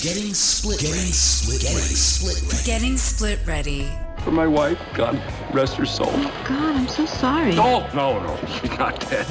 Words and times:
Getting 0.00 0.32
split 0.32 0.78
Getting 0.78 0.94
ready. 0.94 1.10
split 1.10 1.60
Getting 1.60 1.76
ready. 1.76 1.94
split 1.96 2.52
ready. 2.52 2.64
Getting 2.64 2.96
split 2.96 3.38
ready. 3.44 3.88
For 4.22 4.30
my 4.30 4.46
wife, 4.46 4.78
God 4.94 5.20
rest 5.52 5.74
her 5.74 5.84
soul. 5.86 6.06
Oh 6.12 6.44
God, 6.46 6.76
I'm 6.76 6.86
so 6.86 7.04
sorry. 7.04 7.54
Oh, 7.58 7.88
no, 7.92 8.22
no, 8.22 8.36
she's 8.46 8.70
not 8.78 9.00
dead. 9.10 9.26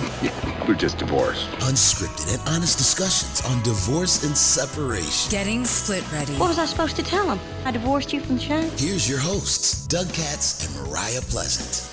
We're 0.68 0.74
just 0.76 0.98
divorced. 0.98 1.50
Unscripted 1.62 2.38
and 2.38 2.50
honest 2.50 2.78
discussions 2.78 3.46
on 3.50 3.64
divorce 3.64 4.26
and 4.26 4.36
separation. 4.36 5.32
Getting 5.32 5.64
split 5.64 6.04
ready. 6.12 6.34
What 6.34 6.50
was 6.50 6.60
I 6.60 6.66
supposed 6.66 6.98
to 6.98 7.04
tell 7.04 7.30
him? 7.34 7.40
I 7.64 7.72
divorced 7.72 8.12
you 8.12 8.20
from 8.20 8.36
the 8.36 8.42
show? 8.42 8.60
Here's 8.76 9.08
your 9.10 9.20
hosts, 9.20 9.88
Doug 9.88 10.08
Katz 10.12 10.68
and 10.68 10.86
Mariah 10.86 11.22
Pleasant. 11.22 11.88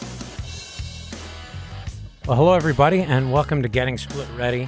Well, 2.26 2.36
hello, 2.36 2.54
everybody, 2.54 3.02
and 3.02 3.32
welcome 3.32 3.62
to 3.62 3.68
Getting 3.68 3.98
Split 3.98 4.26
Ready. 4.36 4.66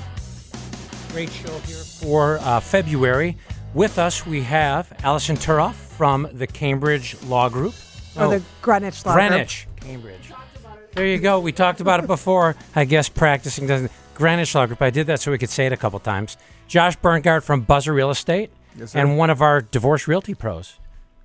Great 1.11 1.31
show 1.33 1.59
here 1.61 1.77
for 1.79 2.39
uh, 2.43 2.61
February. 2.61 3.37
With 3.77 3.99
us, 3.99 4.25
we 4.25 4.41
have 4.41 4.91
Allison 5.05 5.37
Turoff 5.37 5.75
from 5.75 6.27
the 6.33 6.47
Cambridge 6.47 7.15
Law 7.25 7.51
Group. 7.51 7.75
Or 8.19 8.29
the 8.29 8.37
oh, 8.37 8.43
Greenwich 8.63 9.05
Law 9.05 9.13
Group. 9.13 9.29
Greenwich, 9.29 9.69
Cambridge. 9.79 10.33
There 10.95 11.07
you 11.07 11.19
go. 11.19 11.41
We 11.41 11.53
talked 11.53 11.83
about 11.83 12.03
it 12.03 12.07
before. 12.07 12.57
I 12.75 12.87
guess 12.87 13.11
practicing 13.11 13.67
doesn't. 13.67 13.93
Greenwich 14.15 14.55
Law 14.55 14.65
Group. 14.65 14.81
I 14.81 14.89
did 14.89 15.09
that 15.09 15.21
so 15.21 15.31
we 15.31 15.37
could 15.37 15.51
say 15.51 15.67
it 15.67 15.75
a 15.75 15.77
couple 15.77 15.99
times. 15.99 16.39
Josh 16.67 16.97
Berngard 16.97 17.43
from 17.43 17.61
Buzzer 17.61 17.93
Real 17.93 18.09
Estate, 18.09 18.51
and 18.95 19.19
one 19.19 19.29
of 19.29 19.43
our 19.43 19.61
divorce 19.61 20.09
realty 20.09 20.33
pros. 20.33 20.79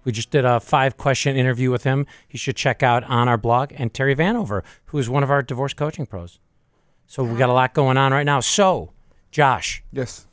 We 0.04 0.12
just 0.12 0.30
did 0.30 0.44
a 0.44 0.60
five 0.60 0.98
question 0.98 1.38
interview 1.38 1.72
with 1.72 1.86
him. 1.86 2.06
You 2.32 2.38
should 2.38 2.58
check 2.58 2.84
out 2.84 3.06
on 3.06 3.30
our 3.30 3.38
blog. 3.38 3.72
And 3.78 3.94
Terry 3.94 4.14
Vanover, 4.14 4.64
who 4.88 4.98
is 4.98 5.10
one 5.10 5.24
of 5.24 5.32
our 5.32 5.42
divorce 5.42 5.74
coaching 5.74 6.06
pros. 6.06 6.38
So 7.08 7.24
we 7.24 7.38
got 7.38 7.48
a 7.48 7.54
lot 7.54 7.74
going 7.74 7.96
on 7.96 8.12
right 8.12 8.26
now. 8.26 8.42
So, 8.42 8.92
Josh, 9.32 9.86
Yes. 9.94 10.28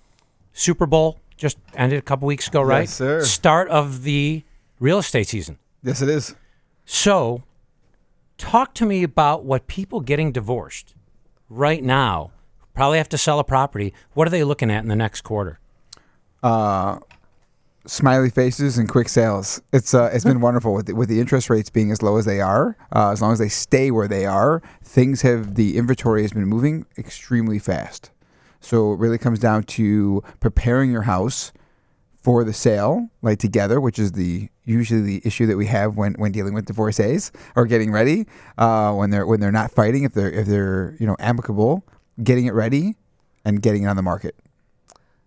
Super 0.53 0.85
Bowl 0.85 1.21
just 1.39 1.57
ended 1.75 1.99
a 1.99 2.03
couple 2.03 2.27
weeks 2.27 2.49
ago, 2.49 2.61
right? 2.61 2.81
Yes, 2.81 2.95
sir. 2.95 3.25
Start 3.25 3.69
of 3.69 4.03
the 4.03 4.45
real 4.81 4.99
estate 4.99 5.29
season. 5.29 5.59
Yes, 5.83 6.03
it 6.03 6.09
is. 6.09 6.35
So, 6.85 7.43
talk 8.37 8.75
to 8.75 8.85
me 8.87 9.03
about 9.03 9.45
what 9.45 9.67
people 9.67 10.01
getting 10.01 10.33
divorced 10.33 10.95
right 11.49 11.83
now 11.83 12.33
probably 12.75 12.99
have 12.99 13.09
to 13.11 13.19
sell 13.19 13.39
a 13.39 13.45
property. 13.45 13.95
What 14.15 14.27
are 14.27 14.31
they 14.31 14.45
looking 14.45 14.71
at 14.71 14.83
in 14.83 14.89
the 14.89 14.97
next 14.97 15.23
quarter? 15.23 15.59
Smiley 17.87 18.29
faces 18.31 18.77
and 18.77 18.89
quick 18.89 19.09
sales. 19.09 19.63
It's 19.73 19.95
uh, 19.95 20.11
it's 20.13 20.25
been 20.25 20.41
wonderful 20.41 20.75
with 20.75 20.87
the, 20.87 20.95
with 20.95 21.09
the 21.09 21.21
interest 21.21 21.49
rates 21.49 21.71
being 21.71 21.91
as 21.91 22.03
low 22.03 22.19
as 22.19 22.27
they 22.27 22.41
are. 22.41 22.77
Uh, 22.95 23.11
as 23.11 23.23
long 23.23 23.33
as 23.33 23.39
they 23.39 23.49
stay 23.49 23.91
where 23.91 24.07
they 24.07 24.27
are, 24.27 24.63
things 24.83 25.23
have 25.23 25.55
the 25.55 25.79
inventory 25.79 26.23
has 26.23 26.33
been 26.33 26.45
moving 26.45 26.85
extremely 26.99 27.59
fast. 27.59 28.11
So 28.61 28.93
it 28.93 28.99
really 28.99 29.19
comes 29.19 29.39
down 29.39 29.65
to 29.65 30.23
preparing 30.41 30.91
your 30.91 31.03
house 31.03 31.53
for 32.23 32.45
the 32.45 32.53
sale, 32.53 33.09
like 33.23 33.39
together, 33.39 33.81
which 33.81 33.99
is 33.99 34.13
the 34.13 34.49
usually 34.65 35.01
the 35.01 35.23
issue 35.25 35.47
that 35.47 35.57
we 35.57 35.67
have 35.67 35.97
when, 35.97 36.15
when 36.15 36.31
dealing 36.33 36.53
with 36.53 36.67
divorcees 36.67 37.33
or 37.57 37.65
getting 37.65 37.91
ready 37.91 38.27
uh, 38.59 38.93
when 38.93 39.11
they're 39.11 39.27
when 39.27 39.41
they're 39.41 39.53
not 39.53 39.71
fighting 39.71 40.05
if 40.05 40.13
they're 40.13 40.31
if 40.31 40.47
they're 40.47 40.97
you 40.99 41.07
know 41.07 41.17
amicable, 41.19 41.85
getting 42.23 42.47
it 42.47 42.53
ready 42.53 42.97
and 43.45 43.63
getting 43.63 43.85
it 43.85 43.87
on 43.87 43.97
the 43.97 44.03
market. 44.03 44.35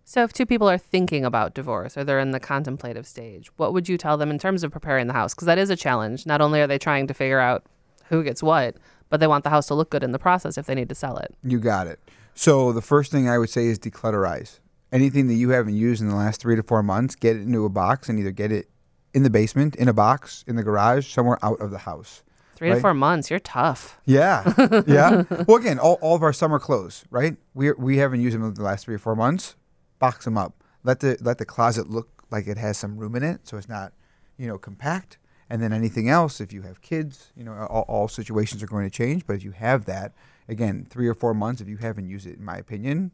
So, 0.04 0.24
if 0.24 0.34
two 0.34 0.46
people 0.46 0.70
are 0.70 0.78
thinking 0.78 1.24
about 1.24 1.54
divorce 1.54 1.98
or 1.98 2.04
they're 2.04 2.20
in 2.20 2.32
the 2.32 2.40
contemplative 2.40 3.08
stage, 3.08 3.50
what 3.56 3.72
would 3.72 3.88
you 3.88 3.98
tell 3.98 4.18
them 4.18 4.30
in 4.30 4.38
terms 4.38 4.62
of 4.62 4.70
preparing 4.70 5.08
the 5.08 5.14
house? 5.14 5.34
Because 5.34 5.46
that 5.46 5.58
is 5.58 5.70
a 5.70 5.76
challenge. 5.78 6.26
Not 6.26 6.42
only 6.42 6.60
are 6.60 6.68
they 6.68 6.78
trying 6.78 7.08
to 7.08 7.14
figure 7.14 7.40
out 7.40 7.64
who 8.10 8.22
gets 8.22 8.44
what, 8.44 8.76
but 9.10 9.22
they 9.22 9.28
want 9.28 9.46
the 9.46 9.50
house 9.50 9.68
to 9.68 9.74
look 9.74 9.90
good 9.90 10.04
in 10.04 10.12
the 10.12 10.20
process 10.20 10.58
if 10.58 10.66
they 10.66 10.76
need 10.76 10.90
to 10.90 10.96
sell 10.96 11.18
it. 11.18 11.34
You 11.44 11.60
got 11.60 11.88
it. 11.88 12.00
So 12.36 12.72
the 12.72 12.82
first 12.82 13.12
thing 13.12 13.30
I 13.30 13.38
would 13.38 13.50
say 13.50 13.66
is 13.66 13.80
declutterize. 13.80 14.60
Anything 14.92 15.28
that 15.28 15.36
you 15.36 15.50
haven't 15.50 15.76
used 15.76 16.02
in 16.02 16.10
the 16.10 16.16
last 16.16 16.42
three 16.42 16.56
to 16.56 16.64
four 16.64 16.84
months, 16.84 17.16
get 17.16 17.36
it 17.36 17.44
into 17.44 17.66
a 17.66 17.70
box 17.70 18.10
and 18.10 18.20
either 18.20 18.32
get 18.32 18.52
it 18.52 18.70
in 19.14 19.24
the 19.24 19.30
basement, 19.30 19.76
in 19.76 19.88
a 19.88 19.94
box, 19.94 20.44
in 20.48 20.56
the 20.56 20.64
garage, 20.64 21.08
somewhere 21.08 21.38
out 21.44 21.60
of 21.62 21.72
the 21.72 21.80
house. 21.80 22.24
Three 22.56 22.70
to 22.70 22.80
four 22.80 22.94
months, 22.94 23.30
you're 23.30 23.40
tough. 23.40 24.00
Yeah, 24.06 24.54
yeah. 24.86 25.24
Well, 25.48 25.58
again, 25.58 25.80
all, 25.80 25.98
all 26.02 26.16
of 26.16 26.22
our 26.22 26.34
summer 26.34 26.60
clothes, 26.60 27.06
right? 27.10 27.36
We 27.56 27.72
we 27.72 27.98
haven't 27.98 28.22
used 28.22 28.36
them 28.36 28.44
in 28.44 28.54
the 28.54 28.62
last 28.62 28.86
three 28.86 28.94
or 28.94 29.00
four 29.00 29.16
months. 29.16 29.56
Box 29.98 30.26
them 30.26 30.38
up. 30.38 30.64
Let 30.84 31.00
the 31.00 31.18
let 31.22 31.40
the 31.40 31.46
closet 31.46 31.90
look 31.90 32.24
like 32.30 32.48
it 32.48 32.58
has 32.58 32.78
some 32.78 32.98
room 32.98 33.16
in 33.16 33.24
it, 33.24 33.48
so 33.48 33.58
it's 33.58 33.68
not, 33.68 33.94
you 34.38 34.48
know, 34.48 34.60
compact. 34.60 35.18
And 35.50 35.62
then 35.62 35.74
anything 35.74 36.08
else, 36.08 36.40
if 36.40 36.54
you 36.54 36.62
have 36.62 36.82
kids, 36.82 37.34
you 37.36 37.44
know, 37.44 37.54
all, 37.70 37.84
all 37.88 38.08
situations 38.08 38.62
are 38.62 38.68
going 38.68 38.86
to 38.86 38.96
change. 38.96 39.26
But 39.26 39.38
if 39.38 39.44
you 39.44 39.52
have 39.52 39.86
that, 39.86 40.14
again, 40.52 40.86
three 40.90 41.08
or 41.08 41.16
four 41.16 41.34
months, 41.34 41.62
if 41.62 41.68
you 41.68 41.78
haven't 41.78 42.08
used 42.08 42.28
it, 42.28 42.38
in 42.38 42.46
my 42.46 42.58
opinion, 42.58 43.12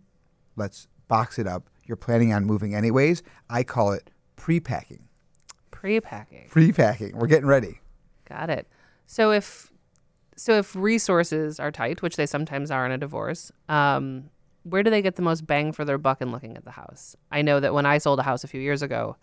let's 0.56 0.88
box 1.08 1.40
it 1.40 1.48
up. 1.48 1.70
You're 1.86 1.96
planning 1.96 2.34
on 2.34 2.46
moving 2.46 2.76
anyways. 2.76 3.24
I 3.50 3.64
call 3.64 3.94
it 3.94 4.10
pre-packing. 4.36 5.08
Pre-packing. 5.72 6.48
Pre-packing. 6.50 7.16
We're 7.16 7.28
getting 7.28 7.48
ready. 7.48 7.80
Got 8.28 8.50
it. 8.50 8.68
So 9.06 9.32
if 9.32 9.72
so 10.36 10.58
if 10.58 10.76
resources 10.76 11.60
are 11.60 11.72
tight, 11.72 12.02
which 12.02 12.16
they 12.16 12.26
sometimes 12.26 12.70
are 12.70 12.86
in 12.86 12.92
a 12.92 12.98
divorce, 12.98 13.52
um, 13.70 14.30
where 14.64 14.84
do 14.84 14.92
they 14.92 15.02
get 15.02 15.16
the 15.16 15.22
most 15.22 15.48
bang 15.48 15.72
for 15.72 15.86
their 15.86 15.98
buck 15.98 16.22
in 16.22 16.32
looking 16.32 16.58
at 16.58 16.66
the 16.66 16.72
house? 16.72 17.16
I 17.32 17.42
know 17.42 17.60
that 17.60 17.74
when 17.74 17.86
I 17.86 17.98
sold 18.00 18.20
a 18.20 18.24
house 18.24 18.44
a 18.44 18.48
few 18.48 18.62
years 18.62 18.82
ago, 18.82 19.16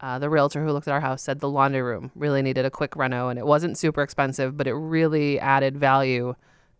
uh, 0.00 0.18
the 0.18 0.28
realtor 0.28 0.64
who 0.64 0.70
looked 0.70 0.86
at 0.86 0.92
our 0.92 1.00
house 1.00 1.22
said 1.22 1.40
the 1.40 1.48
laundry 1.48 1.82
room 1.82 2.10
really 2.14 2.42
needed 2.42 2.64
a 2.64 2.70
quick 2.70 2.94
reno, 2.94 3.28
and 3.28 3.38
it 3.38 3.46
wasn't 3.46 3.78
super 3.78 4.02
expensive, 4.02 4.56
but 4.56 4.66
it 4.66 4.74
really 4.74 5.40
added 5.40 5.76
value 5.76 6.34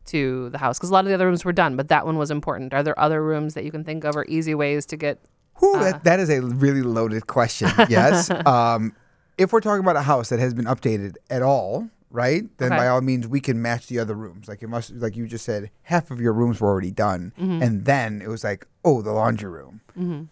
to 0.06 0.50
the 0.50 0.58
house 0.58 0.78
because 0.78 0.90
a 0.90 0.92
lot 0.92 1.04
of 1.04 1.08
the 1.08 1.14
other 1.14 1.26
rooms 1.26 1.44
were 1.44 1.52
done, 1.52 1.76
but 1.76 1.88
that 1.88 2.06
one 2.06 2.16
was 2.16 2.30
important. 2.30 2.74
Are 2.74 2.82
there 2.82 2.98
other 2.98 3.22
rooms 3.22 3.54
that 3.54 3.64
you 3.64 3.70
can 3.70 3.84
think 3.84 4.04
of 4.04 4.16
or 4.16 4.24
easy 4.28 4.54
ways 4.54 4.86
to 4.86 4.96
get? 4.96 5.18
Whew, 5.58 5.74
uh, 5.74 5.92
that, 5.92 6.04
that 6.04 6.20
is 6.20 6.30
a 6.30 6.42
really 6.42 6.82
loaded 6.82 7.26
question. 7.26 7.70
Yes. 7.88 8.30
um, 8.46 8.94
if 9.38 9.52
we're 9.52 9.60
talking 9.60 9.80
about 9.80 9.96
a 9.96 10.02
house 10.02 10.28
that 10.28 10.38
has 10.38 10.54
been 10.54 10.66
updated 10.66 11.16
at 11.30 11.42
all, 11.42 11.88
right? 12.10 12.44
Then 12.58 12.72
Okay. 12.72 12.82
by 12.82 12.88
all 12.88 13.00
means 13.00 13.26
we 13.26 13.40
can 13.40 13.60
match 13.60 13.86
the 13.86 13.98
other 13.98 14.14
rooms. 14.14 14.48
Like 14.48 14.62
it 14.62 14.68
must, 14.68 14.92
like 14.94 15.16
you 15.16 15.26
just 15.26 15.44
said, 15.44 15.70
half 15.82 16.10
of 16.10 16.20
your 16.20 16.32
rooms 16.32 16.60
were 16.60 16.68
already 16.68 16.90
done, 16.90 17.32
mm-hmm. 17.38 17.62
and 17.62 17.84
then 17.84 18.20
it 18.22 18.28
was 18.28 18.44
like, 18.44 18.66
oh, 18.84 19.02
the 19.02 19.12
laundry 19.12 19.50
room. 19.50 19.80
Mm-hmm. 19.98 20.24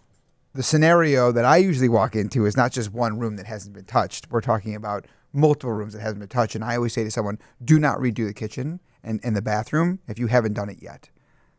The 0.53 0.63
scenario 0.63 1.31
that 1.31 1.45
I 1.45 1.57
usually 1.57 1.89
walk 1.89 2.15
into 2.15 2.45
is 2.45 2.57
not 2.57 2.71
just 2.71 2.91
one 2.91 3.19
room 3.19 3.37
that 3.37 3.47
hasn't 3.47 3.73
been 3.73 3.85
touched. 3.85 4.29
We're 4.29 4.41
talking 4.41 4.75
about 4.75 5.05
multiple 5.33 5.71
rooms 5.71 5.93
that 5.93 6.01
hasn't 6.01 6.19
been 6.19 6.29
touched, 6.29 6.55
and 6.55 6.63
I 6.63 6.75
always 6.75 6.93
say 6.93 7.03
to 7.03 7.11
someone, 7.11 7.39
do 7.63 7.79
not 7.79 7.97
redo 7.99 8.27
the 8.27 8.33
kitchen 8.33 8.79
and, 9.03 9.19
in 9.23 9.33
the 9.33 9.41
bathroom 9.41 9.99
if 10.07 10.17
you 10.19 10.27
haven't 10.27 10.53
done 10.53 10.69
it 10.69 10.77
yet. 10.81 11.09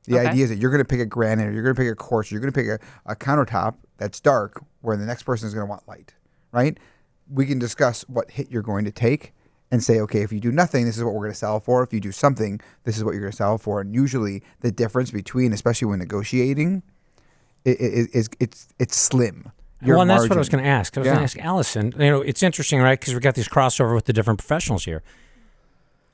The 0.05 0.19
Okay. 0.19 0.29
idea 0.31 0.45
is 0.45 0.51
that 0.51 0.59
you're 0.59 0.71
going 0.71 0.81
to 0.81 0.85
pick 0.85 1.01
a 1.01 1.07
granite, 1.07 1.47
or 1.49 1.53
you're 1.53 1.63
going 1.63 1.75
to 1.77 1.81
pick 1.81 1.91
a 1.91 1.95
quartz, 1.95 2.31
or 2.31 2.35
you're 2.35 2.41
going 2.41 2.53
to 2.53 2.59
pick 2.61 2.69
a, 2.69 2.79
a 3.13 3.15
countertop 3.15 3.75
that's 3.99 4.19
dark, 4.21 4.61
where 4.81 4.97
the 4.97 5.07
next 5.07 5.23
person 5.23 5.47
is 5.47 5.55
going 5.55 5.65
to 5.67 5.71
want 5.71 5.87
light, 5.87 6.15
right? 6.51 6.77
We 7.33 7.47
can 7.47 7.59
discuss 7.61 8.03
what 8.09 8.33
hit 8.33 8.51
you're 8.51 8.63
going 8.63 8.85
to 8.85 8.91
take 8.91 9.33
and 9.71 9.83
say, 9.83 10.01
okay, 10.01 10.23
if 10.23 10.33
you 10.33 10.41
do 10.41 10.51
nothing, 10.53 10.87
this 10.87 10.99
is 10.99 11.05
what 11.05 11.15
we're 11.15 11.21
going 11.21 11.33
to 11.33 11.39
sell 11.39 11.61
for. 11.61 11.83
If 11.85 11.93
you 11.93 12.01
do 12.01 12.11
something, 12.13 12.61
this 12.85 12.97
is 12.99 13.05
what 13.05 13.13
you're 13.13 13.21
going 13.23 13.31
to 13.31 13.37
sell 13.37 13.59
for. 13.59 13.81
And 13.81 13.95
usually, 13.95 14.43
the 14.61 14.73
difference 14.73 15.11
between, 15.13 15.53
especially 15.53 15.87
when 15.87 16.01
negotiating, 16.01 16.83
is, 17.65 18.09
is 18.09 18.29
it's 18.41 18.69
it's 18.79 18.97
slim. 18.97 19.53
Your 19.81 19.97
well, 19.97 20.03
and 20.03 20.11
that's 20.11 20.29
what 20.29 20.33
I 20.37 20.39
was 20.39 20.49
going 20.49 20.63
to 20.65 20.69
ask. 20.71 20.97
I 20.97 21.01
was 21.01 21.07
Yeah. 21.07 21.13
going 21.15 21.21
to 21.21 21.25
ask 21.25 21.39
Allison. 21.39 21.93
You 21.99 22.11
know, 22.11 22.21
it's 22.23 22.43
interesting, 22.43 22.81
right? 22.81 22.99
Because 22.99 23.15
we 23.15 23.21
got 23.21 23.35
these 23.35 23.49
crossover 23.49 23.95
with 23.95 24.05
the 24.05 24.13
different 24.13 24.39
professionals 24.39 24.85
here. 24.85 25.03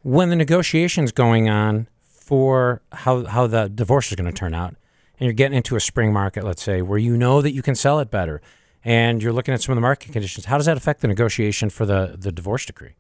When 0.09 0.31
the 0.31 0.37
negotiations 0.37 1.13
going 1.13 1.51
on 1.51 1.87
for 2.03 2.81
how 2.93 3.27
how 3.27 3.47
the 3.47 3.69
divorce 3.69 4.11
is 4.11 4.17
going 4.17 4.25
to 4.25 4.33
turn 4.33 4.55
out, 4.55 4.71
and 4.71 5.27
you're 5.27 5.35
getting 5.35 5.55
into 5.55 5.77
a 5.77 5.81
spring 5.81 6.15
market, 6.15 6.45
let's 6.45 6.63
say, 6.63 6.81
where 6.81 6.99
you 6.99 7.15
know 7.15 7.43
that 7.43 7.53
you 7.53 7.61
can 7.61 7.75
sell 7.75 8.01
it 8.01 8.11
better, 8.11 8.41
and 8.83 9.23
you're 9.23 9.35
looking 9.35 9.53
at 9.53 9.61
some 9.61 9.75
of 9.75 9.77
the 9.77 9.83
market 9.83 10.11
conditions, 10.11 10.47
how 10.47 10.57
does 10.57 10.65
that 10.65 10.79
affect 10.79 11.03
the 11.03 11.09
negotiation 11.09 11.69
for 11.69 11.85
the 11.85 12.17
the 12.19 12.33
divorce 12.33 12.65
decree? 12.65 12.95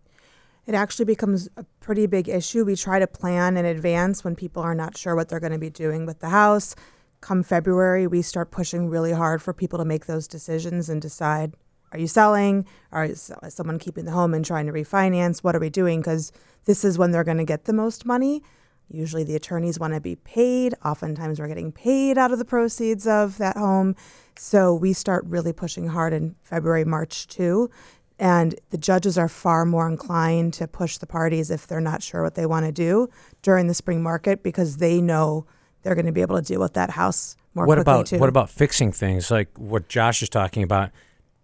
It 0.67 0.75
actually 0.75 1.07
becomes 1.07 1.49
a 1.57 1.65
pretty 1.81 2.07
big 2.07 2.29
issue. 2.29 2.67
We 2.67 2.77
try 2.77 2.99
to 2.99 3.07
plan 3.07 3.57
in 3.57 3.65
advance 3.65 4.23
when 4.23 4.37
people 4.37 4.63
are 4.63 4.75
not 4.75 4.95
sure 4.95 5.17
what 5.17 5.31
they're 5.31 5.41
going 5.41 5.55
to 5.55 5.59
be 5.59 5.71
doing 5.71 6.05
with 6.05 6.19
the 6.19 6.29
house. 6.29 6.77
Come 7.23 7.43
February, 7.43 8.07
we 8.07 8.21
start 8.21 8.51
pushing 8.51 8.91
really 8.91 9.13
hard 9.13 9.41
for 9.41 9.55
people 9.55 9.79
to 9.79 9.87
make 9.87 10.05
those 10.05 10.29
decisions 10.29 10.91
and 10.91 11.01
decide 11.01 11.55
are 11.93 11.99
you 11.99 12.07
selling? 12.07 12.67
Are 12.93 13.09
someone 13.15 13.79
keeping 13.79 14.05
the 14.05 14.11
home 14.11 14.35
and 14.35 14.45
trying 14.45 14.67
to 14.67 14.73
refinance? 14.73 15.39
What 15.39 15.57
are 15.57 15.61
we 15.61 15.71
doing? 15.71 16.01
Because 16.01 16.33
this 16.65 16.85
is 16.85 16.99
when 16.99 17.13
they're 17.13 17.25
going 17.25 17.39
to 17.39 17.45
get 17.45 17.65
the 17.65 17.73
most 17.73 18.05
money. 18.05 18.43
Usually 18.91 19.25
the 19.25 19.37
attorneys 19.37 19.79
want 19.79 19.95
to 19.95 20.01
be 20.01 20.17
paid. 20.17 20.75
Oftentimes 20.85 21.39
we're 21.39 21.49
getting 21.49 21.73
paid 21.73 22.17
out 22.17 22.33
of 22.33 22.39
the 22.39 22.45
proceeds 22.45 23.07
of 23.07 23.39
that 23.39 23.57
home. 23.57 23.95
So 24.37 24.75
we 24.75 24.93
start 24.93 25.25
really 25.27 25.53
pushing 25.53 25.89
hard 25.89 26.13
in 26.13 26.37
February, 26.43 26.85
March 26.85 27.27
too. 27.27 27.71
And 28.19 28.55
the 28.71 28.79
judges 28.79 29.17
are 29.17 29.29
far 29.29 29.65
more 29.65 29.89
inclined 29.89 30.55
to 30.55 30.67
push 30.67 30.99
the 30.99 31.07
parties 31.07 31.51
if 31.51 31.67
they're 31.67 31.81
not 31.81 32.03
sure 32.03 32.23
what 32.23 32.35
they 32.35 32.47
want 32.47 32.67
to 32.67 32.73
do 32.73 33.09
during 33.43 33.69
the 33.69 33.75
spring 33.75 34.03
market 34.03 34.43
because 34.43 34.79
they 34.79 35.01
know 35.01 35.47
they're 35.83 35.95
going 35.95 36.07
to 36.07 36.13
be 36.13 36.23
able 36.23 36.37
to 36.37 36.43
deal 36.43 36.61
with 36.61 36.75
that 36.75 36.91
house 36.91 37.37
more 37.55 37.67
what 37.67 37.77
quickly 37.77 37.93
about 37.93 38.07
too. 38.07 38.19
what 38.19 38.29
about 38.29 38.51
fixing 38.51 38.91
things 38.93 39.31
like 39.31 39.49
what 39.57 39.89
Josh 39.89 40.23
is 40.23 40.29
talking 40.29 40.63
about? 40.63 40.91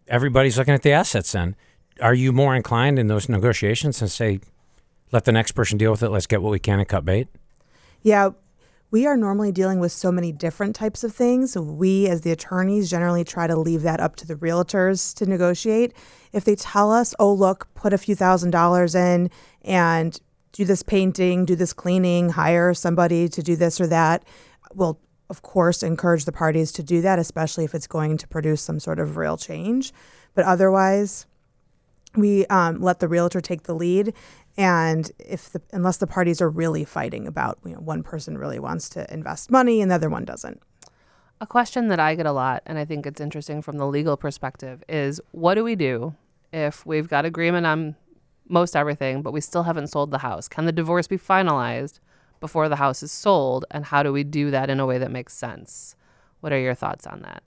Everybody's 0.09 0.59
looking 0.59 0.75
at 0.75 0.83
the 0.83 0.93
assets. 0.93 1.33
Then, 1.33 1.57
are 2.01 2.15
you 2.15 2.33
more 2.33 2.55
inclined 2.55 2.99
in 2.99 3.07
those 3.07 3.29
negotiations 3.29 4.01
and 4.01 4.11
say, 4.11 4.41
let 5.13 5.25
the 5.25 5.33
next 5.33 5.53
person 5.53 5.79
deal 5.79 5.91
with 5.91 6.03
it? 6.03 6.11
Let's 6.11 6.27
get 6.27 6.43
what 6.43 6.51
we 6.51 6.59
can 6.59 6.79
and 6.79 6.89
cut 6.89 7.05
bait. 7.05 7.29
Yeah, 8.03 8.31
we 8.91 9.07
are 9.07 9.17
normally 9.17 9.51
dealing 9.51 9.81
with 9.81 9.91
so 9.91 10.13
many 10.13 10.31
different 10.31 10.77
types 10.77 11.03
of 11.03 11.15
things. 11.15 11.57
We, 11.57 12.07
as 12.07 12.21
the 12.21 12.31
attorneys, 12.31 12.91
generally 12.91 13.25
try 13.25 13.47
to 13.47 13.57
leave 13.57 13.83
that 13.83 13.99
up 13.99 14.15
to 14.17 14.27
the 14.27 14.37
realtors 14.37 15.15
to 15.17 15.27
negotiate. 15.27 15.93
If 16.33 16.45
they 16.45 16.55
tell 16.55 16.93
us, 16.93 17.15
oh, 17.19 17.33
look, 17.33 17.67
put 17.75 17.93
a 17.93 17.99
few 17.99 18.15
thousand 18.15 18.51
dollars 18.51 18.95
in 18.95 19.31
and 19.63 20.21
do 20.53 20.65
this 20.65 20.85
painting, 20.85 21.45
do 21.45 21.57
this 21.57 21.73
cleaning, 21.73 22.31
hire 22.31 22.73
somebody 22.75 23.29
to 23.29 23.43
do 23.43 23.57
this 23.57 23.81
or 23.81 23.89
that, 23.89 24.25
we'll, 24.75 25.01
of 25.31 25.43
course, 25.43 25.83
encourage 25.83 26.25
the 26.25 26.33
parties 26.33 26.71
to 26.73 26.83
do 26.83 27.01
that, 27.01 27.19
especially 27.19 27.65
if 27.65 27.75
it's 27.75 27.87
going 27.87 28.17
to 28.19 28.29
produce 28.29 28.63
some 28.63 28.79
sort 28.79 28.99
of 28.99 29.17
real 29.17 29.37
change. 29.37 29.93
But 30.35 30.45
otherwise, 30.45 31.27
we 32.17 32.47
um, 32.47 32.81
let 32.81 33.01
the 33.01 33.09
realtor 33.09 33.41
take 33.41 33.65
the 33.65 33.75
lead 33.75 34.15
and 34.57 35.11
if 35.19 35.51
the, 35.51 35.61
unless 35.73 35.97
the 35.97 36.07
parties 36.07 36.41
are 36.41 36.49
really 36.49 36.85
fighting 36.85 37.27
about 37.27 37.59
you 37.65 37.73
know 37.73 37.81
one 37.81 38.03
person 38.03 38.39
really 38.39 38.59
wants 38.59 38.89
to 38.89 39.13
invest 39.13 39.51
money 39.51 39.81
and 39.81 39.91
the 39.91 39.97
other 39.97 40.09
one 40.09 40.25
doesn't 40.25 40.63
A 41.41 41.47
question 41.47 41.89
that 41.89 41.99
I 41.99 42.15
get 42.15 42.27
a 42.27 42.33
lot, 42.33 42.63
and 42.67 42.79
I 42.79 42.85
think 42.85 43.07
it's 43.07 43.21
interesting 43.21 43.63
from 43.63 43.79
the 43.79 43.87
legal 43.87 44.17
perspective, 44.17 44.85
is 44.89 45.21
what 45.33 45.55
do 45.57 45.65
we 45.65 45.75
do 45.75 46.15
if 46.53 46.87
we've 46.87 47.09
got 47.09 47.25
agreement 47.25 47.67
on 47.67 47.97
most 48.49 48.77
everything, 48.77 49.23
but 49.23 49.33
we 49.33 49.41
still 49.41 49.65
haven't 49.65 49.89
sold 49.89 50.11
the 50.11 50.19
house? 50.19 50.49
Can 50.49 50.67
the 50.67 50.73
divorce 50.73 51.09
be 51.09 51.19
finalized 51.19 51.99
before 52.45 52.69
the 52.69 52.77
house 52.77 53.03
is 53.03 53.11
sold? 53.11 53.65
And 53.71 53.87
how 53.87 54.03
do 54.03 54.13
we 54.13 54.23
do 54.23 54.51
that 54.51 54.69
in 54.69 54.79
a 54.81 54.87
way 54.87 54.99
that 54.99 55.11
makes 55.11 55.33
sense? 55.33 55.97
What 56.41 56.53
are 56.53 56.59
your 56.59 56.75
thoughts 56.75 57.07
on 57.07 57.23
that? 57.23 57.43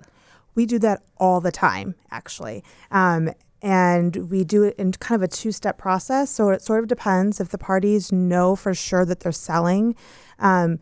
we 0.58 0.66
do 0.66 0.80
that 0.80 1.04
all 1.18 1.40
the 1.40 1.52
time 1.52 1.96
actually 2.12 2.64
um, 2.92 3.30
and 3.62 4.30
we 4.30 4.44
do 4.44 4.64
it 4.64 4.76
in 4.78 4.92
kind 4.92 5.22
of 5.22 5.24
a 5.24 5.32
two-step 5.32 5.78
process 5.78 6.32
so 6.32 6.50
it 6.50 6.62
sort 6.62 6.80
of 6.80 6.88
depends 6.88 7.40
if 7.40 7.50
the 7.50 7.58
parties 7.58 8.12
know 8.12 8.56
for 8.56 8.74
sure 8.74 9.06
that 9.06 9.22
they're 9.22 9.32
selling 9.32 9.96
um, 10.40 10.80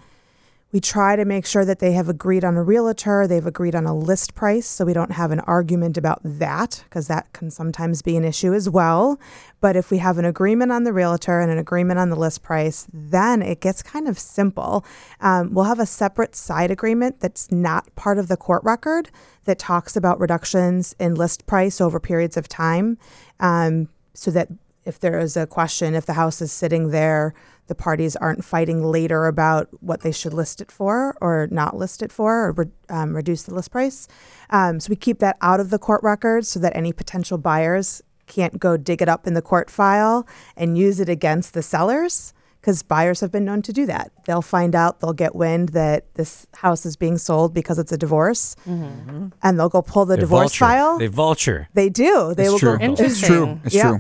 we 0.72 0.82
try 0.82 1.16
to 1.16 1.24
make 1.24 1.46
sure 1.46 1.64
that 1.64 1.80
they 1.80 1.94
have 1.94 2.10
agreed 2.10 2.44
on 2.44 2.58
a 2.58 2.64
realtor, 2.64 3.28
they've 3.28 3.46
agreed 3.46 3.76
on 3.76 3.86
a 3.86 3.96
list 3.96 4.36
price, 4.36 4.68
so 4.68 4.84
we 4.84 4.94
don't 4.94 5.12
have 5.12 5.32
an 5.32 5.40
argument 5.42 5.98
about 5.98 6.20
that, 6.24 6.84
because 6.84 7.08
that 7.08 7.32
can 7.32 7.50
sometimes 7.50 8.02
be 8.02 8.18
an 8.18 8.26
issue 8.26 8.54
as 8.54 8.70
well. 8.70 9.18
But 9.62 9.78
if 9.78 9.90
we 9.90 10.00
have 10.00 10.18
an 10.18 10.26
agreement 10.26 10.72
on 10.72 10.84
the 10.84 10.92
realtor 10.92 11.40
and 11.40 11.50
an 11.50 11.58
agreement 11.58 12.00
on 12.00 12.10
the 12.10 12.16
list 12.16 12.44
price, 12.44 12.88
then 12.92 13.42
it 13.42 13.62
gets 13.62 13.82
kind 13.82 14.08
of 14.08 14.20
simple. 14.20 14.84
Um, 15.22 15.54
we'll 15.54 15.66
have 15.66 15.80
a 15.80 15.86
separate 15.86 16.36
side 16.36 16.72
agreement 16.72 17.22
that's 17.22 17.52
not 17.52 17.96
part 17.96 18.18
of 18.18 18.28
the 18.28 18.36
court 18.36 18.64
record 18.64 19.10
that 19.46 19.60
talks 19.60 19.96
about 19.96 20.20
reductions 20.20 20.94
in 21.00 21.16
list 21.16 21.46
price 21.46 21.80
over 21.80 22.00
periods 22.00 22.36
of 22.36 22.50
time, 22.50 22.98
um, 23.40 23.88
so 24.14 24.30
that 24.32 24.50
if 24.84 25.00
there 25.00 25.20
is 25.20 25.38
a 25.38 25.48
question, 25.48 25.96
if 25.96 26.06
the 26.06 26.14
house 26.14 26.42
is 26.42 26.52
sitting 26.52 26.90
there, 26.92 27.34
the 27.68 27.76
parties 27.76 28.16
aren't 28.16 28.44
fighting 28.46 28.84
later 28.84 29.26
about 29.28 29.68
what 29.82 30.02
they 30.02 30.12
should 30.12 30.34
list 30.34 30.62
it 30.62 30.72
for 30.72 31.16
or 31.22 31.48
not 31.52 31.76
list 31.76 32.02
it 32.04 32.12
for 32.12 32.48
or 32.48 32.52
re- 32.52 32.66
um, 32.90 33.16
reduce 33.16 33.44
the 33.44 33.54
list 33.56 33.72
price. 33.72 34.08
Um, 34.50 34.80
so 34.80 34.90
we 34.90 34.96
keep 34.96 35.20
that 35.20 35.38
out 35.42 35.60
of 35.60 35.70
the 35.72 35.80
court 35.80 36.04
record 36.04 36.46
so 36.46 36.60
that 36.60 36.76
any 36.76 36.94
potential 36.94 37.38
buyers 37.38 38.02
can't 38.28 38.60
go 38.60 38.78
dig 38.78 39.02
it 39.02 39.10
up 39.10 39.26
in 39.28 39.34
the 39.34 39.42
court 39.42 39.70
file 39.70 40.28
and 40.56 40.78
use 40.78 41.00
it 41.00 41.10
against 41.10 41.54
the 41.54 41.62
sellers 41.64 42.34
because 42.62 42.82
buyers 42.82 43.20
have 43.20 43.32
been 43.32 43.46
known 43.46 43.62
to 43.62 43.72
do 43.72 43.86
that. 43.86 44.12
They'll 44.26 44.42
find 44.42 44.76
out, 44.76 45.00
they'll 45.00 45.14
get 45.14 45.36
wind 45.36 45.70
that 45.70 46.12
this 46.16 46.48
house 46.56 46.84
is 46.84 46.96
being 46.96 47.20
sold 47.20 47.54
because 47.54 47.78
it's 47.78 47.92
a 47.92 47.98
divorce, 47.98 48.56
and 48.66 49.32
they'll 49.60 49.70
go 49.70 49.84
pull 49.84 50.06
the 50.06 50.16
They 50.16 50.22
divorce 50.22 50.58
vulture. 50.58 50.66
file. 50.66 50.98
They 50.98 51.06
vulture. 51.06 51.68
They 51.76 51.90
do. 51.90 52.34
They 52.36 52.44
It's 52.46 52.52
will 52.52 52.58
true. 52.60 52.78
go. 52.80 52.94
It's 52.98 53.22
true. 53.22 53.60
It's 53.64 53.76
Yeah. 53.76 53.90
true. 53.90 54.00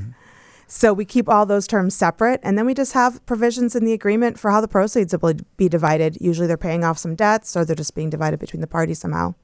So 0.67 0.93
we 0.93 1.05
keep 1.05 1.29
all 1.29 1.45
those 1.45 1.67
terms 1.67 1.93
separate, 1.93 2.39
and 2.43 2.57
then 2.57 2.65
we 2.65 2.73
just 2.73 2.93
have 2.93 3.23
provisions 3.25 3.75
in 3.75 3.85
the 3.85 3.93
agreement 3.93 4.39
for 4.39 4.49
how 4.49 4.61
the 4.61 4.67
proceeds 4.67 5.15
will 5.21 5.35
be 5.57 5.69
divided. 5.69 6.17
Usually, 6.19 6.47
they're 6.47 6.57
paying 6.57 6.83
off 6.83 6.97
some 6.97 7.15
debts, 7.15 7.55
or 7.55 7.65
they're 7.65 7.75
just 7.75 7.93
being 7.95 8.09
divided 8.09 8.39
between 8.39 8.61
the 8.61 8.67
parties 8.67 8.99
somehow. 8.99 9.35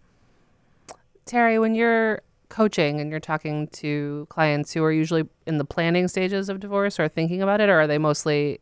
Terry, 1.25 1.59
when 1.59 1.75
you're 1.75 2.21
coaching 2.49 2.99
and 2.99 3.11
you're 3.11 3.19
talking 3.19 3.67
to 3.67 4.25
clients 4.29 4.73
who 4.73 4.83
are 4.83 4.91
usually 4.91 5.23
in 5.45 5.57
the 5.57 5.63
planning 5.63 6.07
stages 6.07 6.49
of 6.49 6.59
divorce 6.59 6.99
or 6.99 7.07
thinking 7.07 7.41
about 7.41 7.61
it, 7.61 7.69
or 7.69 7.81
are 7.81 7.87
they 7.87 7.97
mostly 7.97 8.59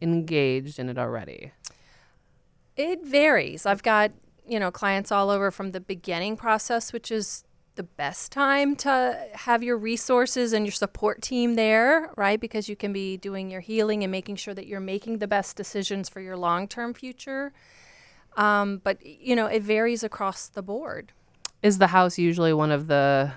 engaged 0.00 0.78
in 0.78 0.88
it 0.88 0.98
already? 0.98 1.52
It 2.76 3.04
varies. 3.04 3.66
I've 3.66 3.82
got, 3.82 4.12
you 4.46 4.58
know, 4.58 4.70
clients 4.70 5.12
all 5.12 5.30
over 5.30 5.50
from 5.50 5.72
the 5.72 5.80
beginning 5.80 6.36
process, 6.36 6.92
which 6.92 7.10
is 7.10 7.44
the 7.78 7.84
best 7.84 8.32
time 8.32 8.76
to 8.76 9.26
have 9.32 9.62
your 9.62 9.78
resources 9.78 10.52
and 10.52 10.66
your 10.66 10.72
support 10.72 11.22
team 11.22 11.54
there, 11.54 12.10
right? 12.16 12.38
Because 12.40 12.68
you 12.68 12.74
can 12.76 12.92
be 12.92 13.16
doing 13.16 13.50
your 13.50 13.60
healing 13.60 14.02
and 14.02 14.10
making 14.10 14.36
sure 14.36 14.52
that 14.52 14.66
you're 14.66 14.80
making 14.80 15.18
the 15.18 15.28
best 15.28 15.56
decisions 15.56 16.08
for 16.08 16.20
your 16.20 16.36
long 16.36 16.66
term 16.68 16.92
future. 16.92 17.52
Um, 18.36 18.82
but, 18.82 18.98
you 19.06 19.36
know, 19.36 19.46
it 19.46 19.62
varies 19.62 20.02
across 20.02 20.48
the 20.48 20.60
board. 20.62 21.12
Is 21.62 21.78
the 21.78 21.86
house 21.86 22.18
usually 22.18 22.52
one 22.52 22.70
of 22.70 22.88
the 22.88 23.32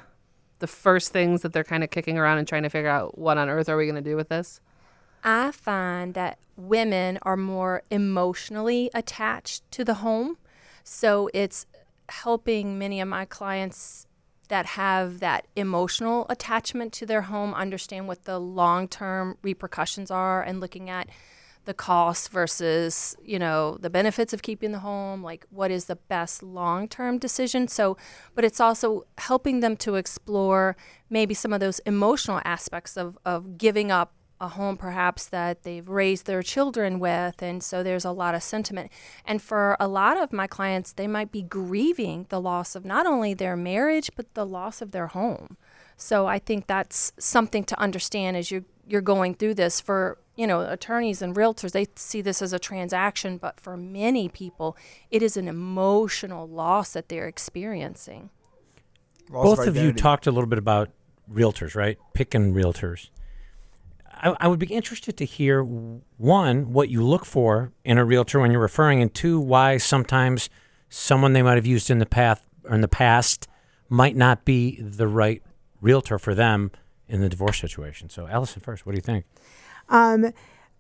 the 0.60 0.68
first 0.68 1.12
things 1.12 1.42
that 1.42 1.54
they're 1.54 1.64
kind 1.64 1.84
of 1.84 1.90
kicking 1.90 2.18
around 2.18 2.38
and 2.38 2.48
trying 2.48 2.64
to 2.64 2.70
figure 2.70 2.90
out 2.90 3.18
what 3.18 3.38
on 3.38 3.50
earth 3.50 3.68
are 3.70 3.78
we 3.78 3.86
going 3.86 3.96
to 3.96 4.02
do 4.02 4.16
with 4.16 4.30
this? 4.30 4.60
I 5.24 5.52
find 5.52 6.14
that 6.14 6.38
women 6.56 7.20
are 7.24 7.38
more 7.38 7.84
emotionally 7.90 8.90
attached 8.94 9.70
to 9.72 9.84
the 9.84 9.96
home. 9.96 10.38
So 10.84 11.30
it's 11.34 11.66
helping 12.10 12.78
many 12.78 13.02
of 13.02 13.08
my 13.08 13.26
clients 13.26 14.06
that 14.52 14.66
have 14.66 15.22
that 15.22 15.48
emotional 15.56 16.26
attachment 16.30 16.92
to 16.92 17.06
their 17.06 17.22
home 17.22 17.54
understand 17.54 18.06
what 18.06 18.26
the 18.26 18.38
long 18.38 18.86
term 18.86 19.38
repercussions 19.42 20.12
are 20.12 20.44
and 20.44 20.60
looking 20.60 20.90
at 20.90 21.08
the 21.64 21.74
costs 21.74 22.28
versus 22.28 23.16
you 23.24 23.40
know 23.40 23.78
the 23.80 23.90
benefits 23.90 24.34
of 24.34 24.42
keeping 24.42 24.74
the 24.74 24.80
home 24.80 25.24
like 25.24 25.46
what 25.52 25.72
is 25.72 25.86
the 25.86 25.96
best 25.96 26.44
long-term 26.44 27.18
decision. 27.18 27.70
So 27.70 27.96
but 28.36 28.44
it's 28.44 28.60
also 28.60 29.06
helping 29.18 29.62
them 29.62 29.78
to 29.78 29.96
explore 29.96 30.76
maybe 31.10 31.34
some 31.34 31.54
of 31.54 31.62
those 31.62 31.80
emotional 31.86 32.42
aspects 32.44 32.98
of, 32.98 33.18
of 33.26 33.58
giving 33.58 33.90
up 33.90 34.14
a 34.42 34.48
home 34.48 34.76
perhaps 34.76 35.28
that 35.28 35.62
they've 35.62 35.88
raised 35.88 36.26
their 36.26 36.42
children 36.42 37.00
with 37.00 37.42
and 37.44 37.62
so 37.64 37.84
there's 37.84 38.04
a 38.04 38.12
lot 38.12 38.34
of 38.34 38.42
sentiment. 38.42 38.92
And 39.24 39.40
for 39.40 39.78
a 39.80 39.88
lot 39.88 40.18
of 40.18 40.34
my 40.34 40.48
clients 40.48 40.92
they 40.92 41.08
might 41.08 41.32
be 41.32 41.44
grieving 41.44 42.26
the 42.30 42.42
loss 42.42 42.76
of 42.76 42.84
not 42.84 43.06
only 43.06 43.36
their 43.36 43.56
marriage 43.56 44.10
but 44.16 44.34
the 44.34 44.46
loss 44.46 44.82
of 44.82 44.92
their 44.92 45.08
home. 45.08 45.58
So 45.96 46.26
i 46.26 46.40
think 46.40 46.66
that's 46.66 47.14
something 47.20 47.64
to 47.66 47.80
understand 47.80 48.36
as 48.36 48.50
you're 48.52 48.66
you're 48.88 49.02
going 49.02 49.36
through 49.36 49.54
this. 49.54 49.80
For 49.80 50.18
you 50.36 50.48
know 50.48 50.62
attorneys 50.62 51.22
and 51.22 51.36
realtors 51.36 51.72
they 51.72 51.86
see 51.96 52.22
this 52.22 52.42
as 52.42 52.52
a 52.52 52.58
transaction 52.58 53.38
but 53.38 53.60
for 53.60 53.78
many 53.78 54.28
people 54.28 54.76
it 55.12 55.22
is 55.22 55.38
an 55.38 55.48
emotional 55.48 56.48
loss 56.48 56.94
that 56.94 57.10
they're 57.10 57.28
experiencing. 57.28 58.32
Loss 59.30 59.44
Both 59.44 59.68
of 59.68 59.78
you 59.78 59.94
talked 59.94 60.26
a 60.26 60.32
little 60.32 60.50
bit 60.50 60.58
about 60.58 60.90
realtors, 61.32 61.76
right? 61.76 62.00
Picking 62.14 62.54
realtors. 62.54 63.10
I, 64.22 64.36
I 64.42 64.48
would 64.48 64.60
be 64.60 64.68
interested 64.68 65.18
to 65.18 65.26
hear 65.26 65.64
one, 65.64 66.72
what 66.72 66.90
you 66.90 67.04
look 67.04 67.26
for 67.26 67.72
in 67.84 67.98
a 67.98 68.06
realtor 68.06 68.40
when 68.40 68.52
you're 68.52 68.62
referring, 68.62 69.02
and 69.02 69.14
two, 69.14 69.40
why 69.40 69.78
sometimes 69.78 70.50
someone 70.90 71.34
they 71.34 71.42
might 71.42 71.56
have 71.56 71.66
used 71.66 71.90
in 71.90 72.00
the 72.00 72.06
past 72.06 72.44
or 72.64 72.76
in 72.76 72.82
the 72.82 72.88
past 72.88 73.48
might 73.90 74.16
not 74.16 74.46
be 74.46 74.80
the 74.80 75.08
right 75.08 75.42
realtor 75.82 76.20
for 76.20 76.36
them 76.36 76.72
in 77.08 77.22
the 77.22 77.30
divorce 77.30 77.60
situation. 77.60 78.10
So, 78.10 78.28
Allison, 78.28 78.62
first, 78.62 78.86
what 78.86 78.94
do 78.94 78.98
you 78.98 79.02
think? 79.02 79.26
Um, 79.90 80.32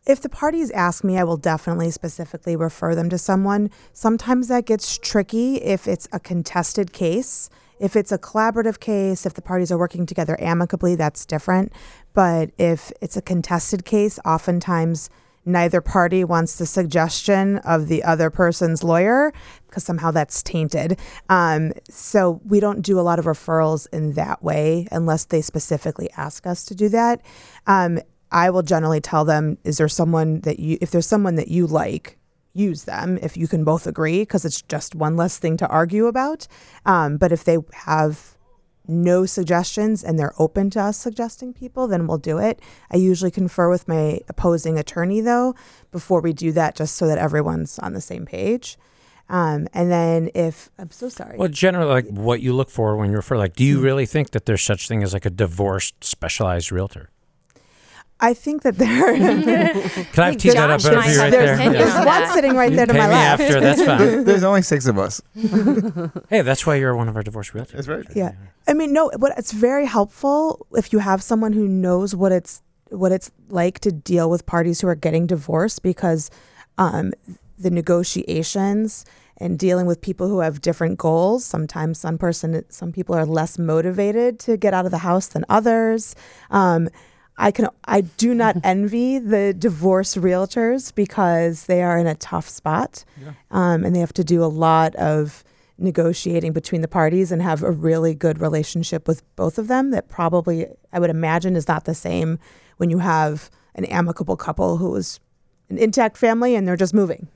if 0.05 0.21
the 0.21 0.29
parties 0.29 0.71
ask 0.71 1.03
me, 1.03 1.17
I 1.17 1.23
will 1.23 1.37
definitely 1.37 1.91
specifically 1.91 2.55
refer 2.55 2.95
them 2.95 3.09
to 3.09 3.17
someone. 3.17 3.69
Sometimes 3.93 4.47
that 4.47 4.65
gets 4.65 4.97
tricky 4.97 5.55
if 5.57 5.87
it's 5.87 6.07
a 6.11 6.19
contested 6.19 6.93
case. 6.93 7.49
If 7.79 7.95
it's 7.95 8.11
a 8.11 8.17
collaborative 8.17 8.79
case, 8.79 9.25
if 9.25 9.33
the 9.33 9.41
parties 9.41 9.71
are 9.71 9.77
working 9.77 10.05
together 10.05 10.39
amicably, 10.39 10.95
that's 10.95 11.25
different. 11.25 11.73
But 12.13 12.51
if 12.57 12.91
it's 13.01 13.17
a 13.17 13.21
contested 13.21 13.85
case, 13.85 14.19
oftentimes 14.25 15.09
neither 15.45 15.81
party 15.81 16.23
wants 16.23 16.57
the 16.57 16.65
suggestion 16.65 17.57
of 17.59 17.87
the 17.87 18.03
other 18.03 18.29
person's 18.29 18.83
lawyer 18.83 19.33
because 19.67 19.83
somehow 19.83 20.11
that's 20.11 20.43
tainted. 20.43 20.99
Um, 21.29 21.71
so 21.89 22.41
we 22.45 22.59
don't 22.59 22.81
do 22.81 22.99
a 22.99 23.01
lot 23.01 23.17
of 23.17 23.25
referrals 23.25 23.87
in 23.91 24.13
that 24.13 24.43
way 24.43 24.87
unless 24.91 25.25
they 25.25 25.41
specifically 25.41 26.09
ask 26.15 26.45
us 26.45 26.63
to 26.65 26.75
do 26.75 26.89
that. 26.89 27.21
Um, 27.65 27.99
I 28.31 28.49
will 28.49 28.61
generally 28.61 29.01
tell 29.01 29.25
them, 29.25 29.57
is 29.63 29.77
there 29.77 29.89
someone 29.89 30.41
that 30.41 30.59
you, 30.59 30.77
if 30.79 30.91
there's 30.91 31.07
someone 31.07 31.35
that 31.35 31.47
you 31.49 31.67
like, 31.67 32.17
use 32.53 32.83
them 32.83 33.17
if 33.21 33.37
you 33.37 33.47
can 33.47 33.63
both 33.63 33.87
agree, 33.87 34.21
because 34.21 34.45
it's 34.45 34.61
just 34.61 34.93
one 34.93 35.15
less 35.15 35.37
thing 35.37 35.57
to 35.57 35.67
argue 35.67 36.07
about. 36.07 36.47
Um, 36.85 37.17
but 37.17 37.31
if 37.31 37.43
they 37.45 37.57
have 37.73 38.30
no 38.91 39.25
suggestions 39.25 40.03
and 40.03 40.19
they're 40.19 40.33
open 40.37 40.69
to 40.71 40.81
us 40.81 40.97
suggesting 40.97 41.53
people, 41.53 41.87
then 41.87 42.07
we'll 42.07 42.17
do 42.17 42.37
it. 42.37 42.59
I 42.91 42.97
usually 42.97 43.31
confer 43.31 43.69
with 43.69 43.87
my 43.87 44.19
opposing 44.27 44.77
attorney 44.77 45.21
though 45.21 45.55
before 45.91 46.21
we 46.21 46.33
do 46.33 46.51
that, 46.51 46.75
just 46.75 46.95
so 46.95 47.07
that 47.07 47.17
everyone's 47.17 47.79
on 47.79 47.93
the 47.93 48.01
same 48.01 48.25
page. 48.25 48.77
Um, 49.29 49.67
and 49.73 49.89
then 49.89 50.29
if 50.35 50.69
I'm 50.77 50.91
so 50.91 51.07
sorry. 51.07 51.37
Well, 51.37 51.47
generally, 51.47 51.89
like 51.89 52.07
what 52.07 52.41
you 52.41 52.53
look 52.53 52.69
for 52.69 52.97
when 52.97 53.11
you 53.11 53.15
refer, 53.15 53.37
like, 53.37 53.55
do 53.55 53.63
you 53.63 53.79
really 53.79 54.05
think 54.05 54.31
that 54.31 54.45
there's 54.45 54.61
such 54.61 54.89
thing 54.89 55.03
as 55.03 55.13
like 55.13 55.25
a 55.25 55.29
divorced 55.29 56.03
specialized 56.03 56.71
realtor? 56.71 57.09
I 58.21 58.33
think 58.35 58.61
that 58.61 58.77
there. 58.77 59.17
Can 60.13 60.23
I 60.23 60.35
tee 60.35 60.51
that 60.51 60.69
up 60.69 60.79
Josh 60.79 60.85
over 60.91 60.95
might 60.95 61.11
you 61.11 61.19
right 61.19 61.31
there? 61.31 61.57
There's 61.57 61.93
on 61.95 62.05
one 62.05 62.27
sitting 62.33 62.55
right 62.55 62.71
there 62.71 62.85
to 62.85 62.93
my 62.93 63.07
me 63.07 63.13
left. 63.13 63.41
after. 63.41 63.59
That's 63.59 63.83
fine. 63.83 63.97
There- 63.97 64.23
There's 64.23 64.43
only 64.43 64.61
six 64.61 64.85
of 64.85 64.97
us. 64.99 65.21
hey, 66.29 66.41
that's 66.41 66.65
why 66.65 66.75
you're 66.75 66.95
one 66.95 67.09
of 67.09 67.15
our 67.15 67.23
divorce 67.23 67.49
realtors. 67.51 67.71
That's 67.71 67.87
right. 67.87 68.05
Yeah. 68.15 68.33
I 68.67 68.73
mean, 68.73 68.93
no, 68.93 69.11
but 69.19 69.33
it's 69.37 69.51
very 69.51 69.85
helpful 69.87 70.65
if 70.73 70.93
you 70.93 70.99
have 70.99 71.23
someone 71.23 71.53
who 71.53 71.67
knows 71.67 72.15
what 72.15 72.31
it's 72.31 72.61
what 72.89 73.11
it's 73.11 73.31
like 73.49 73.79
to 73.79 73.91
deal 73.91 74.29
with 74.29 74.45
parties 74.45 74.81
who 74.81 74.87
are 74.87 74.95
getting 74.95 75.25
divorced 75.25 75.81
because 75.81 76.29
um, 76.77 77.13
the 77.57 77.71
negotiations 77.71 79.05
and 79.37 79.57
dealing 79.57 79.87
with 79.87 80.01
people 80.01 80.27
who 80.27 80.39
have 80.39 80.61
different 80.61 80.97
goals. 80.99 81.43
Sometimes 81.43 81.97
some 81.99 82.17
person, 82.17 82.63
some 82.69 82.91
people 82.91 83.15
are 83.15 83.25
less 83.25 83.57
motivated 83.57 84.39
to 84.41 84.57
get 84.57 84.73
out 84.73 84.85
of 84.85 84.91
the 84.91 84.99
house 84.99 85.27
than 85.27 85.43
others. 85.49 86.15
Um, 86.51 86.89
I 87.37 87.51
can, 87.51 87.67
I 87.85 88.01
do 88.01 88.33
not 88.33 88.57
envy 88.63 89.19
the 89.19 89.53
divorce 89.53 90.15
realtors 90.15 90.93
because 90.93 91.65
they 91.65 91.81
are 91.81 91.97
in 91.97 92.07
a 92.07 92.15
tough 92.15 92.47
spot, 92.49 93.03
um, 93.49 93.83
and 93.83 93.95
they 93.95 93.99
have 93.99 94.13
to 94.13 94.23
do 94.23 94.43
a 94.43 94.45
lot 94.45 94.95
of 94.95 95.43
negotiating 95.77 96.53
between 96.53 96.81
the 96.81 96.87
parties 96.87 97.31
and 97.31 97.41
have 97.41 97.63
a 97.63 97.71
really 97.71 98.13
good 98.13 98.39
relationship 98.39 99.07
with 99.07 99.23
both 99.35 99.57
of 99.57 99.67
them. 99.67 99.89
That 99.91 100.09
probably, 100.09 100.67
I 100.93 100.99
would 100.99 101.09
imagine, 101.09 101.55
is 101.55 101.67
not 101.67 101.85
the 101.85 101.95
same 101.95 102.37
when 102.77 102.89
you 102.89 102.99
have 102.99 103.49
an 103.75 103.85
amicable 103.85 104.37
couple 104.37 104.77
who 104.77 104.95
is 104.95 105.19
an 105.69 105.77
intact 105.77 106.17
family 106.17 106.55
and 106.55 106.67
they're 106.67 106.75
just 106.75 106.93
moving. 106.93 107.27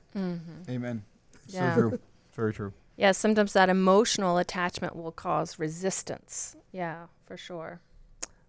Amen. 0.68 1.02
So 1.48 1.72
true. 1.74 1.98
Very 2.34 2.52
true. 2.52 2.72
Yeah, 2.96 3.12
sometimes 3.12 3.52
that 3.52 3.68
emotional 3.68 4.38
attachment 4.38 4.96
will 4.96 5.12
cause 5.12 5.58
resistance. 5.58 6.56
Yeah, 6.72 7.06
for 7.26 7.36
sure. 7.36 7.80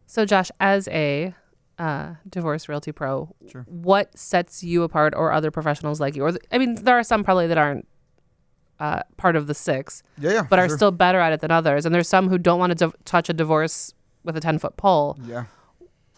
So, 0.08 0.26
Josh, 0.26 0.50
as 0.60 0.88
a 0.88 1.36
uh, 1.78 2.16
divorce 2.30 2.68
realty 2.70 2.92
pro, 2.92 3.36
Sure. 3.52 3.64
what 3.68 4.18
sets 4.18 4.64
you 4.64 4.84
apart 4.84 5.14
or 5.16 5.32
other 5.32 5.52
professionals 5.52 6.00
like 6.00 6.16
you? 6.16 6.24
Or 6.24 6.32
th- 6.32 6.42
I 6.52 6.58
mean, 6.58 6.76
there 6.84 6.98
are 6.98 7.04
some 7.04 7.24
probably 7.24 7.46
that 7.48 7.58
aren't 7.58 7.88
uh, 8.80 9.02
part 9.18 9.36
of 9.36 9.48
the 9.48 9.54
six, 9.54 10.02
Yeah, 10.18 10.32
yeah. 10.32 10.42
but 10.50 10.60
are 10.60 10.68
sure. 10.70 10.78
still 10.78 10.92
better 10.92 11.20
at 11.20 11.34
it 11.34 11.42
than 11.42 11.52
others. 11.52 11.86
And 11.86 11.94
there's 11.94 12.08
some 12.08 12.30
who 12.30 12.38
don't 12.38 12.58
want 12.60 12.78
to 12.78 12.94
touch 13.06 13.30
a 13.30 13.34
divorce 13.34 13.94
with 14.24 14.36
a 14.38 14.40
10 14.40 14.60
foot 14.60 14.78
pole. 14.78 15.18
Yeah. 15.26 15.46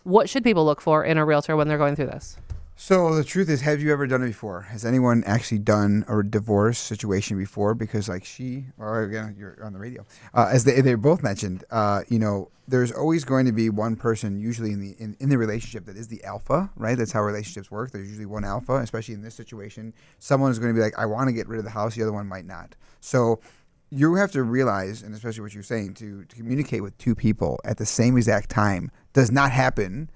What 0.04 0.30
should 0.30 0.44
people 0.44 0.66
look 0.66 0.82
for 0.82 1.04
in 1.04 1.18
a 1.18 1.26
realtor 1.26 1.56
when 1.56 1.68
they're 1.68 1.78
going 1.78 1.96
through 1.96 2.08
this? 2.08 2.38
So 2.82 3.14
the 3.14 3.26
truth 3.26 3.50
is, 3.50 3.60
have 3.60 3.82
you 3.82 3.92
ever 3.92 4.08
done 4.08 4.24
it 4.24 4.28
before? 4.28 4.62
Has 4.62 4.86
anyone 4.86 5.22
actually 5.26 5.60
done 5.60 6.06
a 6.08 6.24
divorce 6.24 6.80
situation 6.80 7.38
before? 7.38 7.76
Because 7.76 8.08
like 8.08 8.24
she, 8.24 8.68
or 8.78 9.04
again, 9.04 9.36
you're 9.38 9.62
on 9.62 9.74
the 9.74 9.80
radio, 9.80 10.06
uh, 10.34 10.48
as 10.50 10.64
they 10.64 10.80
they 10.80 10.96
both 10.96 11.22
mentioned, 11.22 11.66
uh, 11.72 12.04
you 12.08 12.18
know, 12.18 12.50
there's 12.70 12.94
always 12.94 13.26
going 13.26 13.46
to 13.48 13.52
be 13.52 13.70
one 13.70 13.98
person, 13.98 14.40
usually 14.40 14.72
in 14.72 14.80
the 14.80 14.96
in, 14.98 15.18
in 15.20 15.28
the 15.28 15.38
relationship, 15.38 15.88
that 15.88 15.98
is 15.98 16.08
the 16.08 16.24
alpha, 16.24 16.70
right? 16.78 16.98
That's 16.98 17.12
how 17.12 17.22
relationships 17.22 17.70
work. 17.70 17.92
There's 17.92 18.08
usually 18.08 18.26
one 18.26 18.46
alpha, 18.46 18.76
especially 18.78 19.14
in 19.14 19.24
this 19.24 19.36
situation. 19.36 19.94
Someone 20.20 20.50
is 20.50 20.58
going 20.58 20.74
to 20.74 20.80
be 20.80 20.82
like, 20.82 20.98
I 20.98 21.06
want 21.06 21.28
to 21.28 21.34
get 21.34 21.50
rid 21.50 21.60
of 21.60 21.66
the 21.66 21.72
house. 21.72 21.96
The 21.96 22.04
other 22.04 22.14
one 22.14 22.28
might 22.28 22.46
not. 22.46 22.76
So 23.02 23.42
you 23.90 24.16
have 24.16 24.32
to 24.32 24.44
realize, 24.44 25.04
and 25.04 25.14
especially 25.14 25.42
what 25.42 25.54
you're 25.54 25.64
saying, 25.64 25.96
to, 25.96 26.24
to 26.24 26.36
communicate 26.38 26.82
with 26.82 26.98
two 26.98 27.14
people 27.14 27.60
at 27.66 27.78
the 27.78 27.86
same 27.86 28.16
exact 28.16 28.50
time 28.50 28.90
does 29.12 29.32
not 29.32 29.52
happen 29.52 30.10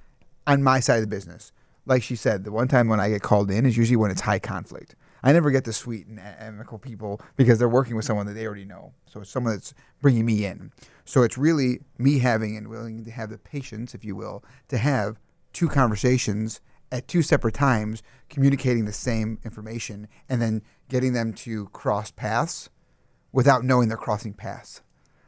on 0.48 0.64
my 0.64 0.80
side 0.80 0.96
of 0.96 1.02
the 1.02 1.08
business. 1.08 1.52
Like 1.86 2.04
she 2.04 2.16
said, 2.16 2.44
the 2.44 2.52
one 2.52 2.68
time 2.68 2.88
when 2.88 3.00
I 3.00 3.10
get 3.10 3.22
called 3.22 3.52
in 3.52 3.66
is 3.66 3.76
usually 3.78 3.98
when 3.98 4.12
it's 4.12 4.22
high 4.22 4.40
conflict. 4.40 4.96
I 5.24 5.32
never 5.32 5.52
get 5.52 5.64
the 5.64 5.74
sweet 5.74 6.06
and 6.08 6.20
amicable 6.20 6.80
people 6.80 7.22
because 7.38 7.58
they're 7.58 7.70
working 7.70 7.96
with 7.96 8.04
someone 8.04 8.26
that 8.26 8.34
they 8.34 8.46
already 8.46 8.66
know. 8.66 8.94
So 9.06 9.22
it's 9.22 9.30
someone 9.30 9.54
that's 9.54 9.74
bringing 10.02 10.26
me 10.26 10.46
in. 10.46 10.72
So 11.06 11.24
it's 11.24 11.38
really 11.38 11.80
me 11.98 12.20
having 12.20 12.58
and 12.58 12.68
willing 12.68 13.06
to 13.06 13.12
have 13.12 13.30
the 13.30 13.38
patience, 13.38 13.96
if 13.96 14.04
you 14.04 14.16
will, 14.16 14.44
to 14.68 14.78
have 14.78 15.20
two 15.54 15.70
conversations 15.70 16.60
at 16.92 17.08
two 17.08 17.22
separate 17.22 17.56
times, 17.56 18.04
communicating 18.30 18.86
the 18.86 18.94
same 18.94 19.40
information, 19.44 20.08
and 20.28 20.42
then 20.42 20.62
getting 20.90 21.14
them 21.14 21.34
to 21.34 21.68
cross 21.70 22.12
paths 22.12 22.70
without 23.32 23.64
knowing 23.64 23.88
they're 23.88 23.98
crossing 23.98 24.34
paths. 24.34 24.82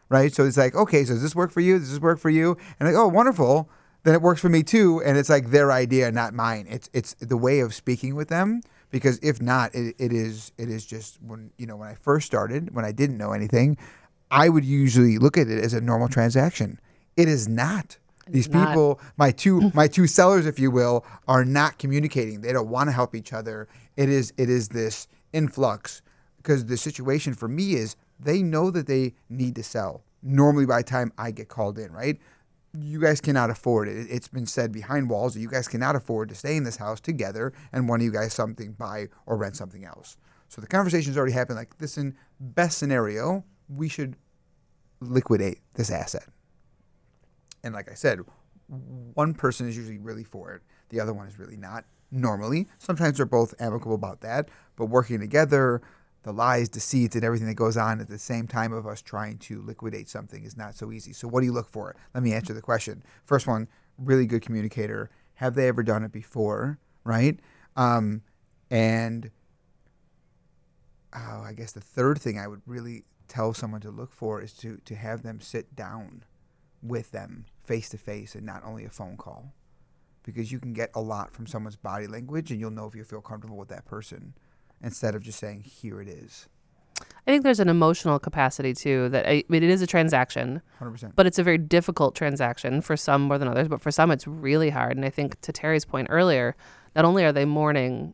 Right? 0.10 0.34
So 0.34 0.46
it's 0.46 0.58
like, 0.58 0.76
okay, 0.76 1.04
so 1.06 1.14
does 1.14 1.24
this 1.24 1.36
work 1.36 1.52
for 1.52 1.62
you? 1.62 1.80
Does 1.80 1.90
this 1.90 2.00
work 2.00 2.20
for 2.20 2.30
you? 2.30 2.58
And 2.80 2.88
like, 2.88 2.98
oh, 2.98 3.08
wonderful. 3.08 3.70
Then 4.06 4.14
it 4.14 4.22
works 4.22 4.40
for 4.40 4.50
me 4.50 4.62
too. 4.62 5.02
And 5.04 5.18
it's 5.18 5.30
like 5.30 5.50
their 5.50 5.72
idea, 5.72 6.12
not 6.12 6.34
mine. 6.34 6.68
It's 6.70 6.90
it's 6.94 7.16
the 7.16 7.36
way 7.36 7.60
of 7.60 7.74
speaking 7.74 8.16
with 8.16 8.30
them. 8.30 8.62
Because 8.92 9.18
if 9.24 9.42
not, 9.42 9.74
it, 9.74 9.96
it 9.98 10.14
is 10.14 10.52
it 10.58 10.70
is 10.70 10.86
just 10.86 11.18
when 11.22 11.52
you 11.58 11.66
know 11.66 11.76
when 11.76 11.90
I 11.90 11.96
first 11.96 12.28
started, 12.28 12.74
when 12.74 12.86
I 12.86 12.92
didn't 12.92 13.18
know 13.18 13.34
anything, 13.34 13.78
I 14.30 14.48
would 14.48 14.64
usually 14.64 15.18
look 15.18 15.38
at 15.38 15.48
it 15.48 15.62
as 15.64 15.74
a 15.74 15.82
normal 15.82 16.08
transaction. 16.08 16.80
It 17.18 17.28
is 17.28 17.48
not. 17.48 17.98
These 18.28 18.50
not. 18.50 18.68
people, 18.68 19.02
my 19.18 19.32
two 19.32 19.72
my 19.74 19.88
two 19.88 20.06
sellers, 20.06 20.46
if 20.46 20.60
you 20.60 20.70
will, 20.70 21.04
are 21.28 21.44
not 21.44 21.80
communicating. 21.80 22.42
They 22.42 22.54
don't 22.54 22.70
want 22.70 22.90
to 22.90 22.92
help 22.92 23.16
each 23.16 23.34
other. 23.34 23.68
It 23.98 24.10
is 24.10 24.34
it 24.38 24.52
is 24.52 24.70
this 24.70 25.08
influx 25.34 26.04
because 26.38 26.68
the 26.68 26.78
situation 26.78 27.34
for 27.34 27.48
me 27.48 27.74
is 27.74 27.96
they 28.20 28.44
know 28.44 28.70
that 28.70 28.86
they 28.86 29.16
need 29.30 29.56
to 29.56 29.64
sell. 29.64 30.04
Normally, 30.22 30.68
by 30.68 30.78
the 30.78 30.84
time 30.84 31.12
I 31.18 31.32
get 31.32 31.50
called 31.50 31.80
in, 31.80 31.92
right? 31.92 32.20
You 32.77 33.00
guys 33.00 33.22
cannot 33.22 33.50
afford 33.50 33.88
it. 33.88 34.08
It's 34.10 34.27
been 34.27 34.46
said 34.46 34.72
behind 34.72 35.10
walls 35.10 35.34
that 35.34 35.39
you 35.39 35.50
guys 35.50 35.67
cannot 35.67 35.96
afford 35.96 36.29
to 36.29 36.36
stay 36.36 36.55
in 36.58 36.63
this 36.63 36.77
house 36.77 37.00
together 37.00 37.53
and 37.72 37.88
one 37.88 38.01
of 38.01 38.05
you 38.05 38.12
guys 38.12 38.34
something 38.34 38.74
buy 38.74 39.08
or 39.25 39.38
rent 39.38 39.55
something 39.55 39.86
else. 39.86 40.17
So 40.50 40.62
the 40.62 40.67
conversation's 40.67 41.17
already 41.17 41.34
happened. 41.34 41.58
Like 41.58 41.77
this, 41.77 41.98
in 41.98 42.15
best 42.39 42.77
scenario, 42.77 43.44
we 43.70 43.89
should 43.89 44.15
liquidate 45.00 45.60
this 45.74 45.89
asset. 45.89 46.27
And 47.63 47.74
like 47.74 47.89
I 47.89 47.96
said, 47.96 48.20
one 48.67 49.34
person 49.34 49.67
is 49.67 49.77
usually 49.77 49.98
really 49.98 50.24
for 50.24 50.53
it, 50.53 50.62
the 50.89 51.00
other 51.00 51.13
one 51.13 51.27
is 51.27 51.39
really 51.39 51.58
not. 51.58 51.86
Normally, 52.12 52.67
sometimes 52.77 53.17
they're 53.17 53.25
both 53.25 53.53
amicable 53.60 53.96
about 53.96 54.22
that, 54.22 54.50
but 54.75 54.86
working 54.86 55.20
together, 55.20 55.82
the 56.25 56.34
lies, 56.34 56.67
deceits, 56.67 57.15
and 57.15 57.24
everything 57.24 57.48
that 57.48 57.53
goes 57.53 57.77
on 57.77 58.01
at 58.01 58.10
the 58.10 58.17
same 58.17 58.48
time 58.48 58.74
of 58.74 58.88
us 58.88 59.00
trying 59.00 59.38
to 59.38 59.62
liquidate 59.62 60.10
something 60.10 60.44
is 60.44 60.58
not 60.58 60.74
so 60.75 60.91
easy. 60.91 61.13
So, 61.13 61.27
what 61.27 61.41
do 61.41 61.46
you 61.46 61.53
look 61.53 61.70
for? 61.70 61.96
Let 62.15 62.24
me 62.24 62.34
answer 62.34 62.51
the 62.51 62.63
question. 62.63 63.03
First 63.25 63.46
one, 63.46 63.67
really 64.00 64.25
good 64.25 64.41
communicator. 64.41 65.12
Have 65.36 65.53
they 65.53 65.67
ever 65.67 65.84
done 65.84 66.03
it 66.03 66.12
before? 66.12 66.79
Right? 67.03 67.39
Um, 67.77 68.24
and 68.72 69.29
oh, 71.13 71.44
I 71.46 71.53
guess 71.53 71.72
the 71.72 71.79
third 71.79 72.20
thing 72.20 72.39
I 72.39 72.48
would 72.48 72.63
really 72.65 73.03
tell 73.27 73.53
someone 73.53 73.82
to 73.82 73.91
look 73.91 74.12
for 74.12 74.41
is 74.41 74.53
to 74.53 74.77
to 74.86 74.96
have 74.96 75.22
them 75.22 75.39
sit 75.39 75.75
down 75.75 76.24
with 76.82 77.12
them 77.12 77.46
face 77.63 77.89
to 77.89 77.98
face 77.98 78.34
and 78.34 78.46
not 78.46 78.63
only 78.65 78.84
a 78.84 78.89
phone 78.89 79.17
call 79.17 79.53
because 80.24 80.51
you 80.51 80.60
can 80.60 80.74
get 80.74 80.89
a 80.94 81.01
lot 81.01 81.32
from 81.32 81.48
someone's 81.48 81.75
body 81.75 82.08
language 82.08 82.51
and 82.51 82.60
you'll 82.60 82.72
know 82.72 82.86
if 82.86 82.96
you 82.96 83.03
feel 83.03 83.22
comfortable 83.22 83.58
with 83.58 83.70
that 83.70 83.86
person 83.86 84.34
instead 84.82 85.15
of 85.15 85.24
just 85.24 85.39
saying 85.39 85.62
here 85.62 86.01
it 86.01 86.08
is 86.08 86.48
I 87.27 87.32
think 87.32 87.44
there's 87.44 87.60
an 87.60 87.70
emotional 87.70 88.20
capacity 88.20 88.74
too 88.74 89.10
that 89.10 89.27
I, 89.27 89.32
I 89.32 89.44
mean, 89.50 89.63
it 89.63 89.70
is 89.70 89.82
a 89.82 89.88
transaction, 89.88 90.62
100% 90.79 91.13
but 91.15 91.25
it's 91.25 91.39
a 91.39 91.44
very 91.44 91.58
difficult 91.58 92.15
transaction 92.15 92.82
for 92.82 92.96
some 92.96 93.24
more 93.24 93.38
than 93.38 93.48
others. 93.48 93.67
But 93.67 93.82
for 93.82 93.91
some, 93.91 94.12
it's 94.12 94.27
really 94.27 94.70
hard. 94.70 94.96
And 94.96 95.03
I 95.05 95.10
think 95.10 95.41
to 95.41 95.51
Terry's 95.51 95.86
point 95.86 96.08
earlier, 96.12 96.55
not 96.96 97.03
only 97.03 97.25
are 97.25 97.32
they 97.32 97.46
mourning, 97.46 98.13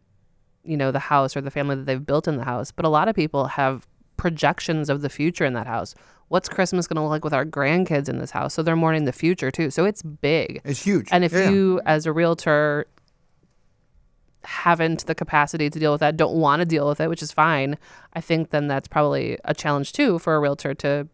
you 0.64 0.78
know, 0.78 0.92
the 0.92 1.00
house 1.00 1.36
or 1.36 1.42
the 1.42 1.52
family 1.52 1.76
that 1.76 1.86
they've 1.86 2.04
built 2.06 2.28
in 2.28 2.38
the 2.38 2.46
house, 2.46 2.72
but 2.72 2.86
a 2.86 2.90
lot 2.90 3.10
of 3.10 3.16
people 3.16 3.48
have 3.48 3.86
projections 4.16 4.90
of 4.90 5.02
the 5.02 5.10
future 5.10 5.46
in 5.46 5.54
that 5.54 5.68
house. 5.68 5.94
What's 6.30 6.48
Christmas 6.48 6.88
going 6.88 6.96
to 6.96 7.02
look 7.02 7.10
like 7.12 7.24
with 7.26 7.34
our 7.34 7.46
grandkids 7.46 8.08
in 8.08 8.20
this 8.20 8.32
house? 8.32 8.54
So 8.54 8.64
they're 8.64 8.78
mourning 8.78 9.04
the 9.04 9.12
future 9.12 9.52
too. 9.52 9.70
So 9.70 9.84
it's 9.84 10.02
big. 10.02 10.62
it's 10.64 10.84
huge 10.84 11.10
And 11.12 11.26
if 11.26 11.34
Yeah, 11.34 11.50
you, 11.50 11.82
as 11.86 12.06
a 12.06 12.14
realtor, 12.14 12.88
haven't 14.44 15.06
the 15.06 15.16
capacity 15.16 15.70
to 15.70 15.80
deal 15.80 15.92
with 15.92 16.00
that, 16.02 16.18
don't 16.18 16.36
want 16.36 16.60
to 16.62 16.66
deal 16.66 16.88
with 16.88 17.00
it, 17.00 17.10
which 17.10 17.22
is 17.22 17.32
fine, 17.32 17.78
I 18.14 18.22
think 18.22 18.50
then 18.50 18.68
that's 18.68 18.88
probably 18.88 19.38
a 19.46 19.54
challenge 19.54 19.94
too 19.94 20.20
for 20.20 20.36
a 20.36 20.40
realtor 20.40 20.74
to 20.76 21.08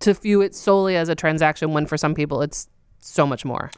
to 0.00 0.14
view 0.14 0.40
it 0.40 0.54
solely 0.54 0.94
as 0.94 1.08
a 1.08 1.14
transaction 1.16 1.72
when 1.72 1.84
for 1.84 1.96
some 1.96 2.14
people 2.14 2.40
it's 2.40 2.68
so 3.00 3.26
much 3.26 3.44
more. 3.44 3.70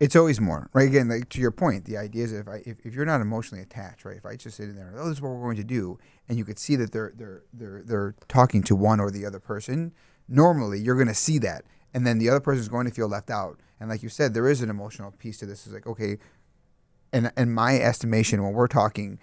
it's 0.00 0.16
always 0.16 0.40
more 0.40 0.68
right? 0.72 0.88
Again 0.88 1.08
like 1.08 1.28
to 1.30 1.40
your 1.40 1.50
point 1.52 1.84
the 1.84 1.96
idea 1.96 2.24
is 2.24 2.32
if 2.32 2.48
I 2.48 2.62
if, 2.66 2.78
if 2.84 2.94
you're 2.94 3.04
not 3.04 3.20
emotionally 3.20 3.62
attached 3.62 4.04
right? 4.04 4.16
If 4.16 4.26
I 4.26 4.36
just 4.36 4.56
sit 4.56 4.68
in 4.68 4.76
there 4.76 4.92
oh 4.96 5.08
this 5.08 5.18
is 5.18 5.22
what 5.22 5.30
we're 5.30 5.42
going 5.42 5.56
to 5.56 5.64
do 5.64 5.98
and 6.28 6.38
you 6.38 6.44
could 6.44 6.58
see 6.58 6.76
that 6.76 6.92
they're 6.92 7.12
they're 7.16 7.42
they're 7.52 7.82
they're 7.84 8.14
talking 8.28 8.62
to 8.64 8.74
one 8.74 8.98
or 9.00 9.10
the 9.10 9.24
other 9.24 9.38
person 9.38 9.92
normally 10.28 10.78
you're 10.80 10.94
going 10.96 11.08
to 11.08 11.14
see 11.14 11.38
that 11.38 11.64
and 11.94 12.06
then 12.06 12.18
the 12.18 12.28
other 12.28 12.40
person 12.40 12.60
is 12.60 12.68
going 12.68 12.86
to 12.86 12.92
feel 12.92 13.08
left 13.08 13.30
out. 13.30 13.58
And 13.78 13.88
like 13.88 14.02
you 14.02 14.08
said 14.08 14.34
there 14.34 14.48
is 14.48 14.60
an 14.62 14.70
emotional 14.70 15.10
piece 15.12 15.38
to 15.38 15.46
this. 15.46 15.66
It's 15.66 15.74
like 15.74 15.86
okay 15.86 16.18
and 17.12 17.32
in 17.36 17.52
my 17.52 17.78
estimation 17.78 18.42
when 18.42 18.52
we're 18.52 18.68
talking 18.68 19.18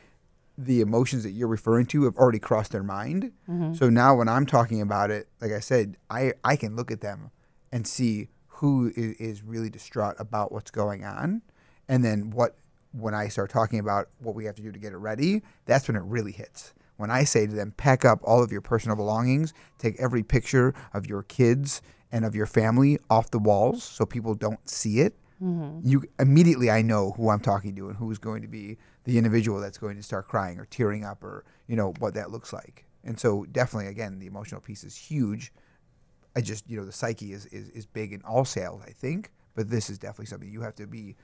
the 0.57 0.81
emotions 0.81 1.23
that 1.23 1.31
you're 1.31 1.47
referring 1.47 1.85
to 1.85 2.03
have 2.05 2.15
already 2.17 2.39
crossed 2.39 2.71
their 2.71 2.83
mind. 2.83 3.31
Mm-hmm. 3.49 3.75
So 3.75 3.89
now 3.89 4.15
when 4.15 4.27
i'm 4.27 4.45
talking 4.45 4.81
about 4.81 5.11
it 5.11 5.27
like 5.39 5.51
i 5.51 5.59
said 5.59 5.97
i 6.09 6.33
i 6.43 6.55
can 6.55 6.75
look 6.75 6.91
at 6.91 7.01
them 7.01 7.31
and 7.71 7.85
see 7.85 8.29
who 8.47 8.91
is, 8.95 9.15
is 9.17 9.43
really 9.43 9.69
distraught 9.69 10.15
about 10.17 10.51
what's 10.51 10.71
going 10.71 11.05
on. 11.05 11.43
And 11.87 12.03
then 12.03 12.31
what 12.31 12.55
when 12.91 13.13
i 13.13 13.27
start 13.27 13.51
talking 13.51 13.79
about 13.79 14.09
what 14.19 14.33
we 14.33 14.45
have 14.45 14.55
to 14.55 14.61
do 14.61 14.71
to 14.71 14.79
get 14.79 14.93
it 14.93 14.97
ready 14.97 15.43
that's 15.65 15.87
when 15.87 15.95
it 15.95 16.03
really 16.03 16.31
hits. 16.31 16.73
When 16.97 17.11
i 17.11 17.23
say 17.23 17.45
to 17.45 17.53
them 17.53 17.73
pack 17.77 18.03
up 18.03 18.19
all 18.23 18.41
of 18.41 18.51
your 18.51 18.61
personal 18.61 18.97
belongings. 18.97 19.53
Take 19.77 19.99
every 19.99 20.23
picture 20.23 20.73
of 20.93 21.05
your 21.05 21.21
kids 21.21 21.81
and 22.11 22.25
of 22.25 22.33
your 22.33 22.47
family 22.47 22.97
off 23.09 23.29
the 23.29 23.39
walls 23.39 23.83
so 23.83 24.05
people 24.05 24.33
don't 24.33 24.67
see 24.67 25.01
it 25.01 25.15
Mm-hmm. 25.41 25.87
you 25.87 26.03
immediately 26.17 26.71
I 26.71 26.81
know 26.81 27.11
who 27.11 27.29
I'm 27.29 27.39
talking 27.39 27.75
to 27.75 27.89
and 27.89 27.97
who's 27.97 28.17
going 28.17 28.41
to 28.41 28.47
be 28.47 28.77
the 29.03 29.19
individual 29.19 29.59
that's 29.59 29.77
going 29.77 29.95
to 29.95 30.01
start 30.01 30.27
crying 30.27 30.59
or 30.59 30.65
tearing 30.65 31.05
up 31.05 31.23
or 31.23 31.45
you 31.67 31.75
know 31.75 31.93
what 31.99 32.15
that 32.15 32.31
looks 32.31 32.51
like. 32.51 32.85
And 33.03 33.19
so 33.19 33.45
definitely 33.51 33.87
again 33.89 34.17
the 34.17 34.25
emotional 34.25 34.61
piece 34.61 34.83
is 34.83 34.97
huge. 34.97 35.53
I 36.35 36.41
just 36.41 36.67
you 36.67 36.75
know 36.75 36.85
the 36.85 36.91
psyche 36.91 37.33
is 37.33 37.45
is, 37.47 37.69
is 37.69 37.85
big 37.85 38.13
in 38.13 38.21
all 38.23 38.45
sales 38.45 38.81
I 38.87 38.91
think, 38.91 39.31
but 39.53 39.69
this 39.69 39.91
is 39.91 39.99
definitely 39.99 40.25
something 40.25 40.49
you 40.49 40.61
have 40.61 40.75
to 40.77 40.87
be 40.87 41.15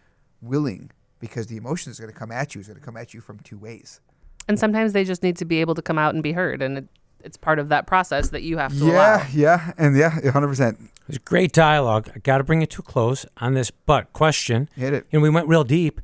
willing 0.41 0.91
because 1.19 1.47
the 1.47 1.57
emotion 1.57 1.91
is 1.91 1.99
going 1.99 2.11
to 2.11 2.17
come 2.17 2.31
at 2.31 2.53
you 2.53 2.61
is 2.61 2.67
going 2.67 2.79
to 2.79 2.85
come 2.85 2.97
at 2.97 3.13
you 3.13 3.21
from 3.21 3.39
two 3.39 3.57
ways. 3.57 3.99
And 4.47 4.59
sometimes 4.59 4.93
they 4.93 5.05
just 5.05 5.23
need 5.23 5.37
to 5.37 5.45
be 5.45 5.61
able 5.61 5.73
to 5.73 5.81
come 5.81 5.97
out 5.97 6.13
and 6.13 6.21
be 6.21 6.33
heard, 6.33 6.61
and 6.61 6.77
it, 6.79 6.87
it's 7.23 7.37
part 7.37 7.59
of 7.59 7.69
that 7.69 7.87
process 7.87 8.29
that 8.29 8.43
you 8.43 8.57
have 8.57 8.71
to 8.77 8.85
Yeah, 8.85 8.93
allow. 9.17 9.25
yeah, 9.33 9.71
and 9.77 9.95
yeah, 9.97 10.19
100%. 10.19 10.73
It 10.73 10.77
was 11.07 11.17
great 11.17 11.51
dialogue. 11.51 12.09
I 12.15 12.19
got 12.19 12.37
to 12.39 12.43
bring 12.43 12.61
it 12.61 12.69
to 12.71 12.79
a 12.81 12.83
close 12.83 13.25
on 13.37 13.53
this, 13.53 13.71
but 13.71 14.11
question. 14.13 14.69
Hit 14.75 14.93
it. 14.93 15.05
And 15.11 15.21
we 15.21 15.29
went 15.29 15.47
real 15.47 15.63
deep. 15.63 15.99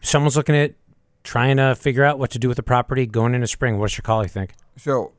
Someone's 0.00 0.36
looking 0.36 0.56
at 0.56 0.74
trying 1.22 1.56
to 1.56 1.74
figure 1.74 2.04
out 2.04 2.18
what 2.18 2.30
to 2.32 2.38
do 2.38 2.48
with 2.48 2.56
the 2.56 2.62
property 2.62 3.06
going 3.06 3.34
into 3.34 3.46
spring. 3.46 3.78
What's 3.78 3.96
your 3.96 4.02
call, 4.02 4.22
you 4.22 4.28
think? 4.28 4.54
So 4.76 5.12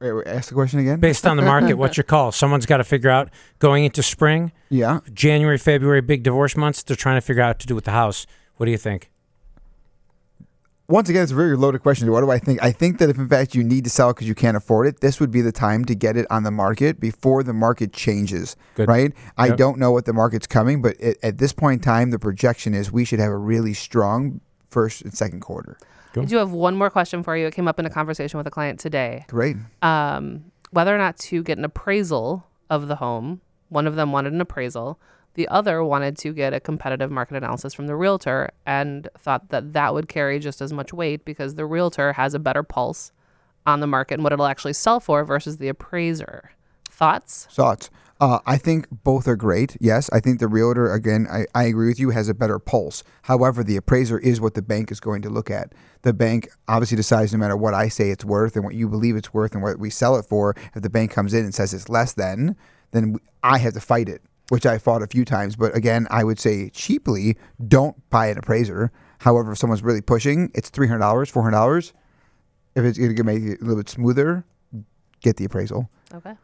uh, 0.00 0.22
ask 0.26 0.48
the 0.48 0.54
question 0.54 0.80
again. 0.80 1.00
Based 1.00 1.26
on 1.26 1.36
the 1.36 1.42
market, 1.42 1.74
what's 1.74 1.96
your 1.96 2.04
call? 2.14 2.32
Someone's 2.32 2.66
got 2.66 2.78
to 2.78 2.84
figure 2.84 3.10
out 3.10 3.30
going 3.58 3.84
into 3.84 4.02
spring, 4.02 4.52
Yeah. 4.70 5.00
January, 5.12 5.58
February, 5.58 6.00
big 6.00 6.22
divorce 6.22 6.56
months. 6.56 6.82
They're 6.82 6.96
trying 6.96 7.16
to 7.16 7.20
figure 7.20 7.42
out 7.42 7.48
what 7.50 7.58
to 7.60 7.66
do 7.66 7.74
with 7.74 7.84
the 7.84 7.90
house. 7.90 8.26
What 8.56 8.66
do 8.66 8.72
you 8.72 8.78
think? 8.78 9.10
Once 10.86 11.08
again, 11.08 11.22
it's 11.22 11.32
a 11.32 11.34
very 11.34 11.56
loaded 11.56 11.82
question. 11.82 12.10
What 12.10 12.20
do 12.20 12.30
I 12.30 12.38
think? 12.38 12.62
I 12.62 12.70
think 12.70 12.98
that 12.98 13.08
if 13.08 13.16
in 13.16 13.28
fact 13.28 13.54
you 13.54 13.64
need 13.64 13.84
to 13.84 13.90
sell 13.90 14.12
because 14.12 14.28
you 14.28 14.34
can't 14.34 14.56
afford 14.56 14.86
it, 14.86 15.00
this 15.00 15.18
would 15.18 15.30
be 15.30 15.40
the 15.40 15.52
time 15.52 15.84
to 15.86 15.94
get 15.94 16.16
it 16.16 16.26
on 16.30 16.42
the 16.42 16.50
market 16.50 17.00
before 17.00 17.42
the 17.42 17.54
market 17.54 17.92
changes. 17.92 18.56
Good. 18.74 18.88
Right? 18.88 19.12
I 19.38 19.50
don't 19.50 19.78
know 19.78 19.92
what 19.92 20.04
the 20.04 20.12
market's 20.12 20.46
coming, 20.46 20.82
but 20.82 21.00
at, 21.00 21.16
at 21.22 21.38
this 21.38 21.52
point 21.52 21.80
in 21.80 21.84
time, 21.84 22.10
the 22.10 22.18
projection 22.18 22.74
is 22.74 22.92
we 22.92 23.04
should 23.04 23.18
have 23.18 23.30
a 23.30 23.38
really 23.38 23.72
strong 23.74 24.40
first 24.70 25.02
and 25.02 25.14
second 25.14 25.40
quarter. 25.40 25.78
I 26.16 26.24
do 26.26 26.36
have 26.36 26.52
one 26.52 26.76
more 26.76 26.90
question 26.90 27.22
for 27.22 27.36
you. 27.36 27.46
It 27.46 27.54
came 27.54 27.66
up 27.66 27.78
in 27.80 27.86
a 27.86 27.90
conversation 27.90 28.38
with 28.38 28.46
a 28.46 28.50
client 28.50 28.78
today. 28.78 29.24
Great. 29.28 29.56
um, 29.82 30.44
whether 30.70 30.94
or 30.94 30.98
not 30.98 31.16
to 31.16 31.42
get 31.44 31.56
an 31.56 31.64
appraisal 31.64 32.46
of 32.68 32.88
the 32.88 32.96
home. 32.96 33.40
One 33.68 33.86
of 33.86 33.94
them 33.94 34.12
wanted 34.12 34.32
an 34.32 34.40
appraisal. 34.40 34.98
The 35.34 35.48
other 35.48 35.84
wanted 35.84 36.16
to 36.18 36.32
get 36.32 36.54
a 36.54 36.60
competitive 36.60 37.10
market 37.10 37.36
analysis 37.36 37.74
from 37.74 37.86
the 37.86 37.96
realtor 37.96 38.50
and 38.64 39.08
thought 39.18 39.50
that 39.50 39.72
that 39.72 39.92
would 39.92 40.08
carry 40.08 40.38
just 40.38 40.60
as 40.60 40.72
much 40.72 40.92
weight 40.92 41.24
because 41.24 41.56
the 41.56 41.66
realtor 41.66 42.14
has 42.14 42.34
a 42.34 42.38
better 42.38 42.62
pulse 42.62 43.12
on 43.66 43.80
the 43.80 43.86
market 43.86 44.14
and 44.14 44.22
what 44.22 44.32
it'll 44.32 44.46
actually 44.46 44.72
sell 44.72 45.00
for 45.00 45.24
versus 45.24 45.58
the 45.58 45.68
appraiser. 45.68 46.50
Thoughts? 46.88 47.48
Thoughts? 47.50 47.90
Uh, 48.20 48.38
I 48.46 48.58
think 48.58 48.86
both 48.90 49.26
are 49.26 49.34
great. 49.34 49.76
Yes, 49.80 50.08
I 50.12 50.20
think 50.20 50.38
the 50.38 50.46
realtor, 50.46 50.92
again, 50.92 51.26
I, 51.30 51.46
I 51.54 51.64
agree 51.64 51.88
with 51.88 51.98
you, 51.98 52.10
has 52.10 52.28
a 52.28 52.34
better 52.34 52.60
pulse. 52.60 53.02
However, 53.22 53.64
the 53.64 53.76
appraiser 53.76 54.18
is 54.18 54.40
what 54.40 54.54
the 54.54 54.62
bank 54.62 54.92
is 54.92 55.00
going 55.00 55.22
to 55.22 55.28
look 55.28 55.50
at. 55.50 55.72
The 56.02 56.12
bank 56.12 56.48
obviously 56.68 56.96
decides 56.96 57.32
no 57.32 57.38
matter 57.38 57.56
what 57.56 57.74
I 57.74 57.88
say 57.88 58.10
it's 58.10 58.24
worth 58.24 58.54
and 58.54 58.64
what 58.64 58.74
you 58.74 58.88
believe 58.88 59.16
it's 59.16 59.34
worth 59.34 59.52
and 59.52 59.62
what 59.62 59.80
we 59.80 59.90
sell 59.90 60.16
it 60.16 60.26
for. 60.26 60.54
If 60.74 60.82
the 60.82 60.90
bank 60.90 61.10
comes 61.10 61.34
in 61.34 61.44
and 61.44 61.54
says 61.54 61.74
it's 61.74 61.88
less 61.88 62.12
than, 62.12 62.54
then 62.92 63.16
I 63.42 63.58
have 63.58 63.74
to 63.74 63.80
fight 63.80 64.08
it, 64.08 64.22
which 64.50 64.66
I 64.66 64.76
fought 64.78 65.02
a 65.02 65.06
few 65.06 65.24
times. 65.24 65.56
But 65.56 65.74
again, 65.76 66.06
I 66.10 66.22
would 66.24 66.38
say 66.38 66.68
cheaply, 66.70 67.36
don't 67.66 67.96
buy 68.10 68.26
an 68.28 68.36
appraiser. 68.38 68.92
However, 69.20 69.52
if 69.52 69.58
someone's 69.58 69.82
really 69.82 70.02
pushing, 70.02 70.50
it's 70.54 70.70
$300, 70.70 70.98
$400. 71.00 71.92
If 72.74 72.84
it's 72.84 72.98
going 72.98 73.16
to 73.16 73.24
make 73.24 73.42
it 73.42 73.60
a 73.60 73.64
little 73.64 73.76
bit 73.76 73.88
smoother, 73.88 74.44
get 75.20 75.36
the 75.36 75.44
appraisal. 75.46 75.88
Okay. 76.12 76.34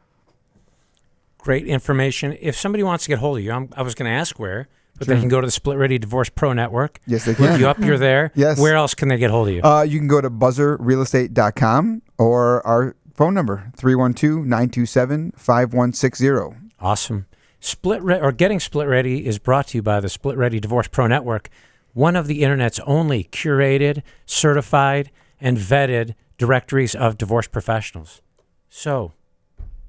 Great 1.38 1.66
information. 1.66 2.36
If 2.40 2.56
somebody 2.56 2.82
wants 2.82 3.04
to 3.04 3.08
get 3.08 3.18
hold 3.18 3.38
of 3.38 3.44
you, 3.44 3.52
I'm, 3.52 3.68
I 3.76 3.82
was 3.82 3.94
going 3.94 4.10
to 4.10 4.16
ask 4.16 4.38
where, 4.38 4.68
but 4.98 5.06
Sure. 5.06 5.14
they 5.14 5.20
can 5.20 5.28
go 5.30 5.40
to 5.40 5.46
the 5.46 5.50
Split 5.50 5.78
Ready 5.78 5.98
Divorce 5.98 6.28
Pro 6.28 6.52
Network. 6.52 7.00
Yes, 7.06 7.24
they 7.24 7.30
Look 7.32 7.38
can. 7.38 7.58
you 7.60 7.66
up, 7.68 7.78
you're 7.80 7.96
there. 7.98 8.30
Yes. 8.34 8.58
Where 8.60 8.74
else 8.76 8.94
can 8.94 9.08
they 9.08 9.16
get 9.18 9.30
hold 9.30 9.48
of 9.48 9.54
you? 9.54 9.62
Uh, 9.62 9.82
you 9.82 9.98
can 9.98 10.08
go 10.08 10.20
to 10.20 10.28
buzzerrealestate.com 10.30 12.02
or 12.18 12.66
our 12.66 12.94
phone 13.14 13.32
number 13.34 13.72
312-927-5160. 13.78 16.56
Awesome. 16.80 17.26
Split 17.60 18.02
Re- 18.02 18.18
or 18.18 18.32
getting 18.32 18.58
Split 18.58 18.88
Ready 18.88 19.26
is 19.26 19.38
brought 19.38 19.68
to 19.68 19.78
you 19.78 19.82
by 19.82 20.00
the 20.00 20.08
Split 20.08 20.36
Ready 20.36 20.58
Divorce 20.58 20.88
Pro 20.88 21.06
Network, 21.06 21.50
one 21.92 22.16
of 22.16 22.26
the 22.26 22.42
internet's 22.42 22.80
only 22.80 23.24
curated, 23.24 24.02
certified, 24.24 25.10
and 25.40 25.58
vetted 25.58 26.14
directories 26.38 26.94
of 26.94 27.18
divorce 27.18 27.46
professionals. 27.46 28.22
So, 28.68 29.12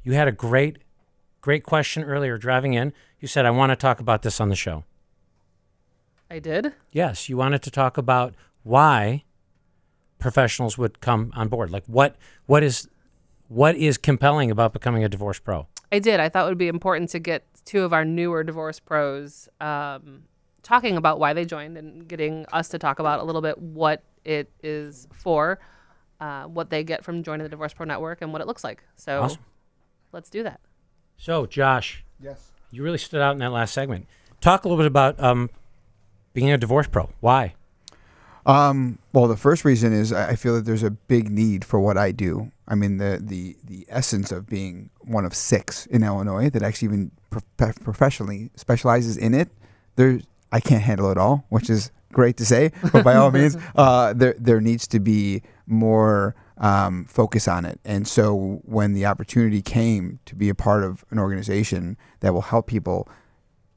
you 0.04 0.14
had 0.14 0.28
a 0.28 0.32
great, 0.32 0.80
great 1.40 1.64
question 1.64 2.04
earlier 2.04 2.38
driving 2.38 2.74
in. 2.74 2.94
You 3.20 3.28
said, 3.28 3.46
I 3.46 3.52
want 3.52 3.72
to 3.72 3.76
talk 3.76 4.00
about 4.00 4.22
this 4.24 4.42
on 4.42 4.50
the 4.50 4.56
show. 4.56 4.84
I 6.30 6.40
did. 6.40 6.74
Yes, 6.92 7.30
you 7.30 7.38
wanted 7.38 7.62
to 7.64 7.72
talk 7.72 7.98
about 7.98 8.36
why 8.64 9.24
professionals 10.18 10.78
would 10.78 11.02
come 11.02 11.32
on 11.36 11.50
board. 11.50 11.72
Like 11.72 11.84
what 11.88 12.16
what 12.46 12.64
is 12.64 12.88
what 13.50 13.76
is 13.76 13.98
compelling 13.98 14.50
about 14.50 14.72
becoming 14.72 15.04
a 15.04 15.10
divorce 15.10 15.40
pro? 15.40 15.68
I 15.92 16.00
did. 16.00 16.22
I 16.22 16.30
thought 16.30 16.46
it 16.46 16.50
would 16.50 16.58
be 16.58 16.70
important 16.70 17.10
to 17.10 17.20
get 17.20 17.46
two 17.66 17.84
of 17.84 17.94
our 17.94 18.04
newer 18.06 18.44
divorce 18.44 18.80
pros 18.80 19.48
um, 19.60 20.24
talking 20.64 20.98
about 20.98 21.20
why 21.20 21.34
they 21.34 21.46
joined 21.46 21.78
and 21.78 22.08
getting 22.08 22.46
us 22.52 22.70
to 22.70 22.80
talk 22.80 23.00
about 23.00 23.20
a 23.20 23.24
little 23.24 23.42
bit 23.42 23.58
what 23.58 24.04
it 24.26 24.52
is 24.62 25.08
for, 25.14 25.60
uh, 26.20 26.44
what 26.44 26.70
they 26.70 26.84
get 26.84 27.04
from 27.04 27.24
joining 27.24 27.44
the 27.44 27.50
Divorce 27.50 27.74
Pro 27.74 27.86
Network, 27.86 28.22
and 28.22 28.32
what 28.32 28.42
it 28.42 28.48
looks 28.48 28.64
like. 28.64 28.84
So 28.96 29.22
Awesome. 29.24 29.42
let's 30.12 30.30
do 30.30 30.44
that. 30.44 30.60
So, 31.18 31.46
Josh, 31.46 32.04
Yes. 32.20 32.52
you 32.72 32.84
really 32.84 32.98
stood 32.98 33.22
out 33.22 33.32
in 33.34 33.40
that 33.40 33.52
last 33.52 33.74
segment. 33.74 34.08
Talk 34.40 34.64
a 34.64 34.68
little 34.68 34.78
bit 34.82 34.88
about 34.88 35.20
um, 35.20 35.50
being 36.34 36.52
a 36.52 36.58
divorce 36.58 36.88
pro. 36.88 37.10
Why? 37.20 37.56
Um, 38.46 38.98
well, 39.14 39.28
the 39.28 39.38
first 39.38 39.66
reason 39.66 39.94
is 39.94 40.12
I 40.12 40.36
feel 40.36 40.56
that 40.56 40.66
there's 40.66 40.84
a 40.84 40.92
big 40.92 41.30
need 41.30 41.64
for 41.64 41.80
what 41.80 41.98
I 41.98 42.12
do. 42.12 42.52
I 42.68 42.76
mean, 42.76 42.98
the 42.98 43.20
the 43.22 43.56
the 43.64 43.86
essence 43.90 44.32
of 44.32 44.48
being 44.48 44.90
one 45.02 45.26
of 45.26 45.36
six 45.36 45.86
in 45.88 46.04
Illinois 46.04 46.50
that 46.50 46.64
actually 46.64 46.88
even 46.88 47.12
prof- 47.30 47.80
professionally 47.84 48.50
specializes 48.56 49.18
in 49.18 49.34
it. 49.34 49.50
There, 49.96 50.20
I 50.52 50.60
can't 50.60 50.82
handle 50.82 51.12
it 51.12 51.18
all, 51.18 51.46
which 51.50 51.70
is 51.70 51.92
great 52.12 52.38
to 52.38 52.46
say. 52.46 52.72
But 52.92 53.04
by 53.04 53.16
all 53.16 53.32
means, 53.32 53.58
uh, 53.76 54.14
there 54.14 54.36
there 54.40 54.62
needs 54.62 54.88
to 54.88 55.00
be 55.00 55.44
more 55.68 56.36
um, 56.58 57.06
focus 57.06 57.48
on 57.48 57.66
it. 57.66 57.80
And 57.84 58.08
so, 58.08 58.62
when 58.64 58.94
the 58.94 59.06
opportunity 59.06 59.62
came 59.62 60.20
to 60.26 60.36
be 60.36 60.50
a 60.50 60.56
part 60.56 60.84
of 60.84 61.04
an 61.12 61.20
organization 61.20 61.98
that 62.22 62.34
will 62.34 62.42
help 62.42 62.68
people 62.68 63.08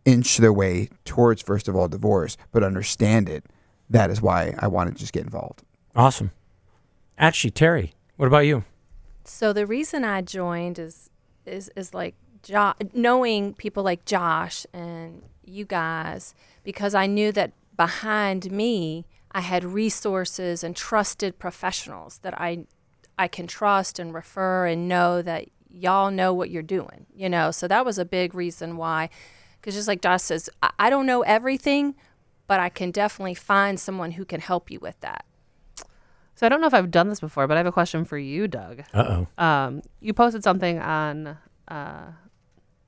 inch 0.04 0.36
their 0.36 0.52
way 0.52 0.90
towards, 1.04 1.42
first 1.42 1.66
of 1.66 1.74
all, 1.74 1.88
divorce, 1.88 2.36
but 2.52 2.62
understand 2.62 3.28
it. 3.28 3.44
That 3.90 4.10
is 4.10 4.20
why 4.22 4.54
I 4.58 4.66
wanted 4.66 4.94
to 4.94 5.00
just 5.00 5.12
get 5.12 5.24
involved. 5.24 5.62
Awesome. 5.94 6.30
Actually, 7.18 7.50
Terry, 7.52 7.94
what 8.16 8.26
about 8.26 8.40
you? 8.40 8.64
So 9.24 9.52
the 9.52 9.66
reason 9.66 10.04
I 10.04 10.20
joined 10.20 10.78
is 10.78 11.10
is 11.46 11.70
is 11.76 11.94
like 11.94 12.14
jo- 12.42 12.74
knowing 12.92 13.54
people 13.54 13.82
like 13.82 14.04
Josh 14.04 14.66
and 14.72 15.22
you 15.44 15.64
guys 15.64 16.34
because 16.62 16.94
I 16.94 17.06
knew 17.06 17.32
that 17.32 17.52
behind 17.76 18.50
me 18.50 19.04
I 19.32 19.40
had 19.40 19.64
resources 19.64 20.62
and 20.62 20.76
trusted 20.76 21.38
professionals 21.38 22.18
that 22.18 22.40
I 22.40 22.66
I 23.18 23.28
can 23.28 23.46
trust 23.46 23.98
and 23.98 24.12
refer 24.12 24.66
and 24.66 24.88
know 24.88 25.22
that 25.22 25.46
y'all 25.68 26.10
know 26.10 26.32
what 26.32 26.50
you're 26.50 26.62
doing, 26.62 27.06
you 27.14 27.28
know. 27.28 27.50
So 27.50 27.68
that 27.68 27.84
was 27.84 27.98
a 27.98 28.04
big 28.04 28.34
reason 28.34 28.76
why 28.76 29.10
cuz 29.62 29.74
just 29.74 29.88
like 29.88 30.02
Josh 30.02 30.22
says, 30.22 30.50
I, 30.62 30.70
I 30.78 30.90
don't 30.90 31.06
know 31.06 31.22
everything, 31.22 31.94
but 32.46 32.60
I 32.60 32.68
can 32.68 32.90
definitely 32.90 33.34
find 33.34 33.78
someone 33.80 34.12
who 34.12 34.24
can 34.24 34.40
help 34.40 34.70
you 34.70 34.78
with 34.80 35.00
that. 35.00 35.24
So 36.36 36.46
I 36.46 36.48
don't 36.48 36.60
know 36.60 36.66
if 36.66 36.74
I've 36.74 36.90
done 36.90 37.08
this 37.08 37.20
before, 37.20 37.46
but 37.46 37.54
I 37.56 37.58
have 37.58 37.66
a 37.66 37.72
question 37.72 38.04
for 38.04 38.18
you, 38.18 38.48
Doug. 38.48 38.80
Uh 38.92 39.26
oh. 39.38 39.44
Um, 39.44 39.82
you 40.00 40.12
posted 40.12 40.42
something 40.42 40.78
on. 40.80 41.28
Uh, 41.68 42.10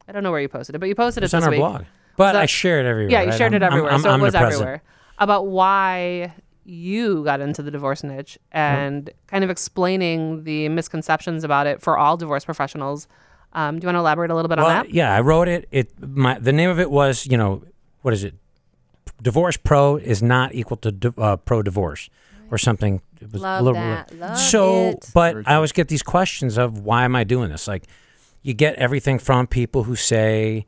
I 0.09 0.13
don't 0.13 0.23
know 0.23 0.31
where 0.31 0.41
you 0.41 0.49
posted 0.49 0.75
it, 0.75 0.79
but 0.79 0.89
you 0.89 0.95
posted 0.95 1.23
It's 1.25 1.33
it 1.33 1.37
on 1.37 1.41
this 1.43 1.47
our 1.47 1.51
week. 1.53 1.61
blog. 1.61 1.85
But 2.17 2.33
that- 2.33 2.43
I 2.43 2.47
share 2.47 2.81
it 2.81 2.87
everywhere. 2.87 3.11
Yeah, 3.13 3.23
you 3.23 3.29
right? 3.31 3.37
shared 3.39 3.55
it 3.55 3.63
I'm- 3.63 3.65
I'm- 3.65 3.73
everywhere, 3.73 3.93
I'm 3.93 4.01
so 4.01 4.15
it 4.15 4.21
was 4.21 4.35
everywhere. 4.35 4.83
About 5.19 5.47
why 5.47 6.35
you 6.65 7.23
got 7.25 7.41
into 7.41 7.63
the 7.63 7.71
divorce 7.71 8.03
niche 8.03 8.39
and 8.53 9.09
kind 9.29 9.45
of 9.45 9.51
explaining 9.51 10.43
the 10.45 10.69
misconceptions 10.69 11.45
about 11.45 11.67
it 11.69 11.81
for 11.81 11.97
all 11.97 12.17
divorce 12.17 12.45
professionals. 12.45 13.07
Um, 13.53 13.79
do 13.79 13.85
you 13.85 13.89
want 13.89 13.95
to 13.95 14.01
elaborate 14.01 14.31
a 14.31 14.35
little 14.35 14.49
bit 14.49 14.59
Well, 14.59 14.67
on 14.67 14.73
that? 14.87 14.91
yeah, 14.93 15.15
I 15.15 15.21
wrote 15.21 15.47
it. 15.49 15.69
It 15.71 15.93
my 16.07 16.39
the 16.39 16.53
name 16.53 16.69
of 16.69 16.81
it 16.81 16.91
was 16.91 17.27
you 17.27 17.37
know 17.39 17.63
what 18.03 18.13
is 18.13 18.25
it? 18.25 18.35
Divorce 19.23 19.57
pro 19.57 19.97
is 19.97 20.23
not 20.23 20.55
equal 20.55 20.77
to 20.79 20.93
di- 20.93 21.13
uh, 21.19 21.37
pro 21.37 21.63
divorce 21.63 22.11
or 22.51 22.59
something. 22.59 23.01
It 23.21 23.33
was 23.33 23.41
a 23.41 23.45
Love 23.45 23.65
little- 23.65 23.81
that. 23.81 24.15
Love 24.19 24.39
so, 24.39 24.89
it. 24.91 25.11
but 25.15 25.37
I 25.47 25.55
always 25.55 25.73
get 25.73 25.89
these 25.89 26.03
questions 26.03 26.59
of 26.59 26.81
why 26.81 27.05
am 27.05 27.17
I 27.17 27.25
doing 27.25 27.49
this? 27.51 27.67
Like, 27.67 27.85
you 28.43 28.53
get 28.55 28.75
everything 28.77 29.19
from 29.19 29.47
people 29.47 29.85
who 29.85 29.97
say, 29.97 30.67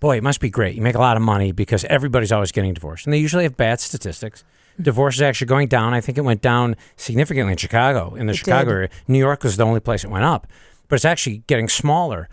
"Boy, 0.00 0.16
it 0.16 0.22
must 0.22 0.40
be 0.40 0.48
great. 0.48 0.76
You 0.76 0.82
make 0.82 0.94
a 0.94 1.00
lot 1.00 1.16
of 1.16 1.22
money 1.22 1.50
because 1.52 1.84
everybody's 1.86 2.30
always 2.32 2.52
getting 2.52 2.72
divorced," 2.72 3.04
and 3.04 3.12
they 3.12 3.18
usually 3.18 3.42
have 3.44 3.56
bad 3.56 3.80
statistics. 3.80 4.44
Divorce 4.80 5.16
is 5.16 5.22
actually 5.22 5.48
going 5.48 5.66
down. 5.66 5.92
I 5.92 6.00
think 6.00 6.16
it 6.18 6.20
went 6.22 6.40
down 6.40 6.76
significantly 6.96 7.50
in 7.52 7.58
Chicago. 7.58 8.14
In 8.14 8.26
the 8.26 8.32
It 8.32 8.36
Chicago 8.36 8.70
did. 8.70 8.74
area, 8.76 8.88
New 9.08 9.18
York 9.18 9.42
was 9.42 9.56
the 9.56 9.64
only 9.64 9.80
place 9.80 10.04
it 10.04 10.10
went 10.10 10.24
up, 10.24 10.46
but 10.86 10.94
it's 10.94 11.04
actually 11.04 11.42
getting 11.48 11.68
smaller. 11.68 12.28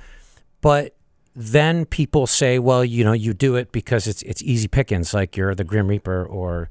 But 0.62 0.96
then 1.36 1.86
people 1.86 2.28
say, 2.28 2.60
well, 2.60 2.86
you 2.86 3.04
know, 3.04 3.12
you 3.12 3.34
do 3.34 3.56
it 3.56 3.72
because 3.72 4.08
it's 4.08 4.22
it's 4.24 4.42
easy 4.44 4.68
pickings, 4.68 5.14
like 5.14 5.36
you're 5.36 5.54
the 5.54 5.64
Grim 5.64 5.88
Reaper 5.88 6.26
or, 6.26 6.70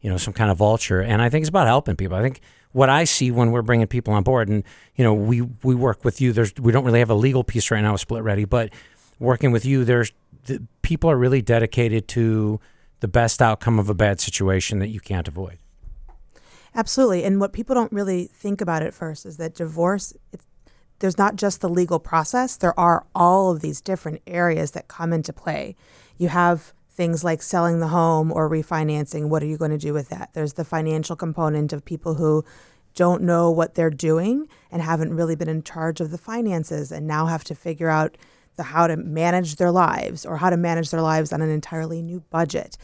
you 0.00 0.10
know, 0.10 0.16
some 0.16 0.34
kind 0.34 0.50
of 0.50 0.56
vulture. 0.56 1.00
And 1.00 1.22
I 1.22 1.28
think 1.28 1.42
it's 1.42 1.48
about 1.48 1.66
helping 1.66 1.96
people. 1.96 2.16
I 2.16 2.22
think 2.22 2.40
what 2.72 2.88
I 2.88 3.04
see 3.04 3.30
when 3.30 3.52
we're 3.52 3.62
bringing 3.62 3.86
people 3.86 4.12
on 4.14 4.22
board, 4.22 4.48
and 4.48 4.64
you 4.96 5.04
know, 5.04 5.14
we 5.14 5.42
we 5.62 5.74
work 5.74 6.04
with 6.04 6.20
you. 6.20 6.32
There's 6.32 6.52
we 6.58 6.72
don't 6.72 6.84
really 6.84 6.98
have 6.98 7.10
a 7.10 7.14
legal 7.14 7.44
piece 7.44 7.70
right 7.70 7.80
now 7.80 7.92
with 7.92 8.00
Split 8.00 8.24
Ready, 8.24 8.44
but 8.44 8.70
working 9.18 9.52
with 9.52 9.64
you, 9.64 9.84
there's 9.84 10.12
the, 10.46 10.62
people 10.82 11.10
are 11.10 11.16
really 11.16 11.42
dedicated 11.42 12.08
to 12.08 12.60
the 13.00 13.08
best 13.08 13.40
outcome 13.40 13.78
of 13.78 13.88
a 13.88 13.94
bad 13.94 14.20
situation 14.20 14.78
that 14.80 14.88
you 14.88 15.00
can't 15.00 15.28
avoid. 15.28 15.58
Absolutely. 16.74 17.24
And 17.24 17.40
what 17.40 17.52
people 17.52 17.74
don't 17.74 17.92
really 17.92 18.26
think 18.26 18.60
about 18.60 18.82
at 18.82 18.94
first 18.94 19.26
is 19.26 19.38
that 19.38 19.54
divorce, 19.54 20.12
it's, 20.32 20.44
there's 21.00 21.18
not 21.18 21.36
just 21.36 21.60
the 21.60 21.68
legal 21.68 21.98
process, 21.98 22.56
there 22.56 22.78
are 22.78 23.04
all 23.14 23.50
of 23.50 23.60
these 23.60 23.80
different 23.80 24.22
areas 24.26 24.70
that 24.72 24.88
come 24.88 25.12
into 25.12 25.32
play. 25.32 25.74
You 26.16 26.28
have 26.28 26.72
things 26.90 27.24
like 27.24 27.42
selling 27.42 27.80
the 27.80 27.88
home 27.88 28.30
or 28.30 28.48
refinancing. 28.48 29.28
What 29.28 29.42
are 29.42 29.46
you 29.46 29.56
going 29.56 29.70
to 29.70 29.78
do 29.78 29.94
with 29.94 30.10
that? 30.10 30.30
There's 30.34 30.52
the 30.52 30.64
financial 30.64 31.16
component 31.16 31.72
of 31.72 31.84
people 31.84 32.14
who 32.14 32.44
don't 32.94 33.22
know 33.22 33.50
what 33.50 33.74
they're 33.74 33.90
doing 33.90 34.46
and 34.70 34.82
haven't 34.82 35.14
really 35.14 35.36
been 35.36 35.48
in 35.48 35.62
charge 35.62 36.00
of 36.00 36.10
the 36.10 36.18
finances 36.18 36.92
and 36.92 37.06
now 37.06 37.26
have 37.26 37.44
to 37.44 37.54
figure 37.54 37.88
out 37.88 38.18
the 38.56 38.64
how 38.64 38.86
to 38.86 38.96
manage 38.96 39.56
their 39.56 39.70
lives 39.70 40.26
or 40.26 40.36
how 40.36 40.50
to 40.50 40.56
manage 40.56 40.90
their 40.90 41.00
lives 41.00 41.32
on 41.32 41.40
an 41.40 41.48
entirely 41.48 42.02
new 42.02 42.20
budget. 42.30 42.76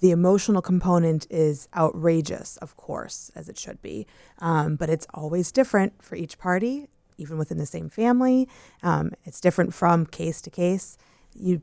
The 0.00 0.10
emotional 0.10 0.62
component 0.62 1.26
is 1.30 1.68
outrageous, 1.76 2.56
of 2.56 2.76
course, 2.76 3.30
as 3.36 3.48
it 3.48 3.58
should 3.58 3.80
be, 3.82 4.06
um, 4.38 4.76
but 4.76 4.88
it's 4.88 5.06
always 5.12 5.52
different 5.52 6.02
for 6.02 6.16
each 6.16 6.38
party, 6.38 6.88
even 7.20 7.38
within 7.38 7.58
the 7.58 7.66
same 7.66 7.88
family. 7.88 8.48
Um, 8.82 9.12
it's 9.24 9.40
different 9.40 9.74
from 9.74 10.06
case 10.06 10.40
to 10.42 10.50
case. 10.50 10.96
You 11.34 11.62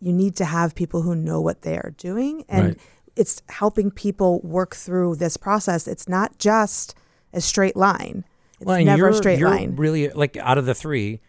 you 0.00 0.12
need 0.12 0.36
to 0.36 0.44
have 0.44 0.76
people 0.76 1.02
who 1.02 1.16
know 1.16 1.40
what 1.40 1.62
they 1.62 1.76
are 1.76 1.92
doing, 1.96 2.44
and 2.48 2.66
Right. 2.68 2.78
it's 3.16 3.42
helping 3.48 3.90
people 3.90 4.40
work 4.42 4.76
through 4.76 5.16
this 5.16 5.36
process. 5.36 5.88
It's 5.88 6.08
not 6.08 6.38
just 6.38 6.94
a 7.32 7.40
straight 7.40 7.76
line. 7.76 8.24
It's 8.60 8.66
Well, 8.66 8.84
never 8.84 8.98
you're, 8.98 9.08
a 9.08 9.14
straight 9.14 9.40
you're 9.40 9.50
line. 9.50 9.74
Really, 9.74 10.08
like 10.10 10.36
out 10.36 10.56
of 10.56 10.66
the 10.66 10.74
three, 10.74 11.20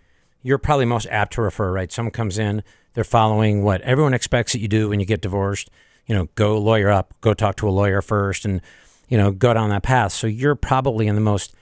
you're 0.43 0.59
probably 0.59 0.85
most 0.85 1.07
apt 1.09 1.33
to 1.33 1.41
refer. 1.41 1.71
Right? 1.71 1.91
Someone 1.91 2.11
comes 2.11 2.37
in, 2.37 2.63
they're 2.93 3.03
following 3.03 3.63
what 3.63 3.81
everyone 3.81 4.13
expects 4.13 4.51
that 4.53 4.59
you 4.59 4.67
do 4.67 4.89
when 4.89 4.99
you 4.99 5.05
get 5.05 5.21
divorced. 5.21 5.69
You 6.05 6.15
know, 6.15 6.27
go 6.35 6.57
lawyer 6.57 6.89
up, 6.89 7.13
go 7.21 7.33
talk 7.33 7.55
to 7.57 7.67
a 7.67 7.71
lawyer 7.71 8.01
first, 8.01 8.45
and 8.45 8.61
you 9.07 9.17
know, 9.17 9.31
go 9.31 9.53
down 9.55 9.69
that 9.69 9.81
path. 9.81 10.11
So 10.11 10.27
you're 10.27 10.55
probably 10.55 11.07
in 11.07 11.15
the 11.15 11.21
most 11.21 11.55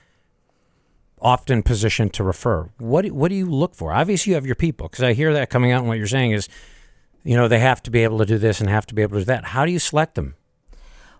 often 1.21 1.63
positioned 1.63 2.13
to 2.13 2.23
refer. 2.23 2.69
What 2.77 3.03
do, 3.03 3.13
what 3.13 3.29
do 3.29 3.35
you 3.35 3.45
look 3.45 3.75
for? 3.75 3.93
Obviously, 3.93 4.31
you 4.31 4.35
have 4.35 4.45
your 4.45 4.55
people 4.55 4.87
because 4.87 5.03
I 5.03 5.13
hear 5.13 5.33
that 5.33 5.49
coming 5.49 5.71
out, 5.71 5.79
and 5.79 5.87
what 5.87 5.97
you're 5.97 6.07
saying 6.07 6.31
is, 6.31 6.47
you 7.23 7.35
know, 7.35 7.47
they 7.47 7.59
have 7.59 7.81
to 7.83 7.91
be 7.91 8.03
able 8.03 8.19
to 8.19 8.25
do 8.25 8.37
this 8.37 8.61
and 8.61 8.69
have 8.69 8.85
to 8.87 8.95
be 8.95 9.01
able 9.01 9.15
to 9.15 9.21
do 9.21 9.25
that. 9.25 9.45
How 9.45 9.65
do 9.65 9.71
you 9.71 9.79
select 9.79 10.15
them? 10.15 10.35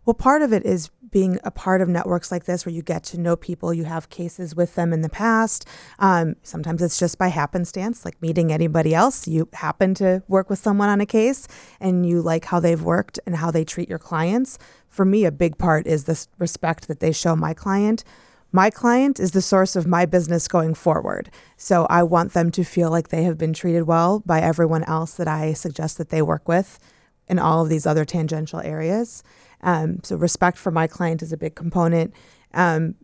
Well, 0.06 0.14
part 0.14 0.42
of 0.42 0.54
it 0.54 0.66
is 0.66 0.90
being 1.12 1.38
a 1.44 1.52
part 1.52 1.82
of 1.82 1.90
networks 1.90 2.32
like 2.32 2.46
this 2.46 2.66
where 2.66 2.74
you 2.74 2.82
get 2.82 3.04
to 3.04 3.20
know 3.20 3.36
people, 3.36 3.74
you 3.74 3.84
have 3.84 4.10
cases 4.10 4.56
with 4.56 4.76
them 4.76 4.94
in 4.94 5.02
the 5.02 5.10
past. 5.10 5.68
Um, 6.00 6.36
sometimes 6.44 6.82
it's 6.82 6.98
just 6.98 7.18
by 7.18 7.28
happenstance, 7.28 8.06
like 8.06 8.22
meeting 8.22 8.52
anybody 8.52 8.96
else. 8.96 9.28
You 9.28 9.50
happen 9.52 9.94
to 9.96 10.24
work 10.28 10.50
with 10.50 10.60
someone 10.60 10.90
on 10.90 11.02
a 11.02 11.06
case 11.06 11.48
and 11.80 12.06
you 12.06 12.22
like 12.22 12.46
how 12.46 12.60
they've 12.60 12.82
worked 12.82 13.20
and 13.26 13.36
how 13.36 13.52
they 13.52 13.66
treat 13.66 13.90
your 13.90 14.00
clients. 14.00 14.58
For 14.88 15.04
me, 15.04 15.26
a 15.26 15.32
big 15.32 15.58
part 15.58 15.88
is 15.88 16.06
this 16.06 16.28
respect 16.38 16.88
that 16.88 17.00
they 17.00 17.12
show 17.12 17.36
my 17.36 17.54
client. 17.54 18.04
My 18.52 18.70
client 18.70 19.20
is 19.20 19.32
the 19.32 19.42
source 19.42 19.76
of 19.76 19.86
my 19.86 20.06
business 20.06 20.48
going 20.48 20.74
forward. 20.74 21.30
So 21.58 21.86
I 21.90 22.04
want 22.04 22.34
them 22.34 22.50
to 22.52 22.64
feel 22.64 22.90
like 22.90 23.10
they 23.10 23.24
have 23.24 23.38
been 23.38 23.54
treated 23.54 23.84
well 23.84 24.22
by 24.26 24.40
everyone 24.42 24.84
else 24.86 25.14
that 25.16 25.28
I 25.28 25.54
suggest 25.54 25.98
that 25.98 26.10
they 26.10 26.22
work 26.22 26.48
with 26.48 26.80
in 27.28 27.40
all 27.40 27.64
of 27.64 27.70
these 27.70 27.86
other 27.86 28.06
tangential 28.06 28.60
areas. 28.62 29.22
Um, 29.62 30.00
so 30.04 30.16
respect 30.16 30.58
for 30.58 30.72
my 30.72 30.88
client 30.88 31.22
is 31.22 31.34
a 31.34 31.38
big 31.38 31.56
component. 31.56 32.14
Um, 32.54 32.96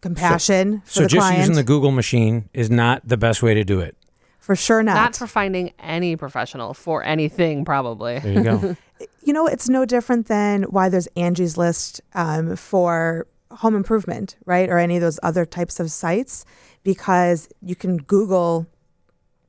compassion 0.00 0.82
for 0.84 0.90
So 0.90 1.00
the 1.02 1.08
just 1.08 1.20
client, 1.20 1.38
using 1.40 1.54
the 1.56 1.64
Google 1.64 1.90
machine 1.90 2.48
is 2.52 2.70
not 2.70 3.06
the 3.06 3.16
best 3.16 3.42
way 3.42 3.54
to 3.54 3.64
do 3.64 3.80
it. 3.80 3.96
for 4.38 4.54
sure 4.54 4.82
not. 4.82 4.94
Not 4.94 5.16
for 5.16 5.26
finding 5.26 5.72
any 5.78 6.14
professional 6.14 6.74
for 6.74 7.02
anything, 7.02 7.64
probably. 7.64 8.18
There 8.20 8.32
you 8.32 8.42
go. 8.44 8.76
you 9.24 9.32
know, 9.32 9.46
it's 9.46 9.68
no 9.68 9.84
different 9.86 10.28
than 10.28 10.64
why 10.64 10.88
there's 10.88 11.08
Angie's 11.16 11.56
List 11.56 12.00
um, 12.14 12.54
for 12.54 13.26
home 13.54 13.76
improvement, 13.76 14.36
right, 14.44 14.68
or 14.68 14.78
any 14.78 14.96
of 14.96 15.02
those 15.02 15.20
other 15.22 15.44
types 15.44 15.80
of 15.80 15.90
sites, 15.90 16.44
because 16.82 17.48
you 17.62 17.74
can 17.74 17.96
Google 17.98 18.66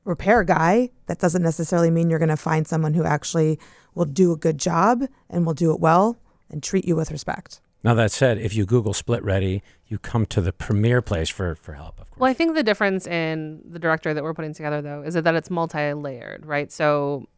repair 0.04 0.44
guy. 0.44 0.90
That 1.06 1.18
doesn't 1.18 1.42
necessarily 1.42 1.90
mean 1.90 2.10
you're 2.10 2.18
going 2.18 2.28
to 2.28 2.36
find 2.36 2.66
someone 2.66 2.94
who 2.94 3.04
actually 3.04 3.58
will 3.94 4.04
do 4.04 4.32
a 4.32 4.36
good 4.36 4.58
job 4.58 5.04
and 5.28 5.44
will 5.44 5.54
do 5.54 5.72
it 5.72 5.80
well 5.80 6.16
and 6.50 6.62
treat 6.62 6.86
you 6.86 6.96
with 6.96 7.10
respect. 7.10 7.60
Now 7.82 7.94
that 7.94 8.10
said, 8.10 8.38
if 8.38 8.54
you 8.54 8.66
Google 8.66 8.94
Split 8.94 9.22
Ready, 9.22 9.62
you 9.86 9.98
come 9.98 10.26
to 10.26 10.40
the 10.40 10.52
premier 10.52 11.00
place 11.02 11.28
for, 11.28 11.54
for 11.54 11.74
help. 11.74 12.00
Of 12.00 12.10
course. 12.10 12.18
Well, 12.18 12.30
I 12.30 12.34
think 12.34 12.54
the 12.54 12.62
difference 12.62 13.06
in 13.06 13.62
the 13.64 13.78
directory 13.78 14.12
that 14.12 14.24
we're 14.24 14.34
putting 14.34 14.54
together, 14.54 14.82
though, 14.82 15.02
is 15.02 15.14
that 15.14 15.34
it's 15.34 15.50
multi-layered, 15.50 16.44
right? 16.46 16.72
So 16.72 17.28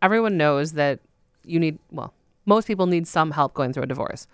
everyone 0.00 0.36
knows 0.36 0.72
that 0.72 1.00
you 1.44 1.58
need. 1.58 1.78
Well, 1.90 2.14
most 2.46 2.66
people 2.66 2.86
need 2.86 3.08
some 3.08 3.32
help 3.32 3.54
going 3.54 3.72
through 3.72 3.84
a 3.84 3.86
divorce. 3.86 4.26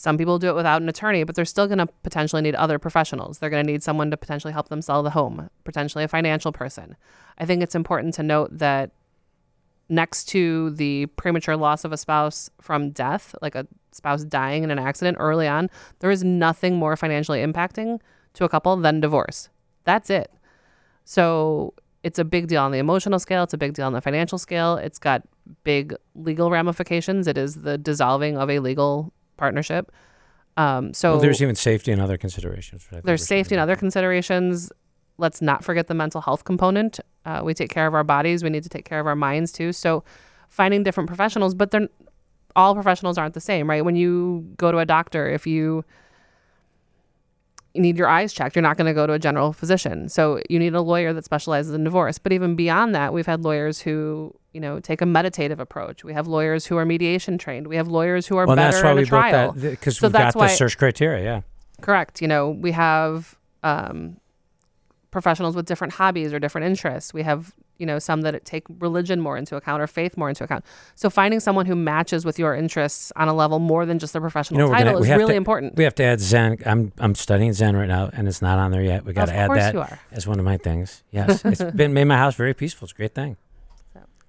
Some 0.00 0.16
people 0.16 0.38
do 0.38 0.48
it 0.48 0.54
without 0.54 0.80
an 0.80 0.88
attorney, 0.88 1.24
but 1.24 1.34
they're 1.34 1.44
still 1.44 1.66
going 1.66 1.76
to 1.76 1.86
potentially 2.02 2.40
need 2.40 2.54
other 2.54 2.78
professionals. 2.78 3.38
They're 3.38 3.50
going 3.50 3.66
to 3.66 3.70
need 3.70 3.82
someone 3.82 4.10
to 4.10 4.16
potentially 4.16 4.54
help 4.54 4.70
them 4.70 4.80
sell 4.80 5.02
the 5.02 5.10
home, 5.10 5.50
potentially 5.64 6.04
a 6.04 6.08
financial 6.08 6.52
person. 6.52 6.96
I 7.36 7.44
think 7.44 7.62
it's 7.62 7.74
important 7.74 8.14
to 8.14 8.22
note 8.22 8.48
that 8.56 8.92
next 9.90 10.24
to 10.30 10.70
the 10.70 11.04
premature 11.04 11.54
loss 11.54 11.84
of 11.84 11.92
a 11.92 11.98
spouse 11.98 12.48
from 12.62 12.92
death, 12.92 13.34
like 13.42 13.54
a 13.54 13.66
spouse 13.92 14.24
dying 14.24 14.64
in 14.64 14.70
an 14.70 14.78
accident 14.78 15.18
early 15.20 15.46
on, 15.46 15.68
there 15.98 16.10
is 16.10 16.24
nothing 16.24 16.76
more 16.76 16.96
financially 16.96 17.40
impacting 17.40 18.00
to 18.32 18.44
a 18.44 18.48
couple 18.48 18.74
than 18.78 19.00
divorce. 19.00 19.50
That's 19.84 20.08
it. 20.08 20.32
So 21.04 21.74
it's 22.02 22.18
a 22.18 22.24
big 22.24 22.46
deal 22.46 22.62
on 22.62 22.70
the 22.70 22.78
emotional 22.78 23.18
scale, 23.18 23.42
it's 23.42 23.52
a 23.52 23.58
big 23.58 23.74
deal 23.74 23.84
on 23.84 23.92
the 23.92 24.00
financial 24.00 24.38
scale. 24.38 24.76
It's 24.76 24.98
got 24.98 25.28
big 25.62 25.94
legal 26.14 26.50
ramifications. 26.50 27.26
It 27.26 27.36
is 27.36 27.56
the 27.56 27.76
dissolving 27.76 28.38
of 28.38 28.48
a 28.48 28.60
legal 28.60 29.12
partnership. 29.40 29.90
Um, 30.56 30.92
so 30.94 31.12
Well, 31.12 31.20
there's 31.20 31.42
even 31.42 31.56
safety 31.56 31.90
and 31.90 32.00
other 32.00 32.16
considerations. 32.16 32.82
which 32.82 32.92
I 32.92 32.94
think 32.96 33.06
there's 33.06 33.26
safety 33.26 33.54
and 33.56 33.62
other 33.62 33.76
considerations. 33.76 34.70
Let's 35.18 35.40
not 35.42 35.64
forget 35.64 35.86
the 35.88 35.94
mental 35.94 36.20
health 36.20 36.44
component. 36.44 37.00
Uh, 37.24 37.40
we 37.44 37.52
take 37.54 37.70
care 37.70 37.86
of 37.86 37.94
our 37.94 38.04
bodies. 38.04 38.42
We 38.44 38.50
need 38.50 38.62
to 38.62 38.68
take 38.68 38.84
care 38.84 39.00
of 39.00 39.06
our 39.06 39.16
minds 39.16 39.52
too. 39.52 39.72
So, 39.72 40.04
finding 40.48 40.82
different 40.82 41.08
professionals, 41.08 41.54
but 41.54 41.70
they're 41.70 41.88
all 42.56 42.74
professionals 42.74 43.16
aren't 43.18 43.34
the 43.34 43.40
same, 43.40 43.68
right? 43.70 43.84
When 43.84 43.96
you 43.96 44.44
go 44.56 44.72
to 44.72 44.78
a 44.78 44.86
doctor, 44.86 45.28
if 45.28 45.46
you 45.46 45.84
you 47.74 47.82
need 47.82 47.96
your 47.96 48.08
eyes 48.08 48.32
checked, 48.32 48.56
you're 48.56 48.62
not 48.62 48.76
going 48.76 48.88
to 48.88 48.94
go 48.94 49.06
to 49.06 49.12
a 49.12 49.18
general 49.18 49.52
physician. 49.52 50.08
So 50.08 50.40
you 50.50 50.58
need 50.58 50.74
a 50.74 50.80
lawyer 50.80 51.12
that 51.12 51.24
specializes 51.24 51.72
in 51.72 51.84
divorce. 51.84 52.18
But 52.18 52.32
even 52.32 52.56
beyond 52.56 52.94
that, 52.96 53.12
we've 53.12 53.26
had 53.26 53.44
lawyers 53.44 53.80
who, 53.80 54.34
you 54.52 54.60
know, 54.60 54.80
take 54.80 55.00
a 55.00 55.06
meditative 55.06 55.60
approach. 55.60 56.02
We 56.04 56.12
have 56.12 56.26
lawyers 56.26 56.66
who 56.66 56.76
are 56.76 56.84
mediation 56.84 57.38
trained. 57.38 57.66
We 57.66 57.76
have 57.76 57.88
lawyers 57.88 58.26
who 58.26 58.36
are 58.36 58.46
Well, 58.46 58.56
better 58.56 58.72
that's 58.72 58.82
why 58.84 58.90
in 58.90 58.96
we 58.96 59.02
a 59.02 59.06
trial. 59.06 59.52
built 59.52 59.62
that 59.62 59.70
because 59.70 59.98
So 59.98 60.08
we've 60.08 60.12
got 60.12 60.34
the 60.34 60.48
search 60.48 60.76
criteria. 60.76 61.22
Yeah. 61.22 61.40
Correct. 61.80 62.20
You 62.20 62.28
know, 62.28 62.50
we 62.50 62.72
have 62.72 63.36
um, 63.62 64.16
professionals 65.10 65.54
with 65.56 65.66
different 65.66 65.94
hobbies 65.94 66.32
or 66.32 66.38
different 66.38 66.66
interests. 66.66 67.14
We 67.14 67.22
have, 67.22 67.54
you 67.78 67.86
know, 67.86 67.98
some 67.98 68.22
that 68.22 68.44
take 68.44 68.64
religion 68.80 69.20
more 69.20 69.36
into 69.36 69.56
account 69.56 69.80
or 69.80 69.86
faith 69.86 70.16
more 70.16 70.28
into 70.28 70.44
account. 70.44 70.64
So 70.94 71.08
finding 71.10 71.40
someone 71.40 71.66
who 71.66 71.74
matches 71.76 72.24
with 72.24 72.38
your 72.38 72.54
interests 72.54 73.12
on 73.16 73.28
a 73.28 73.34
level 73.34 73.60
more 73.60 73.86
than 73.86 73.98
just 73.98 74.12
the 74.12 74.20
professional 74.20 74.60
You 74.60 74.66
know, 74.66 74.72
title 74.72 74.92
gonna, 74.94 75.00
we 75.02 75.10
is 75.10 75.16
really 75.16 75.32
to, 75.34 75.36
important. 75.36 75.76
We 75.76 75.84
have 75.84 75.94
to 75.94 76.04
add 76.04 76.20
Zen. 76.20 76.58
I'm 76.66 76.92
I'm 76.98 77.14
studying 77.14 77.52
Zen 77.52 77.76
right 77.76 77.88
now, 77.88 78.10
and 78.12 78.28
it's 78.28 78.42
not 78.42 78.58
on 78.58 78.72
there 78.72 78.82
yet. 78.82 79.04
We 79.04 79.12
got 79.12 79.26
to 79.26 79.34
add 79.34 79.50
that 79.52 79.98
as 80.12 80.26
one 80.26 80.38
of 80.38 80.44
my 80.44 80.58
things. 80.58 81.02
Yes, 81.10 81.44
it's 81.44 81.62
been 81.62 81.94
made 81.94 82.04
my 82.04 82.16
house 82.16 82.34
very 82.34 82.52
peaceful. 82.52 82.86
It's 82.86 82.92
a 82.92 82.96
great 82.96 83.14
thing. 83.14 83.36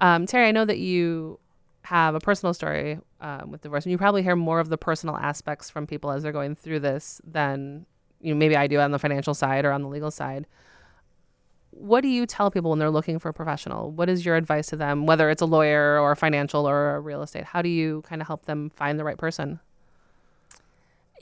Um, 0.01 0.25
Terry, 0.25 0.47
I 0.47 0.51
know 0.51 0.65
that 0.65 0.79
you 0.79 1.39
have 1.83 2.15
a 2.15 2.19
personal 2.19 2.53
story 2.53 2.99
um, 3.21 3.51
with 3.51 3.61
divorce, 3.61 3.85
and 3.85 3.91
you 3.91 3.97
probably 3.97 4.23
hear 4.23 4.35
more 4.35 4.59
of 4.59 4.69
the 4.69 4.77
personal 4.77 5.15
aspects 5.15 5.69
from 5.69 5.87
people 5.87 6.11
as 6.11 6.23
they're 6.23 6.31
going 6.31 6.55
through 6.55 6.79
this 6.79 7.21
than 7.23 7.85
you 8.19 8.33
know 8.33 8.37
maybe 8.37 8.57
I 8.57 8.67
do 8.67 8.79
on 8.79 8.91
the 8.91 8.99
financial 8.99 9.33
side 9.35 9.63
or 9.63 9.71
on 9.71 9.83
the 9.83 9.87
legal 9.87 10.11
side. 10.11 10.47
What 11.69 12.01
do 12.01 12.07
you 12.09 12.25
tell 12.25 12.51
people 12.51 12.71
when 12.71 12.79
they're 12.79 12.89
looking 12.89 13.19
for 13.19 13.29
a 13.29 13.33
professional? 13.33 13.91
What 13.91 14.09
is 14.09 14.25
your 14.25 14.35
advice 14.35 14.67
to 14.67 14.75
them, 14.75 15.05
whether 15.05 15.29
it's 15.29 15.41
a 15.41 15.45
lawyer 15.45 15.99
or 15.99 16.11
a 16.11 16.15
financial 16.15 16.67
or 16.67 16.95
a 16.95 16.99
real 16.99 17.21
estate? 17.21 17.45
How 17.45 17.61
do 17.61 17.69
you 17.69 18.01
kind 18.01 18.21
of 18.21 18.27
help 18.27 18.45
them 18.45 18.71
find 18.71 18.99
the 18.99 19.03
right 19.03 19.17
person? 19.17 19.59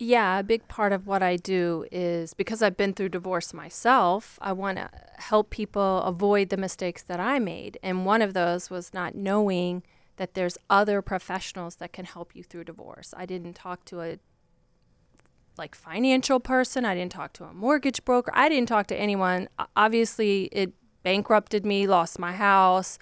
Yeah, 0.02 0.40
a 0.40 0.44
big 0.44 0.66
part 0.70 0.94
of 0.94 1.08
what 1.08 1.22
I 1.22 1.36
do 1.36 1.86
is 1.92 2.34
because 2.34 2.62
I've 2.62 2.78
been 2.78 2.94
through 2.94 3.10
divorce 3.10 3.54
myself, 3.54 4.40
I 4.42 4.54
want 4.54 4.78
to 4.78 4.90
help 5.18 5.50
people 5.50 6.02
avoid 6.04 6.48
the 6.48 6.56
mistakes 6.56 7.04
that 7.04 7.20
I 7.20 7.38
made. 7.38 7.78
And 7.84 8.06
one 8.06 8.22
of 8.22 8.34
those 8.34 8.70
was 8.70 8.94
not 8.94 9.14
knowing 9.14 9.84
that 10.16 10.36
there's 10.36 10.58
other 10.70 11.02
professionals 11.02 11.76
that 11.78 11.92
can 11.92 12.06
help 12.06 12.34
you 12.34 12.44
through 12.44 12.64
divorce. 12.64 13.14
I 13.18 13.26
didn't 13.26 13.56
talk 13.56 13.84
to 13.86 14.00
a 14.00 14.20
like 15.58 15.76
financial 15.76 16.40
person, 16.40 16.86
I 16.86 16.96
didn't 16.96 17.12
talk 17.12 17.34
to 17.34 17.44
a 17.44 17.54
mortgage 17.54 18.06
broker, 18.06 18.32
I 18.34 18.48
didn't 18.48 18.70
talk 18.70 18.88
to 18.88 18.96
anyone. 18.96 19.50
Obviously, 19.76 20.46
it 20.54 20.72
bankrupted 21.04 21.66
me, 21.66 21.88
lost 21.88 22.18
my 22.18 22.32
house. 22.32 23.00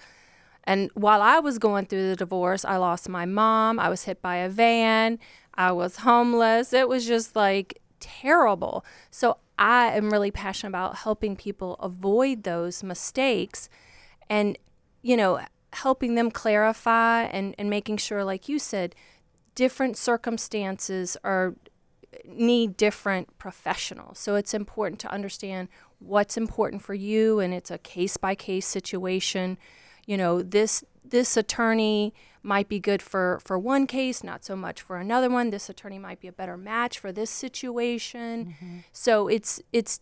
And 0.64 0.90
while 0.94 1.22
I 1.22 1.38
was 1.38 1.58
going 1.58 1.86
through 1.86 2.10
the 2.10 2.16
divorce, 2.16 2.64
I 2.64 2.76
lost 2.76 3.08
my 3.08 3.24
mom. 3.24 3.78
I 3.78 3.88
was 3.88 4.04
hit 4.04 4.20
by 4.20 4.36
a 4.36 4.48
van. 4.50 5.18
I 5.58 5.72
was 5.72 5.96
homeless. 5.96 6.72
It 6.72 6.88
was 6.88 7.04
just 7.04 7.34
like 7.34 7.82
terrible. 7.98 8.84
So 9.10 9.38
I 9.58 9.88
am 9.88 10.10
really 10.10 10.30
passionate 10.30 10.70
about 10.70 10.96
helping 10.98 11.34
people 11.34 11.74
avoid 11.80 12.44
those 12.44 12.84
mistakes 12.84 13.68
and, 14.30 14.56
you 15.02 15.16
know, 15.16 15.40
helping 15.72 16.14
them 16.14 16.30
clarify 16.30 17.24
and, 17.24 17.56
and 17.58 17.68
making 17.68 17.96
sure, 17.96 18.22
like 18.22 18.48
you 18.48 18.60
said, 18.60 18.94
different 19.56 19.96
circumstances 19.96 21.16
are 21.24 21.56
need 22.24 22.76
different 22.76 23.36
professionals. 23.38 24.18
So 24.18 24.36
it's 24.36 24.54
important 24.54 25.00
to 25.00 25.10
understand 25.10 25.68
what's 25.98 26.36
important 26.36 26.82
for 26.82 26.94
you 26.94 27.40
and 27.40 27.52
it's 27.52 27.70
a 27.70 27.78
case 27.78 28.16
by 28.16 28.36
case 28.36 28.66
situation. 28.66 29.58
You 30.06 30.16
know, 30.16 30.40
this 30.40 30.84
this 31.04 31.36
attorney 31.36 32.14
might 32.48 32.68
be 32.68 32.80
good 32.80 33.02
for 33.02 33.38
for 33.44 33.58
one 33.58 33.86
case, 33.86 34.24
not 34.24 34.42
so 34.42 34.56
much 34.56 34.80
for 34.80 34.96
another 34.96 35.28
one. 35.28 35.50
This 35.50 35.68
attorney 35.68 35.98
might 35.98 36.18
be 36.18 36.28
a 36.28 36.32
better 36.32 36.56
match 36.56 36.98
for 36.98 37.12
this 37.12 37.30
situation. 37.30 38.56
Mm-hmm. 38.56 38.78
So 38.90 39.28
it's 39.28 39.60
it's 39.72 40.00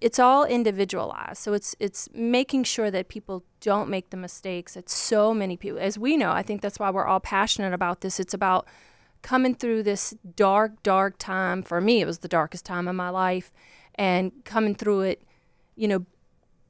it's 0.00 0.18
all 0.18 0.44
individualized. 0.44 1.38
So 1.38 1.54
it's 1.54 1.74
it's 1.80 2.08
making 2.12 2.64
sure 2.64 2.90
that 2.90 3.08
people 3.08 3.42
don't 3.60 3.88
make 3.88 4.10
the 4.10 4.18
mistakes 4.18 4.74
that 4.74 4.90
so 4.90 5.32
many 5.32 5.56
people 5.56 5.78
as 5.78 5.98
we 5.98 6.16
know, 6.18 6.30
I 6.30 6.42
think 6.42 6.60
that's 6.60 6.78
why 6.78 6.90
we're 6.90 7.06
all 7.06 7.20
passionate 7.20 7.72
about 7.72 8.02
this. 8.02 8.20
It's 8.20 8.34
about 8.34 8.68
coming 9.22 9.54
through 9.54 9.82
this 9.82 10.14
dark, 10.36 10.82
dark 10.82 11.16
time. 11.18 11.62
For 11.62 11.80
me, 11.80 12.02
it 12.02 12.06
was 12.06 12.18
the 12.18 12.28
darkest 12.28 12.66
time 12.66 12.86
of 12.86 12.94
my 12.94 13.08
life. 13.08 13.50
And 13.94 14.44
coming 14.44 14.74
through 14.76 15.00
it, 15.00 15.22
you 15.74 15.88
know, 15.88 16.06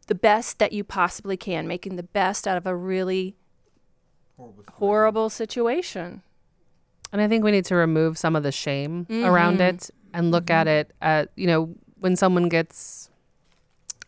the 0.06 0.14
best 0.14 0.58
that 0.58 0.72
you 0.72 0.84
possibly 0.84 1.36
can, 1.36 1.68
making 1.68 1.96
the 1.96 2.02
best 2.02 2.46
out 2.48 2.56
of 2.56 2.66
a 2.66 2.74
really 2.74 3.36
horrible 4.72 5.30
situation. 5.30 6.22
And 7.12 7.20
I 7.22 7.28
think 7.28 7.42
we 7.44 7.50
need 7.50 7.64
to 7.66 7.74
remove 7.74 8.18
some 8.18 8.36
of 8.36 8.42
the 8.42 8.52
shame 8.52 9.06
around 9.10 9.58
Mhm. 9.58 9.68
it 9.74 9.90
and 10.12 10.30
look 10.30 10.50
at 10.50 10.66
it 10.68 10.92
at, 11.00 11.30
you 11.36 11.46
know, 11.46 11.74
when 12.00 12.16
someone 12.16 12.48
gets 12.48 13.10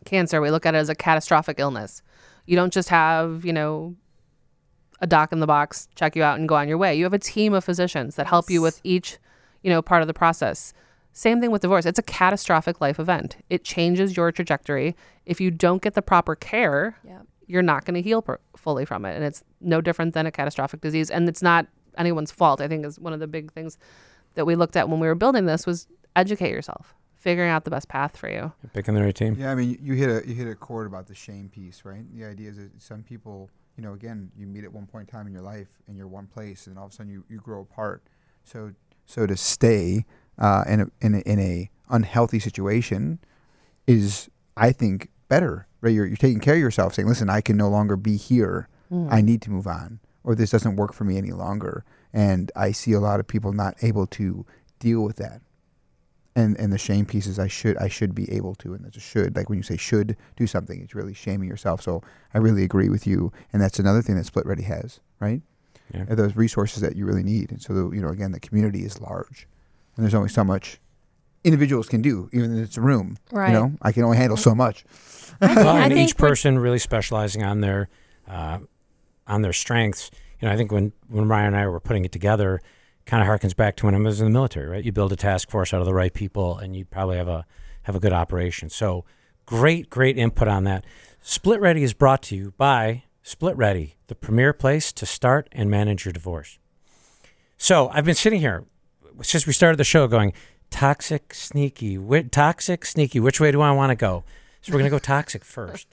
cancer, 0.05 0.41
we 0.41 0.51
look 0.51 0.67
at 0.67 0.75
it 0.75 0.79
as 0.79 0.89
a 0.89 0.95
catastrophic 0.95 1.59
illness. 1.59 2.03
You 2.47 2.57
don't 2.57 2.73
just 2.73 2.89
have, 2.91 3.45
you 3.45 3.53
know, 3.53 3.97
a 5.01 5.07
doc 5.07 5.33
in 5.33 5.41
the 5.41 5.47
box, 5.47 5.89
check 5.95 6.15
you 6.15 6.23
out 6.23 6.39
and 6.39 6.49
go 6.49 6.57
on 6.57 6.69
your 6.69 6.77
way. 6.79 6.95
You 6.95 7.05
have 7.05 7.15
a 7.15 7.19
team 7.19 7.55
of 7.55 7.65
physicians 7.65 8.17
that 8.17 8.27
help 8.27 8.51
you 8.51 8.61
with 8.61 8.81
each, 8.85 9.19
you 9.63 9.71
know, 9.71 9.81
part 9.81 10.03
of 10.03 10.09
the 10.09 10.15
process. 10.15 10.75
Same 11.13 11.41
thing 11.41 11.51
with 11.51 11.63
divorce. 11.63 11.87
It's 11.87 11.99
a 11.99 12.03
catastrophic 12.03 12.81
life 12.81 13.01
event. 13.01 13.37
It 13.49 13.65
changes 13.65 14.17
your 14.17 14.31
trajectory. 14.31 14.95
If 15.27 15.41
you 15.41 15.51
don't 15.51 15.83
get 15.83 15.95
the 15.95 16.03
proper 16.03 16.35
care, 16.37 16.97
Yep. 17.03 17.27
You're 17.51 17.63
not 17.63 17.85
going 17.85 17.95
to 17.95 18.03
heal 18.03 18.23
per- 18.23 18.41
fully 18.57 18.85
from 18.85 19.05
it. 19.05 19.15
And 19.17 19.25
it's 19.25 19.43
no 19.61 19.81
different 19.81 20.15
than 20.15 20.27
a 20.27 20.31
catastrophic 20.31 20.81
disease. 20.81 21.11
And 21.11 21.29
it's 21.29 21.43
not 21.43 21.67
anyone's 21.99 22.31
fault. 22.31 22.61
I 22.61 22.69
think 22.69 22.87
is 22.87 22.99
one 22.99 23.13
of 23.13 23.21
the 23.21 23.27
big 23.27 23.53
things 23.53 23.77
that 24.35 24.45
we 24.45 24.55
looked 24.55 24.77
at 24.77 24.89
when 24.89 25.01
we 25.01 25.09
were 25.09 25.15
building 25.17 25.47
this 25.47 25.67
was 25.67 25.89
educate 26.15 26.51
yourself, 26.51 26.95
figuring 27.17 27.51
out 27.51 27.65
the 27.65 27.71
best 27.71 27.89
path 27.89 28.17
for 28.17 28.31
you. 28.31 28.53
Picking 28.73 28.95
the 28.95 29.03
right 29.03 29.15
team. 29.15 29.37
Yeah, 29.39 29.51
I 29.51 29.55
mean, 29.57 29.79
you 29.83 29.95
hit 29.95 30.09
a 30.09 30.29
you 30.29 30.35
hit 30.35 30.47
a 30.47 30.55
chord 30.55 30.87
about 30.87 31.07
the 31.09 31.15
shame 31.15 31.49
piece, 31.49 31.85
right? 31.85 32.05
The 32.15 32.25
idea 32.25 32.51
is 32.51 32.57
that 32.57 32.71
some 32.81 33.03
people, 33.03 33.51
you 33.77 33.83
know, 33.83 33.93
again, 33.93 34.31
you 34.37 34.47
meet 34.47 34.65
at 34.65 34.73
one 34.73 34.87
point 34.87 35.09
in 35.09 35.13
time 35.13 35.27
in 35.27 35.33
your 35.33 35.43
life, 35.43 35.69
and 35.89 35.97
you're 35.97 36.09
one 36.09 36.27
place, 36.27 36.69
and 36.69 36.79
all 36.79 36.87
of 36.87 36.93
a 36.93 36.95
sudden 36.95 37.11
you, 37.11 37.25
you 37.29 37.39
grow 37.39 37.63
apart. 37.63 38.05
So 38.45 38.73
so 39.07 39.27
to 39.27 39.37
stay 39.37 40.07
uh, 40.39 40.65
in 40.69 40.81
a 40.83 40.87
in 41.01 41.15
a, 41.17 41.19
in 41.21 41.41
a 41.41 41.71
unhealthy 41.89 42.39
situation 42.39 43.19
is, 43.87 44.31
I 44.57 44.71
think, 44.71 45.11
better. 45.31 45.67
Right? 45.81 45.95
You're 45.95 46.05
you're 46.05 46.17
taking 46.19 46.41
care 46.41 46.55
of 46.55 46.61
yourself, 46.61 46.93
saying, 46.93 47.09
"Listen, 47.09 47.31
I 47.31 47.41
can 47.41 47.57
no 47.57 47.71
longer 47.71 47.97
be 47.97 48.19
here. 48.19 48.69
Hmm. 48.91 49.09
I 49.11 49.23
need 49.23 49.41
to 49.43 49.51
move 49.51 49.67
on, 49.67 50.01
or 50.25 50.35
this 50.35 50.51
doesn't 50.51 50.77
work 50.77 50.93
for 50.93 51.05
me 51.05 51.17
any 51.17 51.33
longer." 51.33 51.85
And 52.13 52.53
I 52.55 52.73
see 52.73 52.93
a 52.93 53.01
lot 53.01 53.21
of 53.21 53.27
people 53.27 53.53
not 53.53 53.77
able 53.83 54.07
to 54.09 54.45
deal 54.81 55.01
with 55.01 55.17
that 55.17 55.41
and 56.37 56.59
and 56.59 56.73
the 56.73 56.79
shame 56.79 57.07
pieces 57.07 57.39
I 57.39 57.49
should 57.49 57.77
I 57.79 57.89
should 57.89 58.15
be 58.15 58.31
able 58.33 58.55
to 58.57 58.73
and 58.75 58.85
that's 58.85 58.97
a 58.97 59.01
should 59.01 59.37
like 59.37 59.49
when 59.49 59.59
you 59.59 59.63
say 59.63 59.77
should 59.77 60.17
do 60.37 60.47
something 60.47 60.81
it's 60.81 60.95
really 60.95 61.15
shaming 61.15 61.49
yourself 61.49 61.83
so 61.83 62.03
I 62.35 62.39
really 62.39 62.65
agree 62.65 62.89
with 62.89 63.07
you 63.07 63.33
and 63.53 63.61
that's 63.61 63.79
another 63.79 64.03
thing 64.03 64.17
that 64.17 64.27
Split 64.27 64.47
Ready 64.47 64.63
has 64.63 65.01
right 65.19 65.43
Yeah. 65.93 66.05
Are 66.09 66.15
those 66.15 66.37
resources 66.37 66.81
that 66.83 66.97
you 66.97 67.05
really 67.05 67.23
need 67.25 67.51
and 67.51 67.61
so 67.61 67.73
the, 67.75 67.95
you 67.95 68.01
know 68.01 68.09
again 68.09 68.33
the 68.33 68.41
community 68.41 68.85
is 68.85 69.01
large 69.01 69.49
and 69.97 70.05
there's 70.05 70.15
only 70.15 70.29
so 70.29 70.45
much 70.45 70.81
individuals 71.45 71.89
can 71.89 72.03
do 72.03 72.29
even 72.33 72.59
if 72.59 72.65
it's 72.67 72.77
a 72.77 72.81
room 72.81 73.17
Right. 73.33 73.49
you 73.49 73.55
know 73.55 73.73
I 73.83 73.93
can 73.93 74.03
only 74.05 74.17
handle 74.19 74.37
so 74.37 74.55
much 74.55 74.85
Well, 75.41 75.69
I 75.69 75.85
and 75.85 75.95
think 75.95 76.11
each 76.11 76.17
person 76.17 76.59
really 76.59 76.79
specializing 76.79 77.43
on 77.43 77.61
their 77.61 77.89
uh, 78.29 78.59
on 79.27 79.41
their 79.43 79.53
strengths. 79.55 80.11
You 80.39 80.47
know, 80.49 80.53
I 80.53 80.57
think 80.57 80.71
when 80.71 80.93
when 81.09 81.29
Ryan 81.29 81.49
and 81.49 81.57
I 81.57 81.67
were 81.67 81.81
putting 81.81 82.05
it 82.05 82.13
together, 82.13 82.61
kind 83.07 83.23
of 83.23 83.29
harkens 83.29 83.57
back 83.57 83.77
to 83.77 83.87
when 83.87 83.95
I 83.95 83.99
was 83.99 84.21
in 84.21 84.27
the 84.27 84.31
military. 84.31 84.69
Right, 84.69 84.85
you 84.85 84.93
build 84.93 85.13
a 85.13 85.17
task 85.17 85.49
force 85.51 85.73
out 85.73 85.81
of 85.81 85.87
the 85.87 85.95
right 85.95 86.13
people, 86.13 86.59
and 86.59 86.77
you 86.77 86.85
probably 86.85 87.17
have 87.17 87.29
a 87.29 87.47
have 87.85 87.97
a 87.97 88.01
good 88.01 88.13
operation. 88.13 88.69
So, 88.69 89.07
great, 89.47 89.89
great 89.89 90.19
input 90.19 90.47
on 90.47 90.65
that. 90.65 90.85
Split 91.23 91.59
Ready 91.61 91.83
is 91.83 91.95
brought 91.95 92.23
to 92.25 92.37
you 92.37 92.53
by 92.59 93.05
Split 93.23 93.57
Ready, 93.57 93.97
the 94.09 94.15
premier 94.15 94.53
place 94.53 94.93
to 94.93 95.07
start 95.07 95.49
and 95.53 95.71
manage 95.71 96.05
your 96.05 96.13
divorce. 96.13 96.59
So, 97.57 97.89
I've 97.95 98.05
been 98.05 98.15
sitting 98.15 98.41
here 98.41 98.65
since 99.23 99.47
we 99.47 99.53
started 99.55 99.79
the 99.79 99.85
show, 99.85 100.07
going 100.07 100.33
toxic, 100.71 101.35
sneaky, 101.35 101.97
whi- 101.97 102.31
toxic, 102.31 102.85
sneaky. 102.87 103.21
Which 103.21 103.41
way 103.41 103.51
do 103.53 103.61
I 103.61 103.73
want 103.73 103.91
to 103.91 103.97
go? 103.97 104.25
So 104.63 104.73
we're 104.73 104.79
gonna 104.81 104.91
go 104.91 104.99
toxic 104.99 105.45
first. 105.57 105.87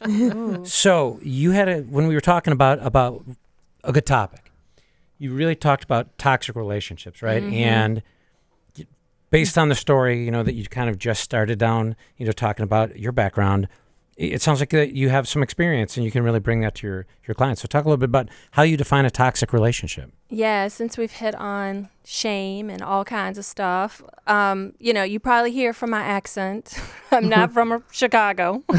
So 0.63 1.19
you 1.21 1.51
had 1.51 1.69
a 1.69 1.81
when 1.81 2.07
we 2.07 2.15
were 2.15 2.21
talking 2.21 2.53
about 2.53 2.85
about 2.85 3.23
a 3.83 3.91
good 3.91 4.05
topic. 4.05 4.51
You 5.17 5.33
really 5.33 5.55
talked 5.55 5.83
about 5.83 6.17
toxic 6.17 6.55
relationships, 6.55 7.21
right? 7.21 7.41
Mm-hmm. 7.41 7.53
And 7.53 8.03
based 9.31 9.57
on 9.57 9.69
the 9.69 9.75
story, 9.75 10.23
you 10.23 10.31
know 10.31 10.43
that 10.43 10.53
you 10.53 10.65
kind 10.65 10.89
of 10.89 10.99
just 10.99 11.23
started 11.23 11.57
down, 11.57 11.95
you 12.17 12.25
know, 12.25 12.31
talking 12.31 12.63
about 12.63 12.99
your 12.99 13.11
background. 13.11 13.67
I- 14.19 14.23
It 14.23 14.41
sounds 14.41 14.59
like 14.59 14.69
that 14.71 14.93
you 14.93 15.09
have 15.09 15.27
some 15.27 15.43
experience 15.43 15.95
and 15.97 16.05
you 16.05 16.11
can 16.11 16.23
really 16.23 16.39
bring 16.39 16.61
that 16.61 16.75
to 16.75 16.87
your 16.87 17.05
your 17.27 17.35
clients. 17.35 17.61
So 17.61 17.67
talk 17.67 17.85
a 17.85 17.87
little 17.87 17.97
bit 17.97 18.09
about 18.09 18.29
how 18.51 18.63
you 18.63 18.77
define 18.77 19.05
a 19.05 19.09
toxic 19.11 19.53
relationship. 19.53 20.11
Yeah, 20.29 20.67
since 20.69 20.97
we've 20.97 21.11
hit 21.11 21.35
on 21.35 21.89
shame 22.05 22.69
and 22.69 22.81
all 22.81 23.05
kinds 23.05 23.37
of 23.37 23.45
stuff, 23.45 24.01
um, 24.27 24.73
you 24.79 24.93
know, 24.93 25.03
you 25.03 25.19
probably 25.19 25.51
hear 25.51 25.71
from 25.73 25.89
my 25.91 26.01
accent. 26.01 26.79
I'm 27.11 27.29
not 27.29 27.51
from 27.57 27.83
Chicago. 27.91 28.63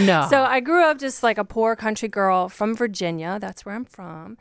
No. 0.00 0.26
So 0.30 0.42
I 0.42 0.60
grew 0.60 0.82
up 0.84 0.98
just 0.98 1.22
like 1.22 1.38
a 1.38 1.44
poor 1.44 1.76
country 1.76 2.08
girl 2.08 2.48
from 2.48 2.74
Virginia. 2.74 3.38
That's 3.40 3.64
where 3.64 3.74
I'm 3.74 3.84
from. 3.84 4.36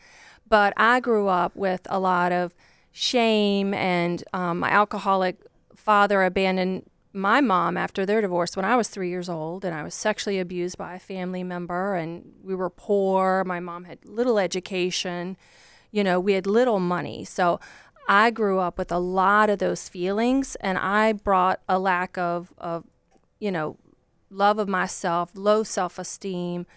But 0.48 0.74
I 0.78 1.00
grew 1.00 1.28
up 1.28 1.56
with 1.56 1.82
a 1.90 2.00
lot 2.00 2.32
of 2.32 2.54
shame, 2.92 3.74
and 3.76 4.24
um, 4.34 4.60
my 4.60 4.70
alcoholic 4.72 5.38
father 5.76 6.24
abandoned 6.24 6.89
my 7.14 7.42
mom 7.42 7.76
after 7.76 8.06
their 8.06 8.22
divorce 8.22 8.56
when 8.56 8.66
I 8.66 8.76
was 8.76 8.88
three 8.88 9.10
years 9.10 9.30
old, 9.30 9.66
and 9.66 9.74
I 9.74 9.84
was 9.84 9.96
sexually 9.96 10.40
abused 10.40 10.78
by 10.78 10.96
a 10.96 11.00
family 11.00 11.44
member, 11.44 11.96
and 11.96 12.34
we 12.44 12.54
were 12.54 12.70
poor. 12.70 13.44
My 13.46 13.60
mom 13.60 13.86
had 13.86 14.06
little 14.06 14.38
education. 14.38 15.36
You 15.92 16.04
know, 16.04 16.20
we 16.20 16.34
had 16.34 16.46
little 16.46 16.80
money. 16.80 17.26
So 17.26 17.60
I 18.08 18.30
grew 18.30 18.60
up 18.60 18.78
with 18.78 18.92
a 18.92 19.00
lot 19.00 19.50
of 19.50 19.60
those 19.60 19.90
feelings, 19.90 20.56
and 20.62 20.78
I 20.78 21.14
brought 21.14 21.62
a 21.68 21.80
lack 21.80 22.18
of, 22.18 22.54
of 22.58 22.86
you 23.40 23.52
know, 23.52 23.78
love 24.30 24.60
of 24.60 24.68
myself, 24.68 25.32
low 25.34 25.64
self 25.64 25.98
esteem, 25.98 26.68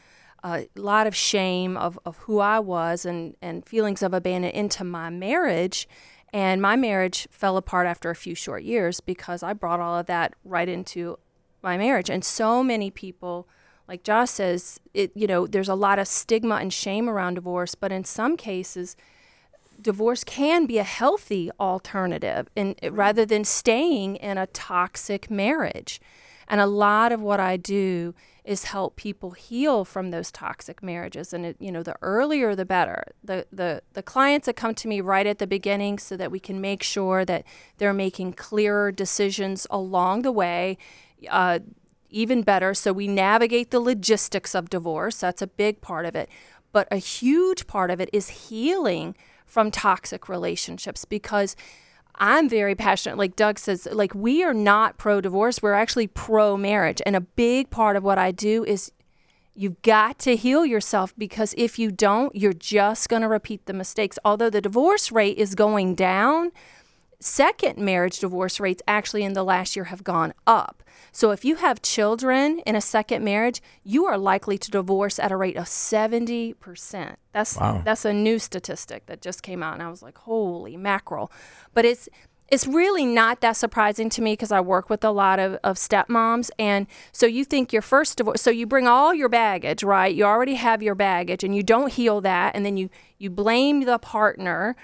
a 0.43 0.67
lot 0.77 1.07
of 1.07 1.15
shame 1.15 1.77
of, 1.77 1.99
of 2.07 2.17
who 2.19 2.39
I 2.39 2.59
was, 2.59 3.05
and, 3.05 3.37
and 3.43 3.67
feelings 3.67 4.03
of 4.03 4.15
abandonment 4.15 4.55
into 4.55 4.83
my 4.83 5.11
marriage. 5.11 5.87
And 6.33 6.63
my 6.63 6.77
marriage 6.77 7.29
fell 7.31 7.57
apart 7.57 7.87
after 7.87 8.11
a 8.11 8.17
few 8.17 8.35
short 8.35 8.63
years 8.63 9.01
because 9.01 9.43
I 9.43 9.53
brought 9.53 9.81
all 9.81 9.99
of 9.99 10.07
that 10.07 10.35
right 10.45 10.69
into 10.69 11.19
my 11.63 11.77
marriage. 11.77 12.09
And 12.09 12.25
so 12.25 12.63
many 12.63 12.91
people, 12.91 13.47
like 13.87 14.03
Josh 14.03 14.31
says, 14.31 14.81
it 14.95 15.13
you 15.15 15.27
know, 15.27 15.47
there's 15.47 15.69
a 15.69 15.75
lot 15.75 15.99
of 15.99 16.09
stigma 16.09 16.57
and 16.57 16.73
shame 16.73 17.09
around 17.09 17.35
divorce, 17.35 17.75
but 17.75 17.93
in 17.93 18.05
some 18.05 18.37
cases, 18.37 18.97
divorce 19.81 20.25
can 20.25 20.67
be 20.67 20.79
a 20.79 20.85
healthy 20.85 21.51
alternative 21.61 22.49
and 22.57 22.77
mm-hmm. 22.79 22.95
rather 22.95 23.27
than 23.27 23.45
staying 23.45 24.17
in 24.17 24.39
a 24.39 24.47
toxic 24.49 25.31
marriage. 25.31 26.01
And 26.49 26.61
a 26.61 26.67
lot 26.67 27.13
of 27.13 27.21
what 27.21 27.41
I 27.41 27.57
do 27.57 28.15
is 28.45 28.65
help 28.65 28.97
people 28.97 29.33
heal 29.33 29.85
from 29.85 30.11
those 30.11 30.33
toxic 30.33 30.83
marriages. 30.83 31.33
And 31.33 31.47
it, 31.47 31.57
you 31.61 31.71
know, 31.71 31.83
the 31.83 31.97
earlier 32.03 32.55
the 32.57 32.65
better. 32.65 33.05
The, 33.23 33.47
the 33.53 33.83
the 33.93 34.03
clients 34.03 34.47
that 34.47 34.57
come 34.57 34.75
to 34.75 34.89
me 34.89 35.01
right 35.01 35.27
at 35.27 35.39
the 35.39 35.47
beginning 35.47 35.99
so 35.99 36.17
that 36.17 36.31
we 36.31 36.41
can 36.41 36.61
make 36.61 36.83
sure 36.83 37.25
that 37.25 37.45
they're 37.79 37.95
making 37.95 38.33
clearer 38.33 38.91
decisions 38.91 39.67
along 39.71 40.23
the 40.23 40.33
way. 40.33 40.77
Uh, 41.31 41.61
even 42.11 42.43
better. 42.43 42.75
So 42.75 42.93
we 42.93 43.09
navigate 43.09 43.71
the 43.71 43.81
logistics 43.81 44.55
of 44.55 44.69
divorce. 44.69 45.19
That's 45.19 45.41
a 45.41 45.47
big 45.47 45.81
part 45.81 46.05
of 46.05 46.15
it. 46.15 46.29
But 46.71 46.89
a 46.91 46.97
huge 46.97 47.67
part 47.67 47.91
of 47.91 48.01
it 48.01 48.11
is 48.13 48.29
healing 48.49 49.15
from 49.47 49.71
toxic 49.71 50.29
relationships 50.29 51.05
because 51.05 51.57
I'm 52.17 52.49
very 52.49 52.75
passionate. 52.75 53.19
Like 53.19 53.37
Doug 53.37 53.59
says, 53.59 53.89
like 53.91 54.15
we 54.15 54.43
are 54.45 54.55
not 54.55 54.99
pro 54.99 55.21
divorce, 55.21 55.63
we're 55.63 55.73
actually 55.73 56.07
pro 56.07 56.57
marriage. 56.57 57.03
And 57.07 57.17
a 57.17 57.21
big 57.21 57.71
part 57.71 57.97
of 57.97 58.05
what 58.05 58.19
I 58.19 58.31
do 58.31 58.65
is 58.65 58.93
You've 59.55 59.83
got 59.83 60.19
to 60.21 60.35
heal 60.35 60.65
yourself 60.65 61.13
because 61.19 61.55
if 61.59 61.79
you 61.79 61.91
don't, 61.91 62.35
you're 62.35 62.55
just 62.55 63.11
going 63.11 63.21
to 63.21 63.29
repeat 63.29 63.67
the 63.67 63.75
mistakes. 63.75 64.19
Although 64.25 64.49
the 64.49 64.63
divorce 64.63 65.13
rate 65.13 65.37
is 65.37 65.55
going 65.55 65.95
down, 65.95 66.53
second 67.25 67.79
marriage 67.79 68.19
divorce 68.19 68.61
rates 68.61 68.83
actually 68.87 69.23
in 69.23 69.33
the 69.33 69.43
last 69.45 69.77
year 69.77 69.87
have 69.87 70.05
gone 70.05 70.33
up. 70.47 70.83
So 71.11 71.31
if 71.31 71.45
you 71.45 71.57
have 71.57 71.83
children 71.83 72.61
in 72.67 72.75
a 72.75 72.81
second 72.81 73.23
marriage, 73.25 73.61
you 73.85 74.07
are 74.07 74.17
likely 74.19 74.57
to 74.59 74.71
divorce 74.71 75.19
at 75.19 75.31
a 75.33 75.37
rate 75.37 75.57
of 75.57 75.67
70%. 75.67 77.17
That's 77.33 77.57
Wow. 77.57 77.83
that's 77.85 78.05
a 78.05 78.13
new 78.13 78.39
statistic 78.39 79.07
that 79.07 79.21
just 79.21 79.43
came 79.43 79.63
out 79.63 79.75
and 79.75 79.83
I 79.83 79.89
was 79.89 80.03
like, 80.03 80.19
"Holy 80.19 80.77
mackerel." 80.77 81.31
But 81.75 81.85
it's 81.85 82.09
it's 82.49 82.67
really 82.67 83.07
not 83.07 83.41
that 83.41 83.57
surprising 83.57 84.11
to 84.11 84.21
me 84.21 84.35
because 84.35 84.53
I 84.53 84.61
work 84.61 84.91
with 84.91 85.03
a 85.05 85.11
lot 85.11 85.39
of, 85.39 85.55
of 85.65 85.77
stepmoms. 85.79 86.51
And 86.59 86.87
so 87.11 87.25
you 87.25 87.47
think 87.47 87.73
your 87.73 87.81
first 87.81 88.19
divorce, 88.19 88.43
so 88.43 88.51
you 88.51 88.67
bring 88.67 88.87
all 88.87 89.15
your 89.15 89.31
baggage, 89.31 89.83
right? 89.83 90.15
You 90.15 90.25
already 90.25 90.57
have 90.57 90.83
your 90.83 90.95
baggage 90.95 91.43
and 91.45 91.57
you 91.57 91.63
don't 91.63 91.91
heal 91.91 92.21
that. 92.21 92.55
And 92.55 92.67
then 92.67 92.77
you, 92.77 92.91
you 93.17 93.31
blame 93.31 93.85
the 93.87 93.99
partner. 93.99 94.77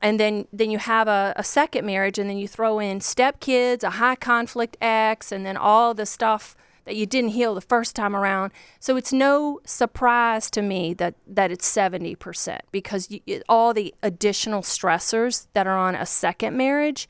And 0.00 0.20
then, 0.20 0.46
then 0.52 0.70
you 0.70 0.78
have 0.78 1.08
a, 1.08 1.32
a 1.36 1.42
second 1.42 1.84
marriage, 1.84 2.18
and 2.18 2.30
then 2.30 2.38
you 2.38 2.46
throw 2.46 2.78
in 2.78 3.00
stepkids, 3.00 3.82
a 3.82 3.90
high 3.90 4.14
conflict 4.14 4.76
ex, 4.80 5.32
and 5.32 5.44
then 5.44 5.56
all 5.56 5.92
the 5.92 6.06
stuff 6.06 6.54
that 6.88 6.96
you 6.96 7.04
didn't 7.04 7.30
heal 7.30 7.54
the 7.54 7.60
first 7.60 7.94
time 7.94 8.16
around. 8.16 8.50
So 8.80 8.96
it's 8.96 9.12
no 9.12 9.60
surprise 9.64 10.50
to 10.52 10.62
me 10.62 10.94
that, 10.94 11.14
that 11.26 11.50
it's 11.50 11.70
70% 11.70 12.60
because 12.72 13.10
you, 13.10 13.20
it, 13.26 13.42
all 13.48 13.74
the 13.74 13.94
additional 14.02 14.62
stressors 14.62 15.48
that 15.52 15.66
are 15.66 15.76
on 15.76 15.94
a 15.94 16.06
second 16.06 16.56
marriage, 16.56 17.06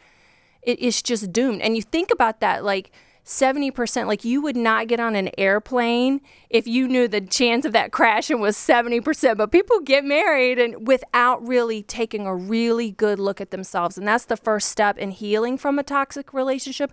it 0.62 0.80
is 0.80 1.00
just 1.00 1.32
doomed. 1.32 1.62
And 1.62 1.76
you 1.76 1.82
think 1.82 2.10
about 2.10 2.40
that 2.40 2.64
like 2.64 2.90
70%, 3.28 4.06
like 4.06 4.24
you 4.24 4.40
would 4.40 4.56
not 4.56 4.88
get 4.88 4.98
on 4.98 5.14
an 5.14 5.28
airplane 5.36 6.22
if 6.48 6.66
you 6.66 6.88
knew 6.88 7.06
the 7.06 7.20
chance 7.20 7.66
of 7.66 7.74
that 7.74 7.92
crashing 7.92 8.40
was 8.40 8.56
70%. 8.56 9.36
But 9.36 9.52
people 9.52 9.80
get 9.80 10.02
married 10.02 10.58
and 10.58 10.88
without 10.88 11.46
really 11.46 11.82
taking 11.82 12.26
a 12.26 12.34
really 12.34 12.90
good 12.90 13.18
look 13.18 13.38
at 13.38 13.50
themselves. 13.50 13.98
And 13.98 14.08
that's 14.08 14.24
the 14.24 14.38
first 14.38 14.70
step 14.70 14.96
in 14.96 15.10
healing 15.10 15.58
from 15.58 15.78
a 15.78 15.82
toxic 15.82 16.32
relationship 16.32 16.90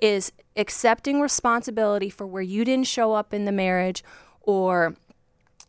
is 0.00 0.32
accepting 0.56 1.20
responsibility 1.20 2.10
for 2.10 2.26
where 2.26 2.42
you 2.42 2.64
didn't 2.64 2.88
show 2.88 3.12
up 3.12 3.32
in 3.32 3.44
the 3.44 3.52
marriage 3.52 4.02
or 4.42 4.96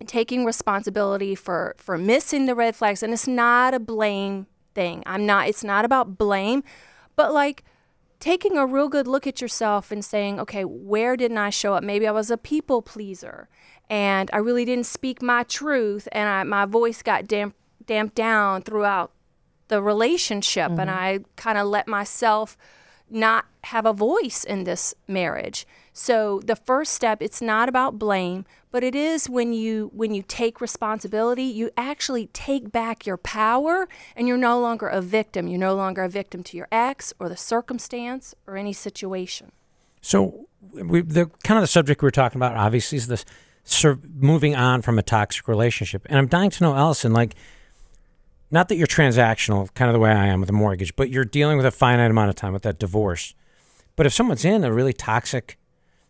taking 0.08 0.44
responsibility 0.44 1.36
for 1.36 1.76
for 1.78 1.98
missing 1.98 2.46
the 2.46 2.56
red 2.56 2.76
flags 2.76 3.04
and 3.04 3.12
it's 3.12 3.28
not 3.28 3.74
a 3.74 3.80
blame 3.80 4.48
thing 4.74 5.04
i'm 5.06 5.26
not 5.26 5.50
it's 5.50 5.64
not 5.64 5.84
about 5.84 6.18
blame 6.18 6.64
but 7.18 7.34
like 7.34 7.66
taking 8.20 8.58
a 8.58 8.66
real 8.66 8.90
good 8.90 9.08
look 9.08 9.26
at 9.26 9.42
yourself 9.42 9.92
and 9.92 10.04
saying 10.04 10.40
okay 10.40 10.64
where 10.64 11.16
didn't 11.16 11.38
i 11.38 11.50
show 11.50 11.74
up? 11.74 11.84
Maybe 11.84 12.08
i 12.08 12.12
was 12.12 12.32
a 12.32 12.38
people 12.38 12.82
pleaser 12.82 13.50
and 13.90 14.30
i 14.34 14.38
really 14.38 14.66
didn't 14.66 14.86
speak 14.86 15.22
my 15.22 15.44
truth 15.44 16.08
and 16.12 16.30
I, 16.30 16.44
my 16.44 16.66
voice 16.66 17.02
got 17.02 17.28
damp, 17.28 17.56
damped 17.86 18.16
down 18.16 18.62
throughout 18.62 19.12
the 19.68 19.82
relationship 19.82 20.72
and 20.72 20.90
mm-hmm. 20.90 20.90
i 20.90 21.20
kind 21.36 21.58
of 21.58 21.68
let 21.68 21.88
myself 21.88 22.58
not 23.10 23.46
have 23.66 23.86
a 23.86 23.94
voice 23.94 24.44
in 24.44 24.64
this 24.64 24.94
marriage. 25.08 25.66
So 25.94 26.42
the 26.44 26.56
first 26.56 26.94
step 26.94 27.22
it's 27.22 27.42
not 27.42 27.70
about 27.70 28.00
blame, 28.00 28.46
but 28.72 28.84
it 28.84 28.96
is 28.96 29.30
when 29.30 29.54
you 29.54 29.92
when 29.94 30.14
you 30.14 30.24
take 30.28 30.62
responsibility, 30.62 31.44
you 31.44 31.72
actually 31.76 32.28
take 32.28 32.72
back 32.72 33.06
your 33.06 33.18
power 33.18 33.88
and 34.16 34.28
you're 34.28 34.38
no 34.38 34.60
longer 34.60 34.88
a 34.88 35.02
victim. 35.02 35.48
You're 35.48 35.60
no 35.60 35.76
longer 35.76 36.04
a 36.04 36.10
victim 36.10 36.44
to 36.44 36.58
your 36.58 36.68
ex 36.72 37.14
or 37.20 37.30
the 37.30 37.38
circumstance 37.38 38.36
or 38.46 38.58
any 38.58 38.74
situation. 38.74 39.52
So, 40.02 40.48
we, 40.74 41.02
the 41.02 41.30
kind 41.44 41.58
of 41.58 41.64
the 41.64 41.68
subject 41.68 42.02
we're 42.02 42.12
talking 42.12 42.38
about, 42.38 42.56
obviously, 42.56 42.98
is 42.98 43.08
this 43.08 43.26
sur- 43.64 44.00
moving 44.16 44.56
on 44.56 44.82
from 44.82 45.00
a 45.00 45.04
toxic 45.04 45.48
relationship. 45.48 46.06
And 46.10 46.18
I'm 46.18 46.28
dying 46.28 46.50
to 46.52 46.64
know, 46.64 46.76
Allison, 46.76 47.14
like, 47.14 47.36
not 48.52 48.70
that 48.70 48.76
you're 48.76 48.88
transactional, 48.88 49.74
kind 49.74 49.90
of 49.90 49.94
the 49.94 50.00
way 50.00 50.12
I 50.12 50.28
am 50.28 50.40
with 50.40 50.50
a 50.50 50.54
mortgage, 50.54 50.96
but 50.96 51.10
you're 51.10 51.26
dealing 51.26 51.58
with 51.58 51.66
a 51.66 51.72
finite 51.72 52.10
amount 52.10 52.30
of 52.30 52.36
time 52.36 52.54
with 52.54 52.64
that 52.64 52.80
divorce. 52.80 53.34
But 53.96 54.06
if 54.06 54.14
someone's 54.14 54.46
in 54.46 54.64
a 54.64 54.72
really 54.72 54.94
toxic 54.94 55.58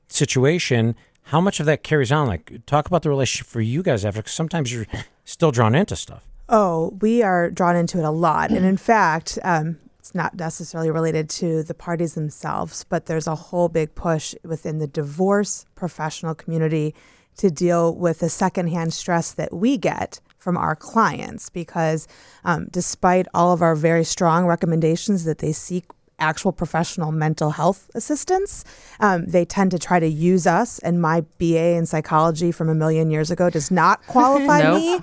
situation, 0.07 0.95
how 1.29 1.39
much 1.39 1.59
of 1.59 1.67
that 1.67 1.83
carries 1.83 2.11
on? 2.11 2.27
Like, 2.27 2.65
talk 2.65 2.87
about 2.87 3.03
the 3.03 3.09
relationship 3.09 3.47
for 3.47 3.61
you 3.61 3.83
guys 3.83 4.03
after, 4.03 4.21
because 4.21 4.33
sometimes 4.33 4.73
you're 4.73 4.87
still 5.25 5.51
drawn 5.51 5.75
into 5.75 5.95
stuff. 5.95 6.25
Oh, 6.49 6.97
we 7.01 7.21
are 7.21 7.51
drawn 7.51 7.75
into 7.75 7.99
it 7.99 8.03
a 8.03 8.09
lot. 8.09 8.49
And 8.49 8.65
in 8.65 8.77
fact, 8.91 9.37
um, 9.43 9.77
it's 9.99 10.15
not 10.15 10.33
necessarily 10.33 10.89
related 10.89 11.29
to 11.29 11.61
the 11.61 11.75
parties 11.75 12.15
themselves, 12.15 12.83
but 12.83 13.05
there's 13.05 13.27
a 13.27 13.35
whole 13.35 13.69
big 13.69 13.93
push 13.93 14.33
within 14.43 14.79
the 14.79 14.87
divorce 14.87 15.67
professional 15.75 16.33
community 16.33 16.95
to 17.37 17.51
deal 17.51 17.93
with 17.93 18.19
the 18.19 18.29
secondhand 18.29 18.91
stress 18.91 19.31
that 19.31 19.53
we 19.53 19.77
get 19.77 20.19
from 20.39 20.57
our 20.57 20.75
clients 20.75 21.49
because 21.49 22.07
um, 22.43 22.67
despite 22.71 23.27
all 23.35 23.53
of 23.53 23.61
our 23.61 23.75
very 23.75 24.03
strong 24.03 24.45
recommendations 24.45 25.25
that 25.25 25.37
they 25.37 25.51
seek 25.51 25.85
actual 26.19 26.51
professional 26.51 27.11
mental 27.11 27.51
health 27.51 27.89
assistance. 27.95 28.63
Um, 28.99 29.25
they 29.25 29.45
tend 29.45 29.71
to 29.71 29.79
try 29.79 29.99
to 29.99 30.07
use 30.07 30.45
us, 30.45 30.79
and 30.79 31.01
my 31.01 31.21
BA 31.37 31.75
in 31.75 31.85
psychology 31.85 32.51
from 32.51 32.69
a 32.69 32.75
million 32.75 33.09
years 33.09 33.31
ago 33.31 33.49
does 33.49 33.71
not 33.71 34.01
qualify 34.07 34.61
Nope. 34.61 34.77
me 34.77 34.99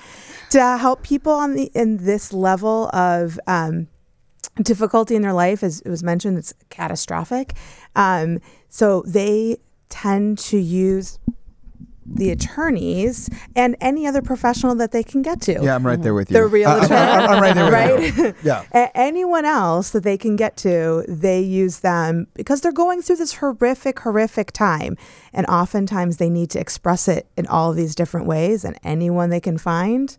to 0.50 0.76
help 0.78 1.02
people 1.02 1.32
on 1.32 1.54
the 1.54 1.70
in 1.74 1.98
this 1.98 2.32
level 2.32 2.88
of 2.92 3.38
um, 3.46 3.88
difficulty 4.62 5.14
in 5.14 5.22
their 5.22 5.32
life. 5.32 5.62
As 5.62 5.80
it 5.80 5.90
was 5.90 6.02
mentioned, 6.02 6.38
it's 6.38 6.52
catastrophic. 6.70 7.54
Um, 7.94 8.40
so 8.68 9.02
they 9.06 9.58
tend 9.88 10.38
to 10.38 10.58
use 10.58 11.18
the 12.08 12.30
attorneys 12.30 13.28
and 13.54 13.76
any 13.80 14.06
other 14.06 14.22
professional 14.22 14.74
that 14.76 14.92
they 14.92 15.02
can 15.02 15.22
get 15.22 15.40
to. 15.42 15.52
Yeah, 15.62 15.74
I'm 15.74 15.84
right 15.86 16.00
there 16.00 16.14
with 16.14 16.30
you. 16.30 16.34
The 16.38 16.46
real 16.46 16.68
I- 16.68 16.72
I'm- 16.74 16.84
attorney. 16.84 17.00
I'm, 17.00 17.30
I'm 17.30 17.42
right 17.42 17.54
there 17.54 17.64
with 18.00 18.18
right? 18.18 18.26
you. 18.26 18.34
Yeah. 18.42 18.90
Anyone 18.94 19.44
else 19.44 19.90
that 19.90 20.02
they 20.04 20.16
can 20.16 20.36
get 20.36 20.56
to, 20.58 21.04
they 21.08 21.40
use 21.40 21.80
them 21.80 22.26
because 22.34 22.60
they're 22.60 22.72
going 22.72 23.02
through 23.02 23.16
this 23.16 23.34
horrific, 23.34 23.98
horrific 24.00 24.52
time. 24.52 24.96
And 25.32 25.46
oftentimes 25.46 26.16
they 26.18 26.30
need 26.30 26.50
to 26.50 26.60
express 26.60 27.08
it 27.08 27.26
in 27.36 27.46
all 27.48 27.70
of 27.70 27.76
these 27.76 27.94
different 27.94 28.26
ways. 28.26 28.64
And 28.64 28.78
anyone 28.84 29.30
they 29.30 29.40
can 29.40 29.58
find, 29.58 30.16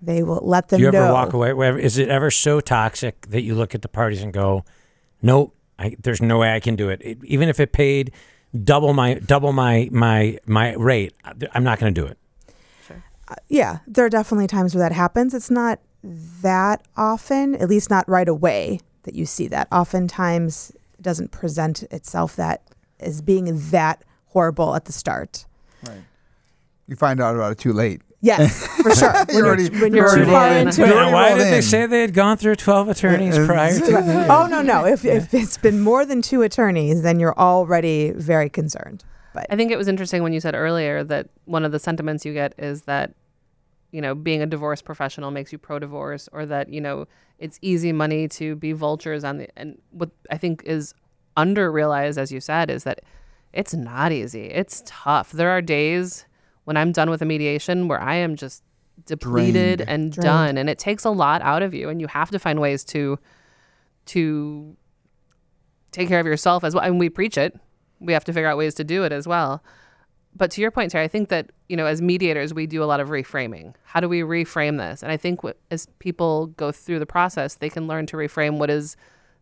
they 0.00 0.22
will 0.22 0.40
let 0.42 0.68
them 0.68 0.78
Do 0.78 0.82
you 0.82 0.88
ever 0.88 0.98
know. 1.06 1.12
walk 1.12 1.32
away? 1.32 1.50
Is 1.82 1.98
it 1.98 2.08
ever 2.08 2.30
so 2.30 2.60
toxic 2.60 3.26
that 3.28 3.42
you 3.42 3.54
look 3.54 3.74
at 3.74 3.82
the 3.82 3.88
parties 3.88 4.22
and 4.22 4.32
go, 4.32 4.64
"Nope, 5.22 5.54
I, 5.78 5.96
there's 6.02 6.20
no 6.22 6.38
way 6.38 6.54
I 6.54 6.60
can 6.60 6.76
do 6.76 6.88
it. 6.90 7.00
It- 7.02 7.18
Even 7.24 7.48
if 7.48 7.58
it 7.58 7.72
paid 7.72 8.12
double 8.62 8.92
my 8.92 9.14
double 9.14 9.52
my 9.52 9.88
my 9.90 10.38
my 10.46 10.74
rate, 10.74 11.14
I'm 11.52 11.64
not 11.64 11.78
going 11.78 11.94
to 11.94 12.00
do 12.00 12.06
it." 12.06 12.18
Uh, 13.26 13.34
yeah, 13.48 13.78
there 13.86 14.04
are 14.04 14.10
definitely 14.10 14.46
times 14.46 14.74
where 14.74 14.86
that 14.86 14.94
happens. 14.94 15.32
It's 15.32 15.50
not 15.50 15.80
that 16.42 16.86
often, 16.96 17.54
at 17.54 17.68
least 17.68 17.88
not 17.88 18.06
right 18.08 18.28
away, 18.28 18.80
that 19.04 19.14
you 19.14 19.24
see 19.24 19.48
that. 19.48 19.66
Oftentimes, 19.72 20.72
it 20.98 21.02
doesn't 21.02 21.30
present 21.30 21.84
itself 21.84 22.36
that 22.36 22.62
as 23.00 23.22
being 23.22 23.46
that 23.70 24.04
horrible 24.26 24.74
at 24.74 24.84
the 24.84 24.92
start. 24.92 25.46
Right. 25.86 26.04
You 26.86 26.96
find 26.96 27.20
out 27.20 27.34
about 27.34 27.52
it 27.52 27.58
too 27.58 27.72
late. 27.72 28.02
Yes, 28.24 28.66
for 28.82 28.94
sure. 28.94 29.12
when 29.12 29.26
You're 29.28 29.36
you're, 29.36 29.46
already- 29.46 29.68
when 29.80 29.92
you're 29.94 30.06
you're 30.06 30.24
too 30.24 30.30
already 30.30 30.30
far 30.30 30.48
into 30.58 30.82
it. 30.82 30.90
already 30.92 31.12
Why 31.12 31.34
did 31.38 31.52
they 31.52 31.60
say 31.60 31.86
they 31.86 32.00
had 32.00 32.14
gone 32.14 32.36
through 32.38 32.56
12 32.56 32.88
attorneys 32.88 33.36
Uh, 33.38 33.46
prior 33.46 33.78
to? 33.78 34.26
oh 34.30 34.46
no, 34.46 34.62
no. 34.62 34.86
If, 34.86 35.04
if 35.04 35.34
it's 35.34 35.58
been 35.58 35.80
more 35.80 36.06
than 36.06 36.22
two 36.22 36.42
attorneys, 36.42 37.02
then 37.02 37.20
you're 37.20 37.38
already 37.38 38.12
very 38.12 38.48
concerned. 38.48 39.04
But 39.34 39.46
I 39.50 39.56
think 39.56 39.70
it 39.72 39.76
was 39.76 39.88
interesting 39.88 40.22
when 40.22 40.32
you 40.32 40.40
said 40.40 40.54
earlier 40.54 41.04
that 41.04 41.28
one 41.44 41.64
of 41.64 41.72
the 41.72 41.78
sentiments 41.78 42.24
you 42.24 42.32
get 42.32 42.54
is 42.56 42.82
that, 42.82 43.12
you 43.90 44.00
know, 44.00 44.14
being 44.14 44.40
a 44.42 44.46
divorce 44.46 44.80
professional 44.80 45.30
makes 45.30 45.52
you 45.52 45.58
pro 45.58 45.78
divorce 45.78 46.28
or 46.32 46.46
that, 46.46 46.68
you 46.70 46.80
know, 46.80 47.06
it's 47.38 47.58
easy 47.60 47.92
money 47.92 48.26
to 48.28 48.56
be 48.56 48.72
vultures 48.72 49.22
on 49.24 49.38
the. 49.38 49.48
And 49.58 49.76
what 49.90 50.10
I 50.30 50.38
think 50.38 50.62
is 50.64 50.94
under 51.36 51.70
realized, 51.70 52.16
as 52.18 52.30
you 52.32 52.40
said, 52.40 52.70
is 52.70 52.84
that 52.84 53.00
it's 53.52 53.74
not 53.74 54.12
easy. 54.12 54.46
It's 54.46 54.82
tough. 54.86 55.32
There 55.32 55.50
are 55.50 55.60
days 55.60 56.24
when 56.64 56.76
I'm 56.76 56.92
done 56.92 57.10
with 57.10 57.22
a 57.22 57.24
mediation 57.24 57.88
where 57.88 58.00
I 58.00 58.16
am 58.16 58.36
just 58.36 58.62
depleted 59.06 59.78
Drained. 59.78 59.90
and 59.90 60.12
Drained. 60.12 60.24
done. 60.24 60.58
And 60.58 60.70
it 60.70 60.78
takes 60.78 61.04
a 61.04 61.10
lot 61.10 61.42
out 61.42 61.62
of 61.62 61.74
you. 61.74 61.88
And 61.88 62.00
you 62.00 62.06
have 62.08 62.30
to 62.30 62.38
find 62.38 62.60
ways 62.60 62.84
to, 62.86 63.18
to, 64.06 64.76
take 65.92 66.08
care 66.08 66.18
of 66.18 66.26
yourself 66.26 66.64
as 66.64 66.74
well. 66.74 66.82
And 66.82 66.98
we 66.98 67.08
preach 67.08 67.38
it. 67.38 67.56
We 68.00 68.12
have 68.14 68.24
to 68.24 68.32
figure 68.32 68.48
out 68.48 68.58
ways 68.58 68.74
to 68.74 68.84
do 68.84 69.04
it 69.04 69.12
as 69.12 69.28
well. 69.28 69.62
But 70.34 70.50
to 70.52 70.60
your 70.60 70.72
point, 70.72 70.90
Terry, 70.90 71.04
I 71.04 71.08
think 71.08 71.28
that 71.28 71.50
you 71.68 71.76
know, 71.76 71.86
as 71.86 72.02
mediators, 72.02 72.52
we 72.52 72.66
do 72.66 72.82
a 72.82 72.86
lot 72.86 73.00
of 73.00 73.08
reframing. 73.08 73.74
How 73.84 74.00
do 74.00 74.08
we 74.08 74.20
reframe 74.20 74.78
this? 74.78 75.02
And 75.02 75.10
I 75.10 75.16
think 75.16 75.42
what, 75.42 75.56
as 75.70 75.86
people 75.98 76.48
go 76.48 76.72
through 76.72 76.98
the 76.98 77.06
process, 77.06 77.54
they 77.54 77.70
can 77.70 77.86
learn 77.86 78.06
to 78.06 78.16
reframe 78.16 78.58
what 78.58 78.70
is, 78.70 78.96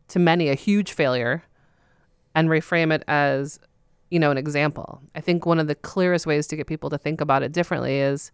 to 0.09 0.19
many, 0.19 0.49
a 0.49 0.55
huge 0.55 0.93
failure, 0.93 1.43
and 2.35 2.49
reframe 2.49 2.93
it 2.93 3.03
as, 3.09 3.59
you 4.13 4.19
know, 4.19 4.31
an 4.31 4.37
example. 4.37 5.01
I 5.15 5.23
think 5.23 5.47
one 5.47 5.59
of 5.59 5.69
the 5.69 5.75
clearest 5.75 6.27
ways 6.27 6.47
to 6.49 6.57
get 6.57 6.67
people 6.67 6.91
to 6.91 6.99
think 6.99 7.23
about 7.23 7.43
it 7.43 7.51
differently 7.51 7.99
is, 7.99 8.31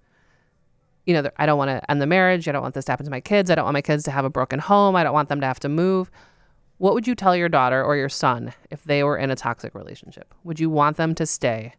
you 1.07 1.15
know, 1.15 1.31
I 1.37 1.47
don't 1.47 1.57
want 1.57 1.69
to 1.69 1.89
end 1.89 2.03
the 2.03 2.07
marriage. 2.07 2.49
I 2.49 2.53
don't 2.53 2.63
want 2.63 2.75
this 2.75 2.87
to 2.87 2.93
happen 2.93 3.05
to 3.05 3.11
my 3.11 3.21
kids. 3.21 3.49
I 3.49 3.55
don't 3.55 3.65
want 3.65 3.75
my 3.75 3.83
kids 3.83 4.03
to 4.05 4.11
have 4.11 4.25
a 4.25 4.31
broken 4.31 4.59
home. 4.59 4.97
I 4.97 5.05
don't 5.05 5.15
want 5.15 5.29
them 5.29 5.41
to 5.41 5.47
have 5.47 5.61
to 5.61 5.69
move. 5.69 6.11
What 6.79 6.95
would 6.95 7.07
you 7.07 7.15
tell 7.15 7.37
your 7.37 7.49
daughter 7.49 7.83
or 7.83 7.95
your 7.95 8.09
son 8.09 8.55
if 8.71 8.83
they 8.83 9.05
were 9.05 9.17
in 9.17 9.31
a 9.31 9.37
toxic 9.37 9.73
relationship? 9.73 10.35
Would 10.43 10.59
you 10.59 10.69
want 10.69 10.97
them 10.97 11.15
to 11.15 11.27
stay 11.27 11.75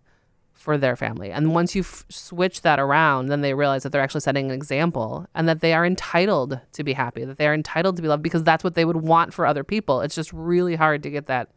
for 0.53 0.77
their 0.77 0.97
family. 0.97 1.31
And 1.31 1.53
once 1.53 1.73
you 1.73 1.83
f- 1.83 2.03
switch 2.09 2.63
that 2.63 2.81
around, 2.81 3.27
then 3.27 3.39
they 3.39 3.53
realize 3.53 3.83
that 3.83 3.93
they're 3.93 4.01
actually 4.01 4.19
setting 4.19 4.47
an 4.47 4.51
example 4.51 5.25
and 5.33 5.47
that 5.47 5.61
they 5.61 5.73
are 5.73 5.85
entitled 5.85 6.59
to 6.73 6.83
be 6.83 6.91
happy, 6.91 7.23
that 7.23 7.37
they 7.37 7.47
are 7.47 7.53
entitled 7.53 7.95
to 7.95 8.01
be 8.01 8.09
loved 8.09 8.23
because 8.23 8.43
that's 8.43 8.61
what 8.61 8.75
they 8.75 8.83
would 8.83 8.97
want 8.97 9.33
for 9.33 9.45
other 9.45 9.63
people. 9.63 10.01
It's 10.01 10.15
just 10.15 10.33
really 10.33 10.75
hard 10.75 11.01
to 11.03 11.09
get 11.09 11.27
that 11.27 11.49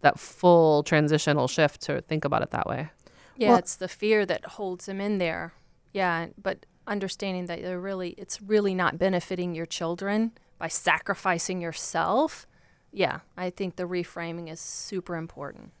that 0.00 0.18
full 0.18 0.82
transitional 0.82 1.48
shift 1.48 1.80
to 1.82 2.00
think 2.02 2.24
about 2.24 2.42
it 2.42 2.50
that 2.50 2.66
way. 2.66 2.90
Yeah, 3.36 3.50
Well- 3.50 3.58
it's 3.58 3.76
the 3.76 3.88
fear 3.88 4.26
that 4.26 4.44
holds 4.44 4.86
them 4.86 5.00
in 5.00 5.18
there. 5.18 5.52
Yeah, 5.92 6.28
but 6.40 6.66
understanding 6.86 7.46
that 7.46 7.62
they're 7.62 7.80
really 7.80 8.10
it's 8.18 8.40
really 8.42 8.74
not 8.74 8.98
benefiting 8.98 9.54
your 9.54 9.66
children 9.66 10.32
by 10.58 10.68
sacrificing 10.68 11.60
yourself. 11.60 12.46
Yeah, 12.92 13.20
I 13.36 13.50
think 13.50 13.76
the 13.76 13.84
reframing 13.84 14.50
is 14.50 14.60
super 14.60 15.16
important. 15.16 15.72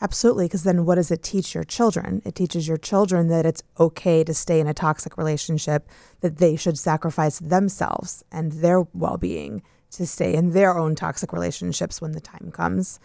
Absolutely, 0.00 0.46
because 0.46 0.64
then 0.64 0.84
what 0.84 0.96
does 0.96 1.10
it 1.10 1.22
teach 1.22 1.54
your 1.54 1.62
children? 1.64 2.22
It 2.24 2.34
teaches 2.34 2.66
your 2.66 2.76
children 2.76 3.28
that 3.28 3.46
it's 3.46 3.62
okay 3.78 4.24
to 4.24 4.34
stay 4.34 4.58
in 4.58 4.66
a 4.66 4.74
toxic 4.74 5.16
relationship, 5.16 5.88
that 6.20 6.38
they 6.38 6.56
should 6.56 6.76
sacrifice 6.76 7.38
themselves 7.38 8.24
and 8.32 8.52
their 8.52 8.82
well 8.92 9.16
being 9.16 9.62
to 9.92 10.06
stay 10.06 10.34
in 10.34 10.52
their 10.52 10.76
own 10.76 10.94
toxic 10.94 11.32
relationships 11.32 12.00
when 12.00 12.12
the 12.12 12.20
time 12.20 12.50
comes. 12.52 12.98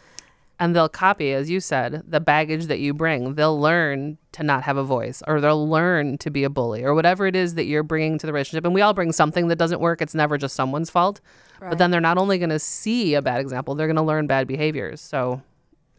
And 0.60 0.76
they'll 0.76 0.90
copy 0.90 1.34
as 1.34 1.50
you 1.50 1.60
said 1.60 2.04
the 2.08 2.20
baggage 2.20 2.66
that 2.66 2.80
you 2.80 2.94
bring. 2.94 3.36
They'll 3.36 3.60
learn 3.60 4.18
to 4.34 4.44
not 4.44 4.64
have 4.64 4.78
a 4.78 4.84
voice 4.84 5.22
or 5.28 5.40
they'll 5.40 5.68
learn 5.68 6.18
to 6.20 6.30
be 6.30 6.44
a 6.44 6.50
bully 6.50 6.84
or 6.84 6.94
whatever 6.94 7.28
it 7.28 7.36
is 7.36 7.56
that 7.56 7.66
you're 7.66 7.84
bringing 7.84 8.18
to 8.20 8.26
the 8.26 8.34
relationship. 8.34 8.66
And 8.66 8.74
we 8.74 8.82
all 8.82 8.94
bring 8.94 9.12
something 9.12 9.48
that 9.48 9.58
doesn't 9.58 9.80
work. 9.80 10.02
It's 10.02 10.16
never 10.16 10.38
just 10.38 10.56
someone's 10.56 10.90
fault. 10.90 11.22
But 11.60 11.78
then 11.78 11.92
they're 11.92 12.02
not 12.02 12.18
only 12.18 12.38
going 12.38 12.52
to 12.52 12.60
see 12.60 13.16
a 13.16 13.22
bad 13.22 13.42
example 13.42 13.76
they're 13.76 13.88
going 13.88 13.96
to 13.96 14.04
learn 14.04 14.28
bad 14.28 14.48
behaviors. 14.48 15.02
So 15.02 15.42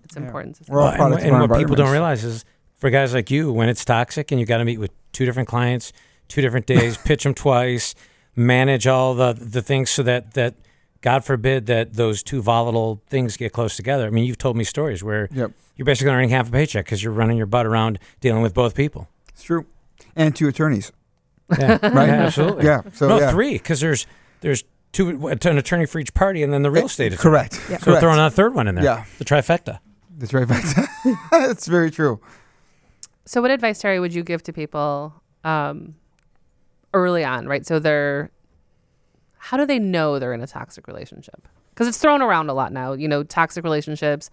it's 0.04 0.16
important. 0.16 0.56
To 0.56 0.72
Well, 0.72 0.88
and, 0.88 0.96
products 0.96 1.24
and 1.24 1.40
what 1.40 1.58
people 1.58 1.76
don't 1.76 1.90
realize 1.92 2.24
is 2.24 2.44
for 2.74 2.90
guys 2.90 3.12
like 3.12 3.30
you, 3.30 3.52
when 3.52 3.68
it's 3.68 3.84
toxic 3.84 4.30
and 4.30 4.40
you 4.40 4.46
got 4.46 4.58
to 4.58 4.64
meet 4.64 4.78
with 4.78 4.92
two 5.12 5.24
different 5.24 5.48
clients, 5.48 5.92
two 6.28 6.40
different 6.40 6.66
days, 6.66 6.96
pitch 7.04 7.24
them 7.24 7.34
twice, 7.34 7.94
manage 8.36 8.86
all 8.86 9.14
the 9.14 9.32
the 9.32 9.60
things 9.60 9.90
so 9.90 10.02
that 10.04 10.34
that 10.34 10.54
God 11.00 11.24
forbid 11.24 11.66
that 11.66 11.94
those 11.94 12.22
two 12.22 12.42
volatile 12.42 13.00
things 13.08 13.36
get 13.36 13.52
close 13.52 13.76
together. 13.76 14.06
I 14.06 14.10
mean, 14.10 14.24
you've 14.24 14.38
told 14.38 14.56
me 14.56 14.64
stories 14.64 15.02
where 15.04 15.28
Yep. 15.32 15.52
you're 15.76 15.84
basically 15.86 16.12
earning 16.12 16.30
half 16.30 16.48
a 16.48 16.50
paycheck 16.52 16.84
because 16.84 17.02
you're 17.04 17.12
running 17.12 17.36
your 17.36 17.46
butt 17.46 17.66
around 17.66 17.98
dealing 18.20 18.42
with 18.42 18.52
both 18.54 18.74
people. 18.74 19.08
It's 19.28 19.42
true. 19.44 19.66
And 20.16 20.34
two 20.34 20.48
attorneys. 20.48 20.90
Yeah, 21.58 21.78
Right? 21.82 22.08
Yeah, 22.08 22.22
absolutely. 22.24 22.64
Yeah. 22.64 22.82
So 22.92 23.08
no, 23.08 23.18
yeah. 23.20 23.30
three 23.30 23.52
because 23.52 23.80
there's 23.80 24.06
there's 24.40 24.64
two 24.92 25.28
an 25.28 25.58
attorney 25.58 25.86
for 25.86 25.98
each 26.00 26.12
party 26.14 26.42
and 26.42 26.52
then 26.52 26.62
the 26.62 26.70
real 26.70 26.86
estate 26.86 27.12
attorney. 27.12 27.22
Correct. 27.22 27.60
Yeah. 27.70 27.78
So 27.78 27.84
Correct. 27.84 28.00
throwing 28.00 28.18
on 28.18 28.26
a 28.26 28.30
third 28.30 28.54
one 28.54 28.66
in 28.68 28.74
there. 28.74 28.84
Yeah. 28.84 29.04
the 29.18 29.24
trifecta. 29.24 29.78
That's 30.18 30.34
right. 30.34 30.48
That's 31.30 31.66
very 31.68 31.90
true. 31.92 32.20
so 33.24 33.40
what 33.40 33.50
advice 33.52 33.78
terry 33.80 34.00
would 34.00 34.12
you 34.12 34.24
give 34.24 34.42
to 34.42 34.52
people 34.52 35.14
um, 35.44 35.94
early 36.92 37.22
on 37.24 37.46
right 37.46 37.64
so 37.66 37.78
they're 37.78 38.30
how 39.38 39.56
do 39.56 39.66
they 39.66 39.78
know 39.78 40.18
they're 40.18 40.32
in 40.32 40.40
a 40.42 40.46
toxic 40.46 40.86
relationship? 40.86 41.48
Because 41.70 41.88
it's 41.88 41.98
thrown 41.98 42.22
around 42.22 42.50
a 42.50 42.54
lot 42.54 42.72
now 42.72 42.92
you 42.92 43.06
know 43.08 43.22
toxic 43.22 43.62
relationships 43.64 44.30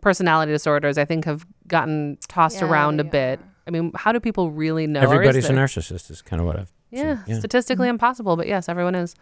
personality 0.00 0.52
disorders 0.52 0.96
i 0.98 1.04
think 1.04 1.24
have 1.24 1.44
gotten 1.66 2.16
tossed 2.28 2.60
Yeah, 2.60 2.68
around 2.68 3.00
a 3.00 3.04
they 3.04 3.08
bit. 3.10 3.40
I 3.66 3.70
mean 3.70 3.92
how 3.94 4.12
do 4.12 4.20
people 4.20 4.50
really 4.50 4.86
know? 4.86 5.00
Or 5.00 5.04
is 5.04 5.12
Everybody's 5.12 5.44
a 5.48 5.52
there- 5.52 5.64
narcissist 5.66 6.10
is 6.10 6.22
kind 6.22 6.40
of 6.40 6.46
what 6.46 6.56
I've 6.56 6.72
yeah, 6.90 7.24
seen. 7.24 7.36
statistically 7.38 7.86
mm-hmm. 7.86 7.94
impossible 7.94 8.36
but 8.36 8.46
yes 8.46 8.68
everyone 8.68 8.94
is. 8.94 9.14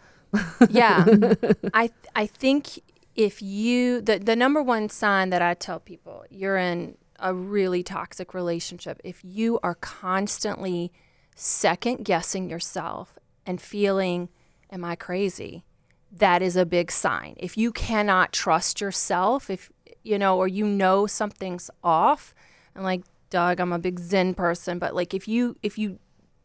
Yeah. 0.69 1.05
I 1.73 1.89
i 2.15 2.25
think 2.25 2.79
if 3.15 3.41
you 3.41 4.01
the, 4.01 4.19
the 4.19 4.35
number 4.35 4.61
one 4.61 4.89
sign 4.89 5.29
that 5.31 5.41
i 5.41 5.53
tell 5.53 5.79
people 5.79 6.25
you're 6.29 6.57
in 6.57 6.95
a 7.19 7.33
really 7.33 7.81
toxic 7.83 8.33
relationship. 8.33 9.01
If 9.03 9.21
you 9.23 9.59
are 9.63 9.73
constantly 9.75 10.91
second 11.35 12.05
guessing 12.05 12.49
yourself 12.49 13.17
and 13.45 13.59
feeling 13.59 14.29
am 14.71 14.83
i 14.83 14.95
crazy? 14.95 15.63
That 16.11 16.41
is 16.41 16.55
a 16.55 16.65
big 16.65 16.91
sign. 16.91 17.35
If 17.37 17.57
you 17.57 17.71
cannot 17.71 18.33
trust 18.33 18.81
yourself 18.81 19.49
if 19.49 19.69
you 20.03 20.17
know 20.17 20.37
or 20.37 20.47
you 20.47 20.65
know 20.65 21.05
something's 21.05 21.69
off 21.83 22.33
and 22.73 22.83
like 22.83 23.01
doug 23.29 23.59
i'm 23.59 23.73
a 23.73 23.79
big 23.79 23.99
zen 23.99 24.33
person 24.33 24.79
but 24.79 24.95
like 24.95 25.13
if 25.13 25.27
you 25.27 25.53
if 25.61 25.77
you 25.77 25.99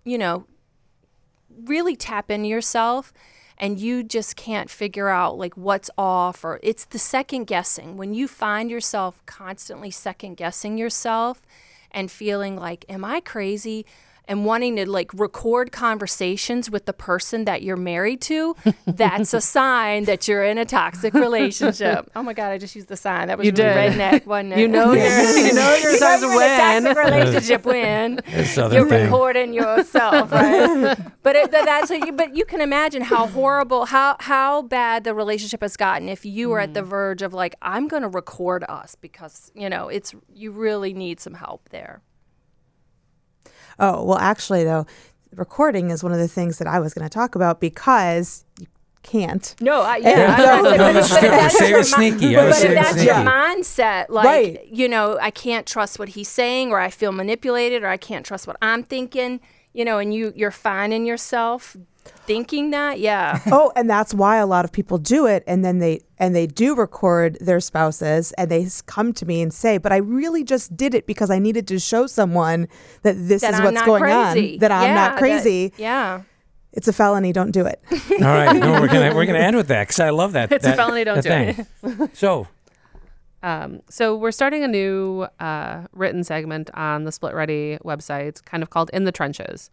you 0.04 0.18
know 0.18 0.44
really 1.64 1.94
tap 1.94 2.28
into 2.28 2.48
yourself 2.48 3.12
and 3.58 3.78
you 3.78 4.02
just 4.02 4.34
can't 4.36 4.70
figure 4.70 5.08
out 5.08 5.38
like 5.38 5.56
what's 5.56 5.90
off 5.96 6.44
or 6.44 6.58
it's 6.62 6.84
the 6.86 6.98
second 6.98 7.44
guessing. 7.44 7.96
When 7.96 8.14
you 8.14 8.26
find 8.26 8.70
yourself 8.70 9.24
constantly 9.26 9.90
second 9.90 10.36
guessing 10.36 10.78
yourself 10.78 11.42
and 11.90 12.10
feeling 12.10 12.56
like 12.56 12.84
am 12.88 13.04
i 13.04 13.20
crazy 13.20 13.84
and 14.26 14.44
wanting 14.44 14.76
to 14.76 14.88
like 14.88 15.12
record 15.14 15.72
conversations 15.72 16.70
with 16.70 16.86
the 16.86 16.92
person 16.92 17.44
that 17.44 17.62
you're 17.62 17.76
married 17.76 18.20
to 18.20 18.54
that's 18.86 19.34
a 19.34 19.40
sign 19.40 20.04
that 20.04 20.28
you're 20.28 20.44
in 20.44 20.58
a 20.58 20.64
toxic 20.64 21.14
relationship 21.14 22.10
oh 22.16 22.22
my 22.22 22.32
god 22.32 22.50
i 22.50 22.58
just 22.58 22.74
used 22.74 22.88
the 22.88 22.96
sign 22.96 23.28
that 23.28 23.38
was 23.38 23.46
You 23.46 23.52
really 23.52 23.90
did. 23.90 23.92
redneck 23.92 24.26
wasn't 24.26 24.52
it 24.52 24.58
You 24.58 24.68
know 24.68 24.92
you're- 24.92 25.46
you 25.48 25.52
know 25.54 25.74
you're 25.82 25.92
You 25.92 25.96
starting 25.98 26.30
in 26.30 26.86
a 26.86 26.94
toxic 26.94 26.96
relationship 26.96 27.64
when 27.64 28.20
you're 28.26 28.88
thing. 28.88 29.04
recording 29.04 29.52
yourself, 29.52 30.30
right? 30.32 30.96
but 31.22 31.36
it, 31.36 31.50
that's 31.50 31.90
what 31.90 32.06
you, 32.06 32.12
but 32.12 32.36
you 32.36 32.44
can 32.44 32.60
imagine 32.60 33.02
how 33.02 33.26
horrible, 33.26 33.86
how 33.86 34.16
how 34.20 34.62
bad 34.62 35.04
the 35.04 35.14
relationship 35.14 35.62
has 35.62 35.76
gotten 35.76 36.08
if 36.08 36.24
you 36.24 36.48
were 36.48 36.60
at 36.60 36.74
the 36.74 36.82
mm. 36.82 36.86
verge 36.86 37.22
of 37.22 37.32
like, 37.34 37.54
I'm 37.62 37.88
going 37.88 38.02
to 38.02 38.08
record 38.08 38.64
us 38.68 38.94
because 38.94 39.50
you 39.54 39.68
know 39.68 39.88
it's 39.88 40.14
you 40.32 40.50
really 40.52 40.92
need 40.92 41.20
some 41.20 41.34
help 41.34 41.68
there. 41.70 42.02
Oh, 43.78 44.04
well, 44.04 44.18
actually, 44.18 44.64
though, 44.64 44.86
recording 45.34 45.90
is 45.90 46.02
one 46.02 46.12
of 46.12 46.18
the 46.18 46.28
things 46.28 46.58
that 46.58 46.66
I 46.68 46.78
was 46.80 46.94
going 46.94 47.04
to 47.08 47.12
talk 47.12 47.34
about 47.34 47.60
because 47.60 48.44
you 48.58 48.66
can't. 49.02 49.54
No, 49.60 49.80
I, 49.82 49.96
Yeah, 49.96 50.08
yeah, 50.08 50.36
no, 50.36 50.44
I 50.44 50.60
was 50.62 50.70
no, 50.72 50.76
gonna 50.78 50.92
this 50.94 51.10
say, 51.10 51.20
but 51.22 51.24
if 51.24 51.30
that's 51.58 51.68
your 51.70 51.82
sneaky. 51.82 52.34
But 52.34 52.48
if 52.64 52.74
that's 52.74 52.90
sneaky. 52.92 53.06
your 53.06 53.14
mindset, 53.16 54.06
like 54.10 54.24
Right. 54.26 54.66
you 54.70 54.88
know, 54.88 55.18
I 55.20 55.30
can't 55.30 55.66
trust 55.66 55.98
what 55.98 56.10
he's 56.10 56.28
saying, 56.28 56.70
or 56.70 56.78
I 56.78 56.90
feel 56.90 57.10
manipulated, 57.12 57.82
or 57.82 57.88
I 57.88 57.96
can't 57.96 58.24
trust 58.24 58.46
what 58.46 58.56
I'm 58.62 58.84
thinking, 58.84 59.40
you 59.72 59.84
know, 59.84 59.98
and 59.98 60.14
you 60.14 60.32
you're 60.36 60.50
finding 60.52 61.04
yourself 61.04 61.76
thinking 62.26 62.70
that, 62.70 63.00
yeah. 63.00 63.40
oh, 63.46 63.72
and 63.76 63.88
that's 63.88 64.12
why 64.14 64.36
a 64.36 64.46
lot 64.46 64.64
of 64.64 64.72
people 64.72 64.98
do 64.98 65.26
it, 65.26 65.42
and 65.46 65.64
then 65.64 65.78
they 65.78 66.00
and 66.18 66.34
they 66.36 66.46
do 66.46 66.74
record 66.74 67.36
their 67.40 67.60
spouses, 67.60 68.32
and 68.38 68.50
they 68.50 68.64
s- 68.64 68.80
come 68.82 69.12
to 69.14 69.26
me 69.26 69.42
and 69.42 69.52
say, 69.52 69.78
"But 69.78 69.92
I 69.92 69.96
really 69.96 70.44
just 70.44 70.76
did 70.76 70.94
it 70.94 71.06
because 71.06 71.30
I 71.30 71.38
needed 71.38 71.66
to 71.68 71.78
show 71.78 72.06
someone 72.06 72.68
that 73.02 73.14
this 73.16 73.42
that 73.42 73.54
is 73.54 73.60
I'm 73.60 73.64
what's 73.74 73.82
going 73.86 74.02
crazy. 74.02 74.54
on, 74.54 74.58
that 74.60 74.70
I'm 74.72 74.82
Yeah, 74.84 74.94
not 74.94 75.10
that- 75.12 75.18
crazy. 75.18 75.72
yeah. 75.76 76.22
It's 76.74 76.88
a 76.88 76.92
felony. 76.92 77.32
Don't 77.32 77.50
do 77.50 77.66
it." 77.66 77.80
All 77.90 78.18
right, 78.20 78.54
no, 78.56 78.80
we're 78.80 78.88
gonna 78.88 79.14
we're 79.14 79.26
gonna 79.26 79.38
end 79.38 79.56
with 79.56 79.68
that 79.68 79.88
because 79.88 80.00
I 80.00 80.10
love 80.10 80.32
that. 80.32 80.50
It's 80.52 80.66
a 80.66 80.74
felony, 80.74 81.04
don't 81.04 81.22
do 81.22 81.28
thing. 81.28 82.08
So 82.14 82.46
Um, 83.42 83.80
so 83.90 84.16
we're 84.16 84.30
starting 84.30 84.62
a 84.62 84.68
new 84.68 85.26
uh, 85.40 85.82
written 85.92 86.22
segment 86.22 86.70
on 86.74 87.04
the 87.04 87.10
Split 87.12 87.34
Ready 87.34 87.76
website, 87.84 88.42
kind 88.44 88.62
of 88.62 88.70
called 88.70 88.88
"In 88.92 89.02
the 89.04 89.10
Trenches," 89.12 89.68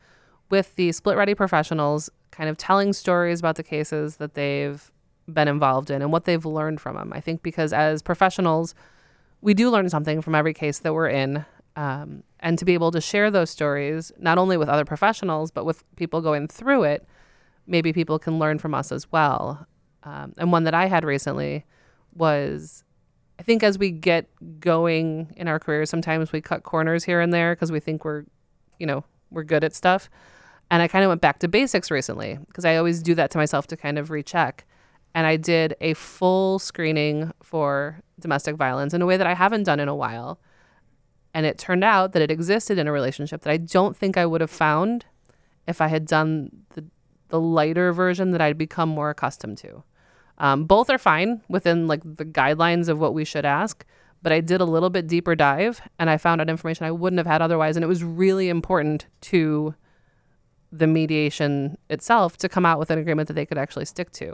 with 0.49 0.75
the 0.75 0.91
Split 0.91 1.15
Ready 1.17 1.35
professionals, 1.35 2.09
kind 2.39 2.49
of 2.49 2.57
telling 2.57 2.93
stories 2.93 3.41
about 3.41 3.57
the 3.57 3.63
cases 3.63 4.15
that 4.15 4.33
they've 4.33 4.93
been 5.27 5.49
involved 5.49 5.89
in 5.89 6.01
and 6.01 6.09
what 6.09 6.23
they've 6.23 6.45
learned 6.45 6.79
from 6.79 6.95
them. 6.95 7.11
I 7.11 7.19
think 7.19 7.43
because 7.43 7.73
as 7.73 8.01
professionals, 8.01 8.73
we 9.41 9.53
do 9.53 9.69
learn 9.69 9.89
something 9.89 10.21
from 10.21 10.35
every 10.35 10.53
case 10.53 10.79
that 10.79 10.93
we're 10.93 11.09
in, 11.09 11.45
um, 11.75 12.23
and 12.39 12.57
to 12.57 12.63
be 12.63 12.73
able 12.73 12.91
to 12.91 13.01
share 13.01 13.29
those 13.29 13.49
stories 13.49 14.13
not 14.17 14.37
only 14.37 14.55
with 14.55 14.69
other 14.69 14.85
professionals 14.85 15.51
but 15.51 15.65
with 15.65 15.83
people 15.97 16.21
going 16.21 16.47
through 16.47 16.83
it, 16.83 17.05
maybe 17.67 17.91
people 17.91 18.17
can 18.17 18.39
learn 18.39 18.57
from 18.57 18.73
us 18.73 18.93
as 18.93 19.11
well. 19.11 19.67
Um, 20.03 20.33
and 20.37 20.49
one 20.49 20.63
that 20.63 20.73
I 20.73 20.85
had 20.85 21.03
recently 21.03 21.65
was 22.15 22.85
I 23.37 23.43
think 23.43 23.63
as 23.63 23.77
we 23.77 23.91
get 23.91 24.29
going 24.61 25.33
in 25.35 25.49
our 25.49 25.59
careers, 25.59 25.89
sometimes 25.89 26.31
we 26.31 26.39
cut 26.39 26.63
corners 26.63 27.03
here 27.03 27.19
and 27.19 27.33
there 27.33 27.53
because 27.53 27.69
we 27.69 27.81
think 27.81 28.05
we're, 28.05 28.23
you 28.79 28.87
know, 28.87 29.03
we're 29.29 29.43
good 29.43 29.65
at 29.65 29.75
stuff. 29.75 30.09
And 30.71 30.81
I 30.81 30.87
kind 30.87 31.03
of 31.03 31.09
went 31.09 31.21
back 31.21 31.39
to 31.39 31.47
basics 31.47 31.89
recently 31.89 32.37
because 32.47 32.65
I 32.65 32.75
always 32.75 33.01
do 33.01 33.15
that 33.15 33.31
to 33.31 33.37
myself 33.37 33.67
to 33.67 33.77
kind 33.77 33.97
of 33.97 34.11
recheck. 34.11 34.65
And 35.15 35.25
I 35.25 35.35
did 35.35 35.75
a 35.81 35.95
full 35.95 36.59
screening 36.59 37.31
for 37.41 38.01
domestic 38.19 38.55
violence 38.55 38.93
in 38.93 39.01
a 39.01 39.05
way 39.05 39.17
that 39.17 39.27
I 39.27 39.33
haven't 39.33 39.63
done 39.63 39.79
in 39.79 39.87
a 39.87 39.95
while. 39.95 40.39
And 41.33 41.45
it 41.45 41.57
turned 41.57 41.83
out 41.83 42.13
that 42.13 42.21
it 42.21 42.31
existed 42.31 42.77
in 42.77 42.87
a 42.87 42.91
relationship 42.91 43.41
that 43.41 43.51
I 43.51 43.57
don't 43.57 43.97
think 43.97 44.17
I 44.17 44.25
would 44.25 44.41
have 44.41 44.51
found 44.51 45.05
if 45.67 45.81
I 45.81 45.87
had 45.87 46.05
done 46.05 46.49
the, 46.73 46.85
the 47.29 47.39
lighter 47.39 47.93
version 47.93 48.31
that 48.31 48.41
I'd 48.41 48.57
become 48.57 48.89
more 48.89 49.09
accustomed 49.09 49.57
to. 49.59 49.83
Um, 50.37 50.65
both 50.65 50.89
are 50.89 50.97
fine 50.97 51.41
within 51.49 51.87
like 51.87 52.01
the 52.03 52.25
guidelines 52.25 52.87
of 52.87 52.99
what 52.99 53.13
we 53.13 53.25
should 53.25 53.45
ask, 53.45 53.85
but 54.21 54.31
I 54.31 54.41
did 54.41 54.61
a 54.61 54.65
little 54.65 54.89
bit 54.89 55.07
deeper 55.07 55.35
dive 55.35 55.81
and 55.97 56.09
I 56.09 56.17
found 56.17 56.41
out 56.41 56.49
information 56.49 56.85
I 56.85 56.91
wouldn't 56.91 57.17
have 57.19 57.27
had 57.27 57.41
otherwise, 57.41 57.75
and 57.75 57.83
it 57.83 57.87
was 57.87 58.03
really 58.03 58.49
important 58.49 59.07
to 59.21 59.75
the 60.71 60.87
mediation 60.87 61.77
itself 61.89 62.37
to 62.37 62.49
come 62.49 62.65
out 62.65 62.79
with 62.79 62.91
an 62.91 62.99
agreement 62.99 63.27
that 63.27 63.33
they 63.33 63.45
could 63.45 63.57
actually 63.57 63.85
stick 63.85 64.11
to. 64.11 64.33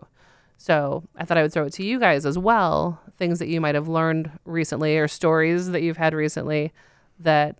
So 0.57 1.03
I 1.15 1.25
thought 1.25 1.37
I 1.37 1.41
would 1.41 1.53
throw 1.53 1.65
it 1.65 1.73
to 1.73 1.83
you 1.83 1.99
guys 1.99 2.25
as 2.25 2.37
well, 2.37 3.01
things 3.17 3.39
that 3.39 3.47
you 3.47 3.59
might 3.59 3.75
have 3.75 3.87
learned 3.87 4.31
recently 4.45 4.97
or 4.97 5.07
stories 5.07 5.71
that 5.71 5.81
you've 5.81 5.97
had 5.97 6.13
recently 6.13 6.71
that 7.19 7.57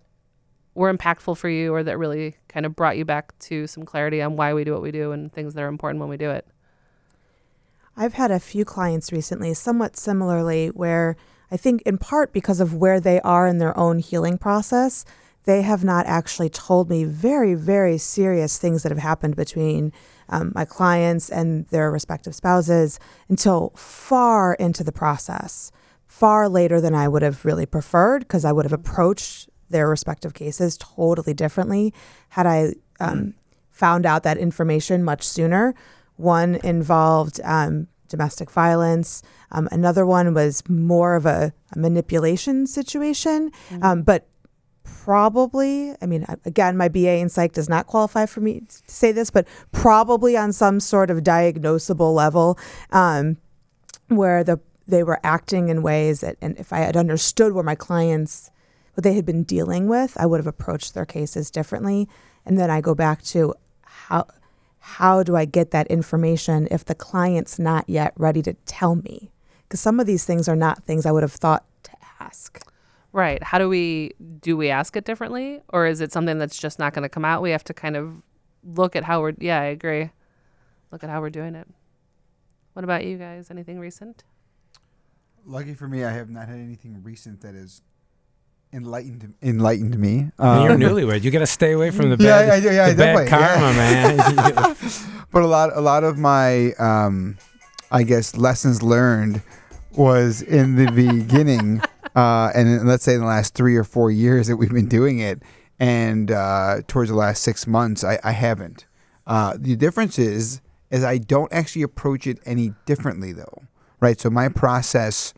were 0.74 0.92
impactful 0.92 1.36
for 1.36 1.48
you 1.48 1.74
or 1.74 1.82
that 1.82 1.98
really 1.98 2.36
kind 2.48 2.66
of 2.66 2.76
brought 2.76 2.96
you 2.96 3.04
back 3.04 3.38
to 3.38 3.66
some 3.66 3.84
clarity 3.84 4.20
on 4.20 4.36
why 4.36 4.52
we 4.52 4.64
do 4.64 4.72
what 4.72 4.82
we 4.82 4.90
do 4.90 5.12
and 5.12 5.32
things 5.32 5.54
that 5.54 5.62
are 5.62 5.68
important 5.68 6.00
when 6.00 6.08
we 6.08 6.16
do 6.16 6.30
it? 6.30 6.46
I've 7.96 8.14
had 8.14 8.30
a 8.30 8.38
few 8.38 8.66
clients 8.66 9.10
recently, 9.10 9.54
somewhat 9.54 9.96
similarly, 9.96 10.68
where 10.68 11.16
I 11.50 11.56
think 11.56 11.80
in 11.82 11.96
part 11.96 12.32
because 12.32 12.60
of 12.60 12.74
where 12.74 13.00
they 13.00 13.20
are 13.22 13.46
in 13.46 13.56
their 13.56 13.76
own 13.78 14.00
healing 14.00 14.36
process, 14.36 15.06
they 15.46 15.62
have 15.62 15.84
not 15.84 16.06
actually 16.06 16.50
told 16.50 16.90
me 16.90 17.04
very, 17.04 17.54
very 17.54 17.98
serious 17.98 18.58
things 18.58 18.82
that 18.82 18.92
have 18.92 18.98
happened 18.98 19.36
between 19.36 19.92
um, 20.28 20.52
my 20.54 20.64
clients 20.64 21.30
and 21.30 21.66
their 21.68 21.90
respective 21.90 22.34
spouses 22.34 22.98
until 23.28 23.72
far 23.76 24.54
into 24.54 24.82
the 24.84 24.92
process, 24.92 25.70
far 26.06 26.48
later 26.48 26.80
than 26.80 26.94
I 26.94 27.06
would 27.08 27.22
have 27.22 27.44
really 27.44 27.64
preferred, 27.64 28.20
because 28.20 28.44
I 28.44 28.52
would 28.52 28.64
have 28.64 28.72
approached 28.72 29.48
their 29.70 29.88
respective 29.88 30.34
cases 30.34 30.76
totally 30.76 31.32
differently 31.34 31.94
had 32.30 32.46
I 32.46 32.74
um, 33.00 33.34
found 33.70 34.04
out 34.04 34.24
that 34.24 34.38
information 34.38 35.04
much 35.04 35.26
sooner. 35.26 35.74
One 36.16 36.56
involved 36.56 37.40
um, 37.44 37.88
domestic 38.08 38.50
violence. 38.50 39.22
Um, 39.52 39.68
another 39.70 40.06
one 40.06 40.34
was 40.34 40.62
more 40.68 41.14
of 41.14 41.26
a, 41.26 41.52
a 41.72 41.78
manipulation 41.78 42.66
situation, 42.66 43.50
um, 43.82 44.02
but 44.02 44.26
probably, 45.04 45.94
I 46.00 46.06
mean, 46.06 46.24
again, 46.44 46.76
my 46.76 46.88
BA 46.88 47.16
in 47.16 47.28
psych 47.28 47.52
does 47.52 47.68
not 47.68 47.86
qualify 47.86 48.26
for 48.26 48.40
me 48.40 48.60
to 48.60 48.82
say 48.86 49.12
this, 49.12 49.30
but 49.30 49.46
probably 49.72 50.36
on 50.36 50.52
some 50.52 50.80
sort 50.80 51.10
of 51.10 51.18
diagnosable 51.18 52.14
level 52.14 52.58
um, 52.90 53.36
where 54.08 54.42
the 54.44 54.60
they 54.88 55.02
were 55.02 55.18
acting 55.24 55.68
in 55.68 55.82
ways 55.82 56.20
that, 56.20 56.36
and 56.40 56.56
if 56.58 56.72
I 56.72 56.78
had 56.78 56.96
understood 56.96 57.52
where 57.52 57.64
my 57.64 57.74
clients, 57.74 58.50
what 58.94 59.02
they 59.02 59.14
had 59.14 59.26
been 59.26 59.42
dealing 59.42 59.88
with, 59.88 60.16
I 60.16 60.26
would 60.26 60.38
have 60.38 60.46
approached 60.46 60.94
their 60.94 61.04
cases 61.04 61.50
differently. 61.50 62.08
And 62.44 62.56
then 62.56 62.70
I 62.70 62.80
go 62.80 62.94
back 62.94 63.22
to 63.24 63.54
how 63.82 64.26
how 64.78 65.24
do 65.24 65.34
I 65.34 65.44
get 65.44 65.72
that 65.72 65.88
information 65.88 66.68
if 66.70 66.84
the 66.84 66.94
client's 66.94 67.58
not 67.58 67.88
yet 67.88 68.12
ready 68.16 68.40
to 68.42 68.52
tell 68.66 68.94
me? 68.94 69.32
Because 69.64 69.80
some 69.80 69.98
of 69.98 70.06
these 70.06 70.24
things 70.24 70.48
are 70.48 70.54
not 70.54 70.84
things 70.84 71.04
I 71.04 71.10
would 71.10 71.24
have 71.24 71.32
thought 71.32 71.64
to 71.82 71.90
ask. 72.20 72.60
Right. 73.12 73.42
How 73.42 73.58
do 73.58 73.68
we 73.68 74.12
do 74.40 74.56
we 74.56 74.68
ask 74.70 74.96
it 74.96 75.04
differently 75.04 75.62
or 75.70 75.86
is 75.86 76.00
it 76.00 76.12
something 76.12 76.38
that's 76.38 76.58
just 76.58 76.78
not 76.78 76.92
going 76.92 77.02
to 77.02 77.08
come 77.08 77.24
out? 77.24 77.42
We 77.42 77.50
have 77.50 77.64
to 77.64 77.74
kind 77.74 77.96
of 77.96 78.22
look 78.62 78.94
at 78.96 79.04
how 79.04 79.20
we're 79.20 79.32
Yeah, 79.38 79.60
I 79.60 79.66
agree. 79.66 80.10
Look 80.92 81.02
at 81.02 81.10
how 81.10 81.20
we're 81.20 81.30
doing 81.30 81.54
it. 81.54 81.66
What 82.74 82.84
about 82.84 83.04
you 83.04 83.16
guys? 83.16 83.50
Anything 83.50 83.78
recent? 83.78 84.24
Lucky 85.44 85.74
for 85.74 85.88
me, 85.88 86.04
I 86.04 86.10
have 86.12 86.28
not 86.28 86.48
had 86.48 86.58
anything 86.58 87.02
recent 87.02 87.40
that 87.42 87.54
has 87.54 87.80
enlightened 88.72 89.32
enlightened 89.42 89.98
me. 89.98 90.30
And 90.38 90.62
you're 90.62 90.72
Um, 90.72 90.80
newlywed. 90.80 91.22
You 91.22 91.30
got 91.30 91.38
to 91.38 91.46
stay 91.46 91.72
away 91.72 91.90
from 91.90 92.10
the 92.10 92.16
Yeah, 92.22 92.40
bad, 92.46 92.50
I 92.50 92.60
do, 92.60 92.74
yeah, 92.74 92.88
the 92.90 92.96
bad 92.96 93.28
karma, 93.28 93.72
yeah. 93.72 94.52
man. 94.66 94.76
but 95.32 95.42
a 95.42 95.46
lot 95.46 95.70
a 95.74 95.80
lot 95.80 96.04
of 96.04 96.18
my 96.18 96.72
um, 96.72 97.38
I 97.90 98.02
guess 98.02 98.36
lessons 98.36 98.82
learned 98.82 99.40
was 99.92 100.42
in 100.42 100.76
the 100.76 100.90
beginning, 100.90 101.80
uh, 102.16 102.50
and 102.54 102.88
let's 102.88 103.04
say 103.04 103.14
in 103.14 103.20
the 103.20 103.26
last 103.26 103.54
three 103.54 103.76
or 103.76 103.84
four 103.84 104.10
years 104.10 104.48
that 104.48 104.56
we've 104.56 104.72
been 104.72 104.88
doing 104.88 105.18
it, 105.18 105.42
and 105.78 106.30
uh, 106.30 106.80
towards 106.88 107.10
the 107.10 107.16
last 107.16 107.42
six 107.42 107.66
months, 107.66 108.02
I, 108.02 108.18
I 108.24 108.32
haven't. 108.32 108.86
Uh, 109.26 109.56
the 109.58 109.76
difference 109.76 110.18
is 110.18 110.62
is 110.90 111.04
I 111.04 111.18
don't 111.18 111.52
actually 111.52 111.82
approach 111.82 112.26
it 112.26 112.38
any 112.46 112.72
differently 112.86 113.32
though, 113.32 113.64
right? 114.00 114.18
So 114.18 114.30
my 114.30 114.48
process, 114.48 115.34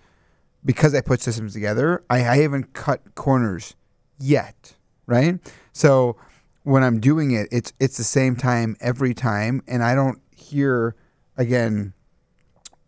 because 0.65 0.95
I 0.95 1.01
put 1.01 1.21
systems 1.21 1.53
together, 1.55 2.05
I, 2.09 2.19
I 2.19 2.37
haven't 2.39 2.75
cut 2.75 3.15
corners 3.15 3.75
yet, 4.21 4.75
right? 5.07 5.39
So 5.73 6.17
when 6.63 6.85
I'm 6.85 7.01
doing 7.01 7.33
it, 7.33 7.49
it's 7.51 7.73
it's 7.81 7.97
the 7.97 8.05
same 8.05 8.37
time 8.37 8.77
every 8.81 9.15
time, 9.15 9.63
and 9.67 9.83
I 9.83 9.95
don't 9.95 10.21
hear 10.37 10.95
again 11.37 11.95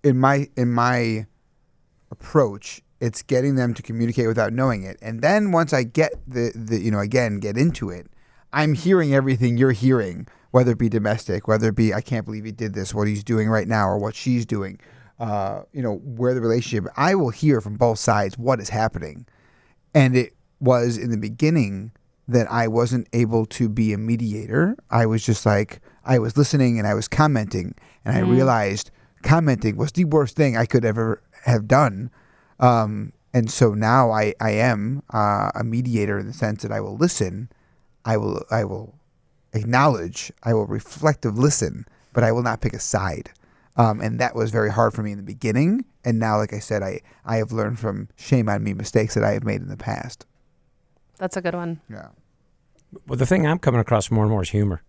in 0.04 0.18
my 0.18 0.48
in 0.56 0.70
my 0.70 1.26
approach. 2.10 2.82
It's 3.00 3.22
getting 3.22 3.54
them 3.54 3.74
to 3.74 3.82
communicate 3.82 4.26
without 4.26 4.52
knowing 4.52 4.82
it, 4.82 4.98
and 5.00 5.22
then 5.22 5.52
once 5.52 5.72
I 5.72 5.84
get 5.84 6.12
the 6.26 6.52
the 6.54 6.78
you 6.78 6.90
know 6.90 7.00
again 7.00 7.40
get 7.40 7.56
into 7.56 7.90
it, 7.90 8.06
I'm 8.52 8.74
hearing 8.74 9.14
everything 9.14 9.56
you're 9.56 9.72
hearing, 9.72 10.26
whether 10.50 10.72
it 10.72 10.78
be 10.78 10.88
domestic, 10.88 11.48
whether 11.48 11.68
it 11.68 11.76
be 11.76 11.94
I 11.94 12.00
can't 12.00 12.24
believe 12.24 12.44
he 12.44 12.52
did 12.52 12.74
this, 12.74 12.94
what 12.94 13.08
he's 13.08 13.24
doing 13.24 13.48
right 13.48 13.66
now, 13.66 13.88
or 13.88 13.98
what 13.98 14.14
she's 14.14 14.44
doing. 14.44 14.78
Uh, 15.18 15.62
you 15.72 15.82
know 15.82 15.96
where 15.96 16.34
the 16.34 16.40
relationship. 16.40 16.90
I 16.96 17.14
will 17.14 17.30
hear 17.30 17.60
from 17.60 17.76
both 17.76 17.98
sides 17.98 18.38
what 18.38 18.60
is 18.60 18.68
happening, 18.68 19.26
and 19.94 20.16
it 20.16 20.34
was 20.60 20.98
in 20.98 21.10
the 21.10 21.18
beginning 21.18 21.92
that 22.28 22.50
I 22.50 22.68
wasn't 22.68 23.08
able 23.12 23.44
to 23.46 23.68
be 23.68 23.92
a 23.92 23.98
mediator. 23.98 24.76
I 24.90 25.06
was 25.06 25.24
just 25.24 25.44
like 25.44 25.80
I 26.04 26.18
was 26.18 26.36
listening 26.36 26.78
and 26.78 26.86
I 26.86 26.94
was 26.94 27.08
commenting, 27.08 27.74
and 28.04 28.16
I 28.16 28.20
realized 28.20 28.90
commenting 29.22 29.76
was 29.76 29.92
the 29.92 30.04
worst 30.04 30.36
thing 30.36 30.56
I 30.56 30.66
could 30.66 30.84
ever 30.84 31.22
have 31.44 31.66
done. 31.66 32.10
Um, 32.60 33.12
and 33.32 33.50
so 33.50 33.74
now 33.74 34.10
I 34.10 34.34
I 34.40 34.50
am 34.50 35.02
uh, 35.12 35.50
a 35.54 35.64
mediator 35.64 36.18
in 36.18 36.26
the 36.26 36.32
sense 36.32 36.62
that 36.62 36.72
I 36.72 36.80
will 36.80 36.96
listen, 36.96 37.48
I 38.04 38.16
will 38.16 38.44
I 38.50 38.64
will 38.64 38.94
acknowledge, 39.52 40.32
I 40.42 40.54
will 40.54 40.66
reflective 40.66 41.38
listen, 41.38 41.86
but 42.12 42.24
I 42.24 42.32
will 42.32 42.42
not 42.42 42.60
pick 42.60 42.72
a 42.72 42.80
side. 42.80 43.30
Um, 43.76 44.00
and 44.00 44.20
that 44.20 44.34
was 44.34 44.50
very 44.50 44.70
hard 44.70 44.92
for 44.92 45.02
me 45.02 45.12
in 45.12 45.16
the 45.16 45.24
beginning. 45.24 45.84
And 46.04 46.18
now, 46.18 46.38
like 46.38 46.52
I 46.52 46.58
said, 46.58 46.82
I, 46.82 47.00
I 47.24 47.36
have 47.36 47.52
learned 47.52 47.78
from 47.78 48.08
shame 48.16 48.48
on 48.48 48.62
me 48.62 48.74
mistakes 48.74 49.14
that 49.14 49.24
I 49.24 49.32
have 49.32 49.44
made 49.44 49.60
in 49.60 49.68
the 49.68 49.76
past. 49.76 50.26
That's 51.18 51.36
a 51.36 51.40
good 51.40 51.54
one. 51.54 51.80
Yeah. 51.88 52.08
well, 53.06 53.16
the 53.16 53.26
thing 53.26 53.46
I'm 53.46 53.58
coming 53.58 53.80
across 53.80 54.10
more 54.10 54.24
and 54.24 54.30
more 54.30 54.42
is 54.42 54.50
humor. 54.50 54.82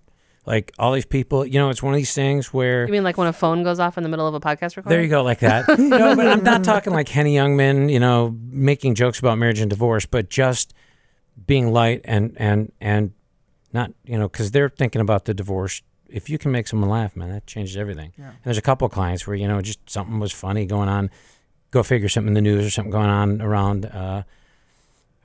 Like 0.46 0.72
all 0.80 0.92
these 0.94 1.06
people, 1.06 1.46
you 1.46 1.60
know, 1.60 1.70
it's 1.70 1.84
one 1.84 1.94
of 1.94 1.98
these 1.98 2.14
things 2.14 2.52
where 2.52 2.86
You 2.86 2.92
mean 2.92 3.04
like 3.04 3.18
when 3.18 3.28
a 3.28 3.34
phone 3.34 3.64
goes 3.64 3.80
off 3.80 3.98
in 3.98 4.04
the 4.04 4.10
middle 4.10 4.28
of 4.28 4.34
a 4.34 4.39
podcast 4.39 4.76
recording? 4.76 4.89
There 4.89 5.02
you 5.02 5.08
go, 5.08 5.24
like 5.24 5.39
that. 5.39 5.66
no, 5.80 6.16
but 6.16 6.28
I'm 6.28 6.44
not 6.44 6.64
talking 6.64 6.94
like 6.94 7.08
Henny 7.10 7.36
Youngman, 7.36 7.92
you 7.92 8.00
know, 8.00 8.36
making 8.44 8.96
jokes 8.96 9.20
about 9.20 9.38
marriage 9.38 9.60
and 9.60 9.70
divorce, 9.70 10.06
but 10.08 10.30
just 10.30 10.74
being 11.46 11.72
light 11.72 12.02
and 12.06 12.36
and 12.38 12.72
and 12.82 13.14
not, 13.72 13.92
you 14.04 14.18
know, 14.18 14.28
because 14.28 14.52
they're 14.52 14.70
thinking 14.70 15.02
about 15.02 15.26
the 15.26 15.34
divorce. 15.34 15.84
If 16.10 16.30
you 16.30 16.38
can 16.38 16.52
make 16.52 16.68
someone 16.68 16.89
laugh, 16.89 17.16
man, 17.16 17.30
that 17.30 17.48
changes 17.48 17.78
everything. 17.78 18.12
And 18.18 18.36
there's 18.44 18.58
a 18.58 18.62
couple 18.62 18.86
of 18.86 18.92
clients 18.92 19.26
where 19.28 19.36
you 19.36 19.48
know 19.48 19.62
just 19.62 19.88
something 19.89 20.20
was 20.20 20.32
funny 20.32 20.66
going 20.66 20.89
on. 20.89 21.12
Go 21.70 21.84
figure, 21.84 22.10
something 22.10 22.30
in 22.30 22.34
the 22.34 22.42
news 22.42 22.66
or 22.66 22.70
something 22.70 22.92
going 22.92 23.10
on 23.10 23.42
around 23.42 23.86
uh, 23.86 24.24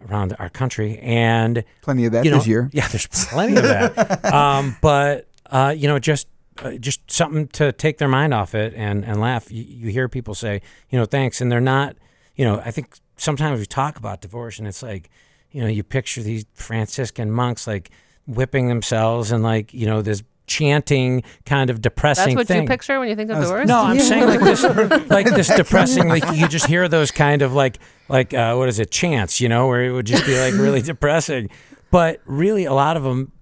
around 0.08 0.36
our 0.38 0.48
country, 0.48 0.98
and 0.98 1.64
Plenty 1.82 2.06
of 2.06 2.12
that 2.12 2.24
you 2.24 2.30
know, 2.30 2.38
this 2.38 2.46
year. 2.46 2.70
Yeah, 2.72 2.88
there's 2.88 3.06
plenty 3.06 3.56
of 3.56 3.62
that. 3.62 4.24
um, 4.32 4.76
but 4.80 5.28
uh, 5.50 5.74
you 5.76 5.88
know, 5.88 5.98
just 5.98 6.28
uh, 6.58 6.72
just 6.72 7.10
something 7.10 7.48
to 7.48 7.72
take 7.72 7.98
their 7.98 8.08
mind 8.08 8.34
off 8.34 8.54
it 8.54 8.74
and 8.74 9.04
and 9.04 9.20
laugh. 9.20 9.50
You, 9.50 9.62
you 9.62 9.90
hear 9.90 10.08
people 10.08 10.34
say, 10.34 10.62
you 10.90 10.98
know, 10.98 11.04
thanks, 11.04 11.40
and 11.40 11.50
they're 11.50 11.60
not. 11.60 11.96
You 12.34 12.44
know, 12.44 12.60
I 12.64 12.70
think 12.70 12.94
sometimes 13.16 13.58
we 13.58 13.66
talk 13.66 13.96
about 13.96 14.20
divorce, 14.20 14.58
and 14.58 14.68
it's 14.68 14.82
like, 14.82 15.08
you 15.50 15.62
know, 15.62 15.68
you 15.68 15.82
picture 15.82 16.22
these 16.22 16.44
Franciscan 16.54 17.30
monks 17.30 17.66
like 17.66 17.90
whipping 18.26 18.68
themselves 18.68 19.30
and 19.30 19.42
like 19.42 19.72
you 19.72 19.86
know 19.86 20.02
this 20.02 20.22
chanting 20.46 21.22
kind 21.44 21.70
of 21.70 21.82
depressing 21.82 22.36
That's 22.36 22.36
what 22.36 22.46
thing. 22.48 22.62
you 22.62 22.68
picture 22.68 22.98
when 22.98 23.08
you 23.08 23.16
think 23.16 23.30
of 23.30 23.40
divorce? 23.40 23.68
No, 23.68 23.82
I'm 23.82 23.98
saying 24.00 24.26
like 24.26 24.40
this, 24.40 24.62
like 25.10 25.26
this 25.26 25.48
depressing. 25.48 26.08
Like 26.08 26.24
you 26.34 26.48
just 26.48 26.66
hear 26.66 26.88
those 26.88 27.10
kind 27.10 27.42
of 27.42 27.52
like, 27.52 27.78
like 28.08 28.34
uh, 28.34 28.54
what 28.54 28.68
is 28.68 28.78
it, 28.78 28.90
Chance? 28.90 29.40
You 29.40 29.48
know, 29.48 29.66
where 29.68 29.84
it 29.84 29.92
would 29.92 30.06
just 30.06 30.26
be 30.26 30.38
like 30.38 30.54
really 30.54 30.82
depressing. 30.92 31.50
But 31.90 32.20
really, 32.24 32.64
a 32.64 32.72
lot 32.72 32.96
of 32.96 33.02
them, 33.02 33.32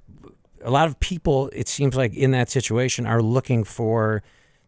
a 0.63 0.71
lot 0.71 0.87
of 0.89 1.01
people, 1.01 1.51
it 1.53 1.69
seems 1.69 1.97
like 1.97 2.15
in 2.15 2.31
that 2.33 2.51
situation 2.51 3.07
are 3.07 3.23
looking 3.23 3.65
for 3.65 4.23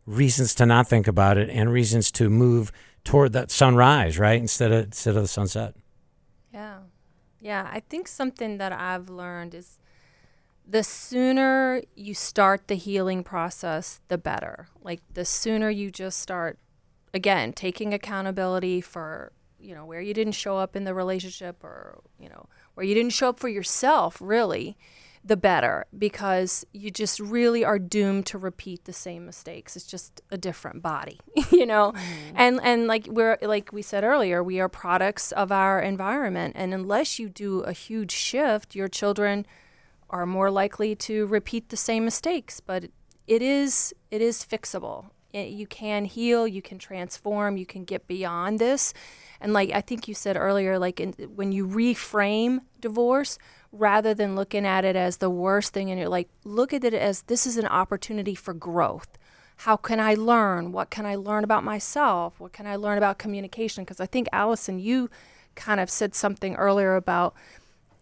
reasons 0.06 0.54
to 0.54 0.66
not 0.66 0.88
think 0.88 1.06
about 1.06 1.36
it 1.36 1.50
and 1.50 1.70
reasons 1.70 2.10
to 2.12 2.30
move 2.30 2.72
toward 3.04 3.32
that 3.32 3.50
sunrise, 3.50 4.18
right, 4.18 4.40
instead 4.40 4.72
of 4.72 4.84
instead 4.84 5.16
of 5.16 5.22
the 5.22 5.28
sunset. 5.28 5.74
Yeah. 6.52 6.78
Yeah. 7.40 7.68
I 7.70 7.80
think 7.80 8.08
something 8.08 8.58
that 8.58 8.72
I've 8.72 9.08
learned 9.10 9.54
is 9.54 9.78
the 10.66 10.82
sooner 10.82 11.82
you 11.94 12.14
start 12.14 12.66
the 12.66 12.74
healing 12.74 13.22
process, 13.22 14.00
the 14.08 14.18
better. 14.18 14.68
Like 14.82 15.00
the 15.12 15.24
sooner 15.24 15.70
you 15.70 15.90
just 15.90 16.18
start, 16.18 16.58
again, 17.14 17.52
taking 17.52 17.94
accountability 17.94 18.80
for, 18.80 19.32
you 19.60 19.74
know, 19.74 19.84
where 19.84 20.00
you 20.00 20.14
didn't 20.14 20.34
show 20.34 20.56
up 20.56 20.76
in 20.76 20.84
the 20.84 20.94
relationship 20.94 21.62
or, 21.64 22.02
you 22.18 22.28
know, 22.28 22.48
where 22.74 22.84
you 22.84 22.94
didn't 22.94 23.12
show 23.12 23.30
up 23.30 23.38
for 23.38 23.48
yourself, 23.48 24.18
really, 24.20 24.76
the 25.26 25.36
better 25.36 25.86
because 25.98 26.64
you 26.72 26.90
just 26.90 27.18
really 27.18 27.64
are 27.64 27.78
doomed 27.78 28.26
to 28.26 28.38
repeat 28.38 28.84
the 28.84 28.92
same 28.92 29.26
mistakes. 29.26 29.76
It's 29.76 29.86
just 29.86 30.22
a 30.30 30.38
different 30.38 30.82
body, 30.82 31.18
you 31.50 31.66
know? 31.66 31.92
Mm-hmm. 31.92 32.36
And 32.36 32.60
and 32.62 32.86
like 32.86 33.08
we're 33.08 33.38
like 33.42 33.72
we 33.72 33.82
said 33.82 34.04
earlier, 34.04 34.42
we 34.42 34.60
are 34.60 34.68
products 34.68 35.32
of 35.32 35.50
our 35.50 35.80
environment 35.80 36.54
and 36.56 36.72
unless 36.72 37.18
you 37.18 37.28
do 37.28 37.60
a 37.60 37.72
huge 37.72 38.12
shift, 38.12 38.76
your 38.76 38.88
children 38.88 39.46
are 40.08 40.26
more 40.26 40.50
likely 40.50 40.94
to 40.94 41.26
repeat 41.26 41.70
the 41.70 41.76
same 41.76 42.04
mistakes, 42.04 42.60
but 42.60 42.84
it 43.26 43.42
is 43.42 43.92
it 44.10 44.22
is 44.22 44.44
fixable. 44.44 45.06
It, 45.36 45.48
you 45.48 45.66
can 45.66 46.06
heal, 46.06 46.48
you 46.48 46.62
can 46.62 46.78
transform, 46.78 47.58
you 47.58 47.66
can 47.66 47.84
get 47.84 48.06
beyond 48.06 48.58
this. 48.58 48.94
And 49.38 49.52
like 49.52 49.70
I 49.70 49.82
think 49.82 50.08
you 50.08 50.14
said 50.14 50.36
earlier 50.36 50.78
like 50.78 50.98
in, 50.98 51.12
when 51.34 51.52
you 51.52 51.66
reframe 51.68 52.60
divorce, 52.80 53.38
rather 53.70 54.14
than 54.14 54.34
looking 54.34 54.64
at 54.64 54.84
it 54.84 54.96
as 54.96 55.18
the 55.18 55.28
worst 55.28 55.74
thing 55.74 55.90
and 55.90 56.00
you're 56.00 56.08
like 56.08 56.28
look 56.44 56.72
at 56.72 56.84
it 56.84 56.94
as 56.94 57.22
this 57.22 57.46
is 57.46 57.56
an 57.56 57.66
opportunity 57.66 58.34
for 58.34 58.54
growth. 58.54 59.18
How 59.60 59.76
can 59.76 60.00
i 60.00 60.14
learn? 60.14 60.72
What 60.72 60.90
can 60.90 61.04
i 61.04 61.14
learn 61.14 61.44
about 61.44 61.64
myself? 61.64 62.40
What 62.40 62.52
can 62.52 62.66
i 62.66 62.76
learn 62.76 62.98
about 62.98 63.18
communication? 63.18 63.84
Because 63.84 64.00
i 64.00 64.06
think 64.06 64.28
allison 64.32 64.78
you 64.78 65.10
kind 65.54 65.80
of 65.80 65.90
said 65.90 66.14
something 66.14 66.54
earlier 66.54 66.96
about 66.96 67.34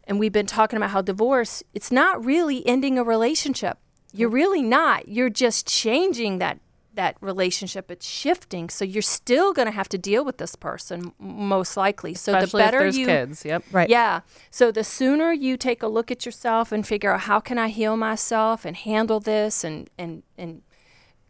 and 0.07 0.19
we've 0.19 0.33
been 0.33 0.47
talking 0.47 0.77
about 0.77 0.91
how 0.91 1.03
divorce 1.03 1.63
it's 1.73 1.91
not 1.91 2.25
really 2.25 2.65
ending 2.67 2.99
a 2.99 3.05
relationship. 3.05 3.79
You're 4.13 4.29
really 4.29 4.63
not. 4.63 5.09
You're 5.09 5.31
just 5.31 5.67
changing 5.67 6.39
that 6.39 6.61
that 6.95 7.17
relationship 7.21 7.91
it's 7.91 8.07
shifting 8.07 8.69
so 8.69 8.85
you're 8.85 9.03
still 9.03 9.53
going 9.53 9.67
to 9.67 9.73
have 9.73 9.89
to 9.89 9.99
deal 9.99 10.25
with 10.25 10.39
this 10.39 10.55
person 10.57 11.13
most 11.19 11.77
likely 11.77 12.15
so 12.15 12.33
Especially 12.33 12.59
the 12.61 12.65
if 12.65 12.67
better 12.67 12.79
there's 12.81 12.97
you 12.99 13.07
kids. 13.07 13.45
Yep. 13.45 13.65
Right. 13.73 13.89
yeah 13.89 14.21
so 14.51 14.71
the 14.71 14.85
sooner 14.85 15.33
you 15.33 15.57
take 15.57 15.83
a 15.83 15.87
look 15.89 16.11
at 16.11 16.25
yourself 16.25 16.73
and 16.73 16.87
figure 16.87 17.13
out 17.13 17.21
how 17.23 17.41
can 17.41 17.59
i 17.59 17.69
heal 17.69 17.97
myself 17.97 18.65
and 18.65 18.77
handle 18.77 19.21
this 19.21 19.65
and 19.65 19.91
and 19.99 20.23
and 20.39 20.63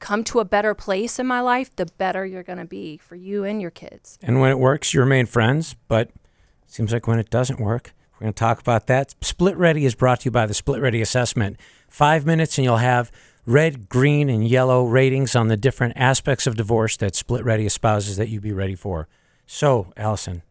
come 0.01 0.23
to 0.25 0.39
a 0.41 0.45
better 0.45 0.75
place 0.75 1.19
in 1.19 1.27
my 1.27 1.41
life 1.41 1.75
the 1.77 1.87
better 1.87 2.27
you're 2.27 2.43
going 2.43 2.59
to 2.59 2.65
be 2.67 2.99
for 2.99 3.15
you 3.17 3.45
and 3.45 3.61
your 3.63 3.71
kids 3.71 4.19
And 4.23 4.41
when 4.41 4.51
it 4.51 4.59
works, 4.59 4.93
you 4.93 5.01
remain 5.01 5.25
friends. 5.27 5.77
But 5.89 6.09
it 6.09 6.15
seems 6.67 6.93
like 6.93 7.07
when 7.07 7.19
it 7.19 7.31
doesn't 7.31 7.59
work, 7.61 7.95
we're 8.13 8.25
going 8.25 8.35
to 8.35 8.39
talk 8.39 8.61
about 8.61 8.87
that. 8.89 9.15
Split 9.23 9.57
Ready 9.57 9.87
is 9.87 9.95
brought 9.95 10.21
to 10.21 10.25
you 10.27 10.31
by 10.31 10.45
the 10.47 10.53
Split 10.53 10.83
Ready 10.83 11.01
Assessment. 11.01 11.59
Five 11.89 12.27
minutes, 12.27 12.59
and 12.59 12.65
you'll 12.65 12.77
have 12.79 13.11
red, 13.47 13.89
green, 13.89 14.29
and 14.29 14.47
yellow 14.47 14.85
ratings 14.87 15.37
on 15.37 15.49
the 15.49 15.57
different 15.57 15.95
aspects 15.97 16.47
of 16.47 16.57
divorce 16.57 16.97
that 16.99 17.15
Split 17.15 17.45
Ready 17.45 17.67
espouses 17.67 18.17
that 18.17 18.29
you 18.29 18.41
be 18.41 18.53
ready 18.53 18.75
for. 18.75 19.09
So, 19.47 19.93
Allison, 19.97 20.43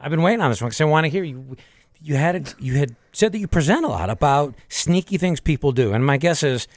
I've 0.00 0.10
been 0.10 0.22
waiting 0.22 0.40
on 0.40 0.50
this 0.50 0.60
one 0.60 0.68
because 0.68 0.80
I 0.80 0.84
want 0.84 1.04
to 1.04 1.10
hear 1.10 1.24
you. 1.24 1.56
You 2.00 2.14
had 2.14 2.36
a, 2.36 2.62
you 2.62 2.74
had 2.74 2.94
said 3.12 3.32
that 3.32 3.38
you 3.38 3.48
present 3.48 3.84
a 3.84 3.88
lot 3.88 4.08
about 4.08 4.54
sneaky 4.68 5.18
things 5.18 5.40
people 5.40 5.72
do, 5.72 5.92
and 5.92 6.06
my 6.06 6.16
guess 6.16 6.44
is 6.44 6.68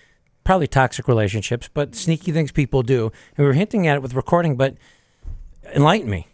probably 0.44 0.68
toxic 0.68 1.08
relationships, 1.08 1.70
but 1.72 1.94
sneaky 1.94 2.32
things 2.32 2.52
people 2.52 2.82
do. 2.82 3.12
And 3.38 3.38
we 3.38 3.46
were 3.46 3.54
hinting 3.54 3.86
at 3.86 3.98
it 3.98 4.02
with 4.02 4.16
recording, 4.16 4.56
but 4.56 4.76
enlighten 5.76 6.10
me. 6.10 6.28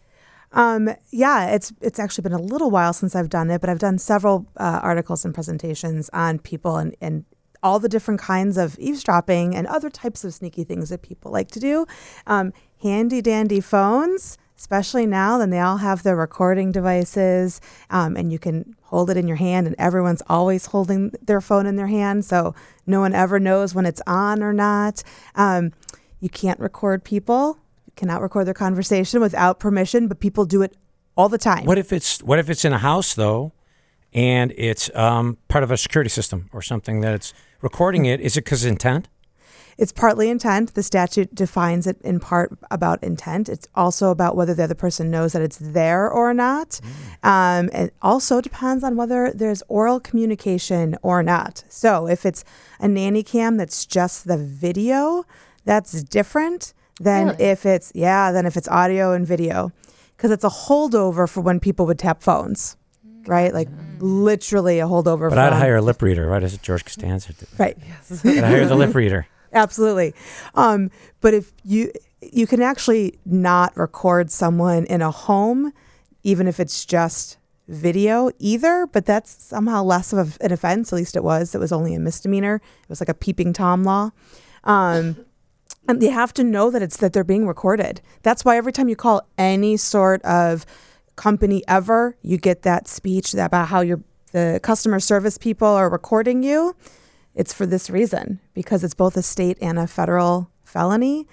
Um, 0.53 0.89
yeah, 1.11 1.49
it's 1.49 1.73
it's 1.81 1.99
actually 1.99 2.21
been 2.21 2.31
a 2.33 2.41
little 2.41 2.71
while 2.71 2.93
since 2.93 3.15
I've 3.15 3.29
done 3.29 3.49
it, 3.49 3.59
but 3.59 3.69
I've 3.69 3.79
done 3.79 3.97
several 3.97 4.47
uh, 4.55 4.79
articles 4.81 5.25
and 5.25 5.33
presentations 5.33 6.09
on 6.13 6.39
people 6.39 6.77
and, 6.77 6.95
and 7.01 7.25
all 7.63 7.79
the 7.79 7.89
different 7.89 8.19
kinds 8.19 8.57
of 8.57 8.77
eavesdropping 8.79 9.55
and 9.55 9.67
other 9.67 9.89
types 9.89 10.23
of 10.23 10.33
sneaky 10.33 10.63
things 10.63 10.89
that 10.89 11.01
people 11.01 11.31
like 11.31 11.49
to 11.51 11.59
do. 11.59 11.85
Um, 12.25 12.53
handy 12.81 13.21
dandy 13.21 13.59
phones, 13.59 14.37
especially 14.57 15.05
now, 15.05 15.37
then 15.37 15.49
they 15.49 15.59
all 15.59 15.77
have 15.77 16.03
their 16.03 16.15
recording 16.15 16.71
devices, 16.71 17.61
um, 17.89 18.15
and 18.15 18.31
you 18.31 18.39
can 18.39 18.75
hold 18.83 19.09
it 19.09 19.17
in 19.17 19.27
your 19.27 19.37
hand, 19.37 19.67
and 19.67 19.75
everyone's 19.77 20.23
always 20.27 20.65
holding 20.65 21.11
their 21.21 21.41
phone 21.41 21.65
in 21.65 21.75
their 21.75 21.87
hand, 21.87 22.25
so 22.25 22.55
no 22.85 22.99
one 22.99 23.13
ever 23.13 23.39
knows 23.39 23.75
when 23.75 23.85
it's 23.85 24.01
on 24.07 24.41
or 24.41 24.53
not. 24.53 25.03
Um, 25.35 25.73
you 26.19 26.29
can't 26.29 26.59
record 26.59 27.03
people. 27.03 27.59
You 27.85 27.93
cannot 27.95 28.21
record 28.21 28.47
their 28.47 28.53
conversation 28.53 29.21
without 29.21 29.59
permission, 29.59 30.07
but 30.07 30.19
people 30.19 30.45
do 30.45 30.61
it 30.61 30.75
all 31.15 31.29
the 31.29 31.37
time. 31.37 31.65
What 31.65 31.77
if 31.77 31.91
it's 31.91 32.21
what 32.23 32.39
if 32.39 32.49
it's 32.49 32.63
in 32.63 32.73
a 32.73 32.77
house 32.77 33.13
though, 33.13 33.51
and 34.17 34.51
it's 34.57 34.89
um, 34.95 35.37
part 35.47 35.63
of 35.63 35.69
a 35.69 35.77
security 35.77 36.09
system 36.09 36.49
or 36.51 36.61
something 36.63 37.01
that 37.01 37.13
it's 37.13 37.33
recording 37.61 38.05
it? 38.05 38.19
Is 38.19 38.35
it 38.35 38.45
because 38.45 38.65
intent? 38.65 39.07
It's 39.77 39.91
partly 39.91 40.31
intent. 40.31 40.73
The 40.73 40.81
statute 40.81 41.35
defines 41.35 41.85
it 41.85 42.01
in 42.01 42.19
part 42.19 42.57
about 42.71 43.03
intent. 43.03 43.47
It's 43.47 43.67
also 43.75 44.09
about 44.09 44.35
whether 44.35 44.55
the 44.55 44.63
other 44.63 44.73
person 44.73 45.11
knows 45.11 45.33
that 45.33 45.43
it's 45.43 45.59
there 45.61 46.09
or 46.09 46.33
not. 46.33 46.81
Um, 47.21 47.69
it 47.69 47.93
also 48.01 48.41
depends 48.41 48.83
on 48.83 48.95
whether 48.95 49.31
there's 49.31 49.61
oral 49.67 49.99
communication 49.99 50.97
or 51.03 51.21
not. 51.21 51.63
So 51.69 52.07
if 52.07 52.25
it's 52.25 52.43
a 52.79 52.87
nanny 52.87 53.21
cam 53.21 53.57
that's 53.57 53.85
just 53.85 54.27
the 54.27 54.37
video, 54.37 55.25
that's 55.63 56.01
different 56.01 56.73
than 56.99 57.27
Really? 57.27 57.43
if 57.43 57.63
it's 57.67 57.91
yeah, 57.93 58.31
than 58.31 58.47
if 58.47 58.57
it's 58.57 58.67
audio 58.69 59.13
and 59.13 59.27
video, 59.27 59.71
because 60.15 60.31
it's 60.31 60.43
a 60.43 60.49
holdover 60.49 61.29
for 61.29 61.41
when 61.41 61.59
people 61.59 61.85
would 61.85 61.99
tap 61.99 62.23
phones, 62.23 62.77
right? 63.27 63.53
Like 63.53 63.69
literally 63.99 64.79
a 64.79 64.85
holdover. 64.85 65.29
But 65.29 65.37
I'd 65.37 65.49
from- 65.49 65.59
hire 65.59 65.75
a 65.77 65.81
lip 65.81 66.01
reader, 66.01 66.27
right? 66.27 66.43
As 66.43 66.57
George 66.57 66.85
Costanza 66.85 67.33
did. 67.33 67.47
right. 67.57 67.77
I'd 68.25 68.43
hire 68.43 68.65
the 68.65 68.75
lip 68.75 68.95
reader. 68.95 69.27
Absolutely. 69.53 70.13
Um, 70.55 70.91
but 71.21 71.33
if 71.33 71.53
you 71.63 71.91
you 72.21 72.47
can 72.47 72.61
actually 72.61 73.19
not 73.25 73.75
record 73.77 74.31
someone 74.31 74.85
in 74.85 75.01
a 75.01 75.11
home, 75.11 75.71
even 76.23 76.47
if 76.47 76.59
it's 76.59 76.85
just 76.85 77.37
video 77.67 78.31
either, 78.39 78.87
but 78.87 79.05
that's 79.05 79.43
somehow 79.43 79.83
less 79.83 80.13
of 80.13 80.37
an 80.41 80.51
offense. 80.51 80.91
At 80.91 80.95
least 80.97 81.15
it 81.15 81.23
was. 81.23 81.53
It 81.53 81.59
was 81.59 81.71
only 81.71 81.93
a 81.95 81.99
misdemeanor. 81.99 82.55
It 82.55 82.89
was 82.89 83.01
like 83.01 83.09
a 83.09 83.13
peeping 83.13 83.53
tom 83.53 83.83
law. 83.83 84.11
Um, 84.63 85.17
and 85.87 86.01
they 86.01 86.09
have 86.09 86.33
to 86.33 86.43
know 86.43 86.69
that 86.71 86.81
it's 86.81 86.97
that 86.97 87.13
they're 87.13 87.23
being 87.23 87.47
recorded. 87.47 88.01
That's 88.23 88.43
why 88.43 88.57
every 88.57 88.73
time 88.73 88.89
you 88.89 88.95
call 88.95 89.27
any 89.37 89.77
sort 89.77 90.21
of 90.23 90.65
company 91.17 91.63
ever, 91.67 92.15
you 92.21 92.37
get 92.37 92.61
that 92.61 92.87
speech 92.87 93.33
about 93.33 93.67
how 93.67 93.81
your 93.81 93.99
the 94.31 94.59
customer 94.61 94.99
service 94.99 95.37
people 95.37 95.67
are 95.67 95.89
recording 95.89 96.43
you. 96.43 96.75
It's 97.35 97.53
for 97.53 97.65
this 97.65 97.89
reason 97.89 98.39
because 98.53 98.83
it's 98.83 98.93
both 98.93 99.15
a 99.17 99.21
state 99.21 99.57
and 99.61 99.77
a 99.79 99.87
federal 99.87 100.49
felony 100.63 101.27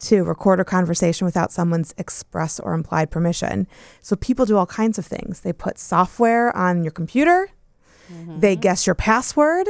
to 0.00 0.22
record 0.24 0.60
a 0.60 0.64
conversation 0.64 1.24
without 1.24 1.52
someone's 1.52 1.92
express 1.98 2.60
or 2.60 2.72
implied 2.72 3.10
permission. 3.10 3.66
So 4.00 4.16
people 4.16 4.46
do 4.46 4.56
all 4.56 4.66
kinds 4.66 4.98
of 4.98 5.04
things. 5.04 5.40
They 5.40 5.52
put 5.52 5.78
software 5.78 6.56
on 6.56 6.84
your 6.84 6.92
computer. 6.92 7.50
Mm-hmm. 8.12 8.40
They 8.40 8.56
guess 8.56 8.86
your 8.86 8.94
password. 8.94 9.66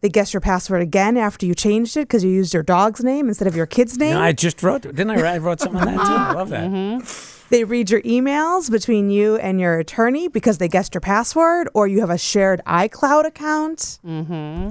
They 0.00 0.08
guess 0.08 0.32
your 0.32 0.40
password 0.40 0.82
again 0.82 1.16
after 1.16 1.46
you 1.46 1.54
changed 1.54 1.96
it 1.96 2.02
because 2.02 2.22
you 2.22 2.30
used 2.30 2.54
your 2.54 2.62
dog's 2.62 3.02
name 3.02 3.28
instead 3.28 3.48
of 3.48 3.56
your 3.56 3.66
kid's 3.66 3.98
name. 3.98 4.14
know, 4.14 4.20
I 4.20 4.32
just 4.32 4.62
wrote, 4.62 4.82
didn't 4.82 5.10
I? 5.10 5.16
write- 5.16 5.34
I 5.34 5.38
wrote 5.38 5.60
something 5.60 5.80
on 5.80 5.96
that 5.96 6.06
too. 6.06 6.12
I 6.12 6.32
love 6.32 6.48
that. 6.50 6.70
Mm-hmm. 6.70 7.35
They 7.48 7.64
read 7.64 7.90
your 7.90 8.02
emails 8.02 8.70
between 8.70 9.10
you 9.10 9.36
and 9.36 9.60
your 9.60 9.78
attorney 9.78 10.28
because 10.28 10.58
they 10.58 10.68
guessed 10.68 10.94
your 10.94 11.00
password, 11.00 11.68
or 11.74 11.86
you 11.86 12.00
have 12.00 12.10
a 12.10 12.18
shared 12.18 12.60
iCloud 12.66 13.24
account. 13.24 13.98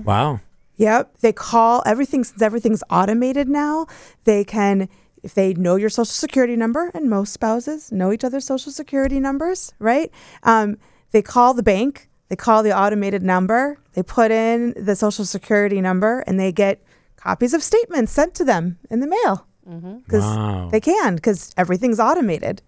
Wow. 0.03 0.41
Yep. 0.77 1.19
They 1.19 1.31
call 1.31 1.83
everything 1.85 2.25
since 2.25 2.41
everything's 2.41 2.83
automated 2.89 3.47
now. 3.47 3.87
They 4.25 4.43
can, 4.43 4.89
if 5.23 5.33
they 5.33 5.53
know 5.53 5.77
your 5.77 5.89
social 5.89 6.05
security 6.05 6.57
number, 6.57 6.91
and 6.93 7.09
most 7.09 7.31
spouses 7.31 7.91
know 7.93 8.11
each 8.11 8.25
other's 8.25 8.45
social 8.45 8.73
security 8.73 9.21
numbers, 9.21 9.73
right? 9.79 10.11
Um, 10.43 10.77
they 11.11 11.21
call 11.21 11.53
the 11.53 11.63
bank. 11.63 12.09
They 12.27 12.35
call 12.35 12.61
the 12.61 12.77
automated 12.77 13.23
number. 13.23 13.77
They 13.93 14.03
put 14.03 14.31
in 14.31 14.73
the 14.75 14.97
social 14.97 15.23
security 15.23 15.79
number, 15.79 16.21
and 16.27 16.37
they 16.37 16.51
get 16.51 16.83
copies 17.15 17.53
of 17.53 17.63
statements 17.63 18.11
sent 18.11 18.35
to 18.35 18.43
them 18.43 18.77
in 18.89 18.99
the 18.99 19.07
mail 19.07 19.47
because 19.65 20.23
Wow. 20.23 20.69
they 20.71 20.79
can 20.79 21.15
because 21.15 21.53
everything's 21.57 21.99
automated. 21.99 22.61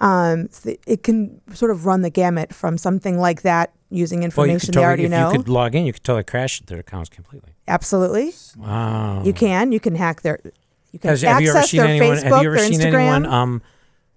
Um, 0.00 0.48
so 0.52 0.74
it 0.86 1.02
can 1.02 1.40
sort 1.52 1.72
of 1.72 1.84
run 1.84 2.02
the 2.02 2.10
gamut 2.10 2.54
from 2.54 2.78
something 2.78 3.18
like 3.18 3.42
that 3.42 3.72
using 3.90 4.18
Well, 4.20 4.22
you 4.46 4.52
information 4.52 4.66
could 4.72 4.74
they 4.80 4.84
already 4.84 5.04
if 5.06 5.10
know. 5.10 5.32
you 5.32 5.38
could 5.38 5.48
log 5.48 5.74
in, 5.74 5.86
you 5.86 5.92
could 5.92 6.04
totally 6.04 6.22
crash 6.22 6.60
their 6.62 6.78
accounts 6.78 7.08
completely. 7.10 7.50
Absolutely. 7.66 8.32
Wow. 8.56 9.22
You 9.24 9.32
can. 9.32 9.72
You 9.72 9.80
can 9.80 9.96
hack 9.96 10.22
their. 10.22 10.38
You 10.92 10.98
can 11.00 11.10
Has, 11.10 11.24
access 11.24 11.32
have 11.34 11.42
you 11.42 11.50
ever 11.50 11.62
seen 11.66 11.78
their 11.80 11.88
anyone? 11.88 12.16
Facebook, 12.16 12.22
have 12.32 12.42
you 12.42 12.48
ever 12.48 12.58
seen 12.58 12.80
Instagram. 12.80 12.94
anyone 12.94 13.26
um, 13.26 13.62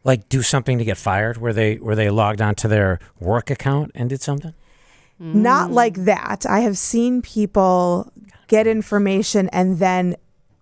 like 0.04 0.30
do 0.30 0.42
something 0.44 0.78
to 0.78 0.86
get 0.86 0.98
fired, 0.98 1.38
where 1.38 1.52
they 1.54 1.76
where 1.78 1.96
they 1.96 2.10
logged 2.12 2.42
onto 2.42 2.68
their 2.68 3.00
work 3.20 3.50
account 3.50 3.92
and 3.96 4.10
did 4.10 4.22
something? 4.22 4.54
Not 5.20 5.72
like 5.72 6.06
that. 6.06 6.46
I 6.50 6.62
have 6.62 6.78
seen 6.80 7.22
people 7.22 8.12
get 8.48 8.66
information 8.68 9.50
and 9.50 9.78
then 9.80 10.16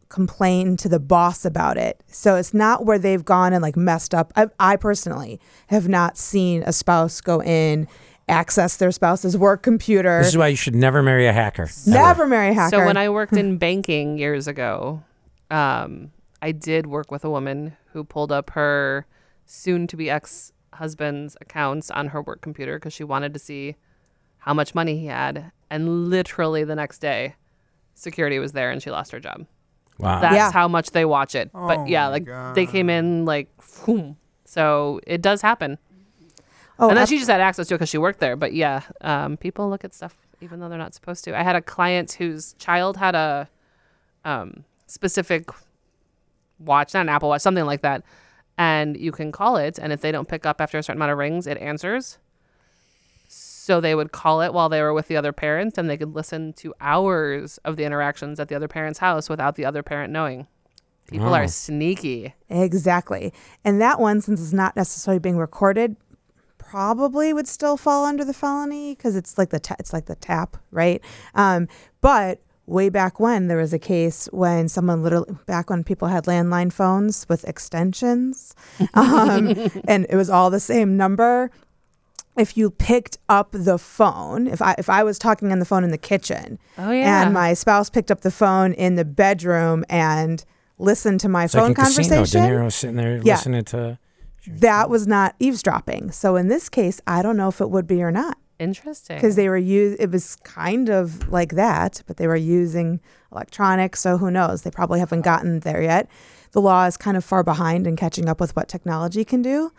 complain 0.09 0.75
to 0.77 0.89
the 0.89 0.99
boss 0.99 1.45
about 1.45 1.77
it. 1.77 2.03
So 2.07 2.35
it's 2.35 2.53
not 2.53 2.85
where 2.85 2.99
they've 2.99 3.23
gone 3.23 3.53
and 3.53 3.61
like 3.61 3.77
messed 3.77 4.13
up. 4.13 4.33
I, 4.35 4.47
I 4.59 4.75
personally 4.75 5.39
have 5.67 5.87
not 5.87 6.17
seen 6.17 6.63
a 6.63 6.73
spouse 6.73 7.21
go 7.21 7.41
in, 7.41 7.87
access 8.27 8.77
their 8.77 8.91
spouse's 8.91 9.37
work 9.37 9.63
computer. 9.63 10.19
This 10.19 10.29
is 10.29 10.37
why 10.37 10.47
you 10.47 10.55
should 10.55 10.75
never 10.75 11.01
marry 11.03 11.27
a 11.27 11.33
hacker. 11.33 11.63
ever. 11.63 11.71
Never 11.87 12.27
marry 12.27 12.49
a 12.49 12.53
hacker. 12.53 12.77
So 12.77 12.85
when 12.85 12.97
I 12.97 13.09
worked 13.09 13.33
in 13.33 13.57
banking 13.59 14.17
years 14.17 14.47
ago, 14.47 15.03
um, 15.51 16.11
I 16.41 16.51
did 16.51 16.87
work 16.87 17.11
with 17.11 17.23
a 17.23 17.29
woman 17.29 17.77
who 17.93 18.03
pulled 18.03 18.31
up 18.31 18.51
her 18.51 19.05
soon-to-be 19.45 20.09
ex-husband's 20.09 21.35
accounts 21.41 21.89
on 21.91 22.07
her 22.07 22.21
work 22.21 22.41
computer 22.41 22.77
because 22.77 22.93
she 22.93 23.03
wanted 23.03 23.33
to 23.33 23.39
see 23.39 23.75
how 24.39 24.53
much 24.53 24.73
money 24.73 24.97
he 24.97 25.07
had, 25.07 25.51
and 25.69 26.09
literally 26.09 26.63
the 26.63 26.75
next 26.75 26.99
day, 26.99 27.35
security 27.93 28.39
was 28.39 28.53
there 28.53 28.71
and 28.71 28.81
she 28.81 28.89
lost 28.89 29.11
her 29.11 29.19
job. 29.19 29.45
Wow. 29.99 30.21
That's 30.21 30.35
Yeah. 30.35 30.51
how 30.51 30.67
much 30.67 30.91
they 30.91 31.05
watch 31.05 31.35
it. 31.35 31.51
Oh 31.53 31.67
but 31.67 31.87
yeah, 31.87 32.05
my 32.05 32.11
like 32.19 32.55
they 32.55 32.65
came 32.65 32.89
in 32.89 33.25
like, 33.25 33.49
whoom. 33.83 34.17
so 34.45 34.99
it 35.05 35.21
does 35.21 35.41
happen. 35.41 35.77
oh, 36.79 36.87
and 36.89 36.97
then 36.97 37.03
ab- 37.03 37.09
she 37.09 37.17
just 37.17 37.29
had 37.29 37.41
access 37.41 37.67
to 37.67 37.73
it 37.75 37.77
because 37.77 37.89
she 37.89 37.97
worked 37.97 38.19
there. 38.19 38.35
But 38.35 38.53
yeah, 38.53 38.81
um, 39.01 39.37
people 39.37 39.69
look 39.69 39.83
at 39.83 39.93
stuff 39.93 40.15
even 40.41 40.59
though 40.61 40.69
they're 40.69 40.77
not 40.77 40.93
supposed 40.93 41.23
to. 41.25 41.37
I 41.37 41.43
had 41.43 41.57
a 41.57 41.61
client 41.61 42.13
whose 42.13 42.53
child 42.53 42.95
had 42.95 43.13
a 43.13 43.49
um, 44.23 44.63
specific 44.87 45.49
watch, 46.59 46.93
not 46.93 47.01
an 47.01 47.09
Apple 47.09 47.27
Watch, 47.29 47.41
something 47.41 47.65
like 47.65 47.81
that, 47.81 48.03
and 48.57 48.95
you 48.97 49.11
can 49.11 49.31
call 49.33 49.57
it, 49.57 49.77
and 49.77 49.91
if 49.91 49.99
they 50.01 50.11
don't 50.13 50.27
pick 50.29 50.45
up 50.45 50.61
after 50.61 50.77
a 50.77 50.83
certain 50.83 50.97
amount 50.97 51.11
of 51.11 51.17
rings, 51.17 51.45
it 51.47 51.57
answers. 51.57 52.19
So 53.69 53.79
they 53.79 53.93
would 53.93 54.11
call 54.11 54.41
it 54.41 54.51
while 54.51 54.67
they 54.67 54.81
were 54.81 54.95
with 54.95 55.09
the 55.09 55.15
other 55.15 55.31
parent 55.31 55.77
and 55.77 55.87
they 55.87 55.95
could 55.95 56.15
listen 56.15 56.53
to 56.53 56.73
hours 56.81 57.59
of 57.65 57.75
the 57.75 57.83
interactions 57.83 58.39
at 58.39 58.47
the 58.47 58.55
other 58.55 58.67
parent's 58.67 58.97
house 58.97 59.29
without 59.29 59.53
the 59.57 59.63
other 59.63 59.83
parent 59.83 60.11
knowing. 60.11 60.47
People 61.07 61.27
Wow. 61.27 61.35
are 61.43 61.47
sneaky. 61.47 62.33
Exactly. 62.49 63.31
And 63.63 63.79
that 63.79 63.99
one, 63.99 64.21
since 64.21 64.41
it's 64.41 64.53
not 64.53 64.75
necessarily 64.75 65.19
being 65.19 65.37
recorded, 65.37 65.97
probably 66.57 67.31
would 67.31 67.47
still 67.47 67.77
fall 67.77 68.05
under 68.05 68.25
the 68.25 68.33
felony 68.33 68.95
because 68.95 69.15
it's 69.15 69.37
like 69.37 69.51
the 69.51 69.59
ta- 69.59 69.75
it's 69.77 69.93
like 69.93 70.07
the 70.07 70.15
tap, 70.15 70.57
right? 70.71 70.99
Um, 71.35 71.67
but 72.01 72.41
way 72.65 72.89
back 72.89 73.19
when 73.19 73.49
there 73.49 73.57
was 73.57 73.71
a 73.71 73.77
case 73.79 74.27
when 74.31 74.67
someone 74.67 75.03
literally 75.03 75.31
back 75.45 75.69
when 75.69 75.83
people 75.83 76.07
had 76.07 76.23
landline 76.25 76.73
phones 76.73 77.27
with 77.29 77.47
extensions, 77.47 78.55
um, 78.95 79.53
and 79.87 80.07
it 80.09 80.15
was 80.15 80.31
all 80.31 80.49
the 80.49 80.59
same 80.59 80.97
number. 80.97 81.51
If 82.39 82.55
you 82.57 82.71
picked 82.71 83.17
up 83.27 83.49
the 83.51 83.77
phone, 83.77 84.47
if 84.47 84.61
I 84.61 84.75
if 84.77 84.89
I 84.89 85.03
was 85.03 85.19
talking 85.19 85.51
on 85.51 85.59
the 85.59 85.65
phone 85.65 85.83
in 85.83 85.91
the 85.91 85.97
kitchen, 85.97 86.57
Oh, 86.77 86.91
yeah. 86.91 87.23
and 87.23 87.33
my 87.33 87.53
spouse 87.53 87.89
picked 87.89 88.09
up 88.11 88.21
the 88.21 88.31
phone 88.31 88.73
in 88.73 88.95
the 88.95 89.05
bedroom 89.05 89.83
and 89.89 90.43
listened 90.77 91.19
to 91.21 91.29
my 91.29 91.43
It's 91.45 91.53
like 91.53 91.61
phone 91.61 91.69
in 91.71 91.75
Casino, 91.75 92.15
conversation, 92.15 92.41
De 92.41 92.47
Niro 92.49 92.71
sitting 92.71 92.95
there 92.95 93.17
Yeah. 93.23 93.35
listening 93.35 93.65
to. 93.65 93.99
that 94.47 94.89
was 94.89 95.05
not 95.05 95.35
eavesdropping. 95.39 96.11
So 96.11 96.35
in 96.37 96.47
this 96.47 96.69
case, 96.69 97.01
I 97.05 97.21
don't 97.21 97.35
know 97.37 97.49
if 97.49 97.59
it 97.61 97.69
would 97.69 97.85
be 97.85 98.01
or 98.01 98.09
not 98.11 98.37
Interesting. 98.57 99.17
because 99.17 99.35
they 99.35 99.49
were 99.49 99.57
use. 99.57 99.97
It 99.99 100.09
was 100.11 100.37
kind 100.37 100.89
of 100.89 101.29
like 101.29 101.51
that, 101.55 102.01
but 102.07 102.17
they 102.17 102.25
were 102.27 102.35
using 102.37 102.99
electronics. 103.33 103.99
So 103.99 104.17
who 104.17 104.31
knows? 104.31 104.61
They 104.61 104.71
probably 104.71 104.99
haven't 104.99 105.21
gotten 105.21 105.59
there 105.59 105.81
yet. 105.83 106.07
The 106.53 106.61
law 106.61 106.85
is 106.85 106.97
kind 106.97 107.15
of 107.17 107.23
far 107.25 107.43
behind 107.43 107.85
in 107.85 107.95
catching 107.95 108.27
up 108.29 108.39
with 108.39 108.55
what 108.55 108.67
technology 108.69 109.23
can 109.25 109.41
do. 109.41 109.71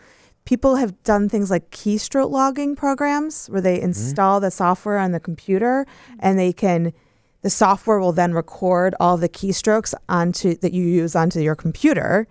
People 0.45 0.75
have 0.75 1.01
done 1.03 1.29
things 1.29 1.51
like 1.51 1.69
keystroke 1.71 2.31
logging 2.31 2.75
programs 2.75 3.47
where 3.47 3.61
they 3.61 3.77
mm-hmm. 3.77 3.85
install 3.85 4.39
the 4.39 4.51
software 4.51 4.97
on 4.97 5.11
the 5.11 5.19
computer 5.19 5.85
and 6.19 6.37
they 6.37 6.51
can 6.51 6.93
the 7.41 7.49
software 7.49 7.99
will 7.99 8.11
then 8.11 8.33
record 8.33 8.95
all 8.99 9.17
the 9.17 9.29
keystrokes 9.29 9.93
onto 10.07 10.55
that 10.57 10.73
you 10.73 10.85
use 10.85 11.15
onto 11.15 11.39
your 11.39 11.55
computer 11.55 12.27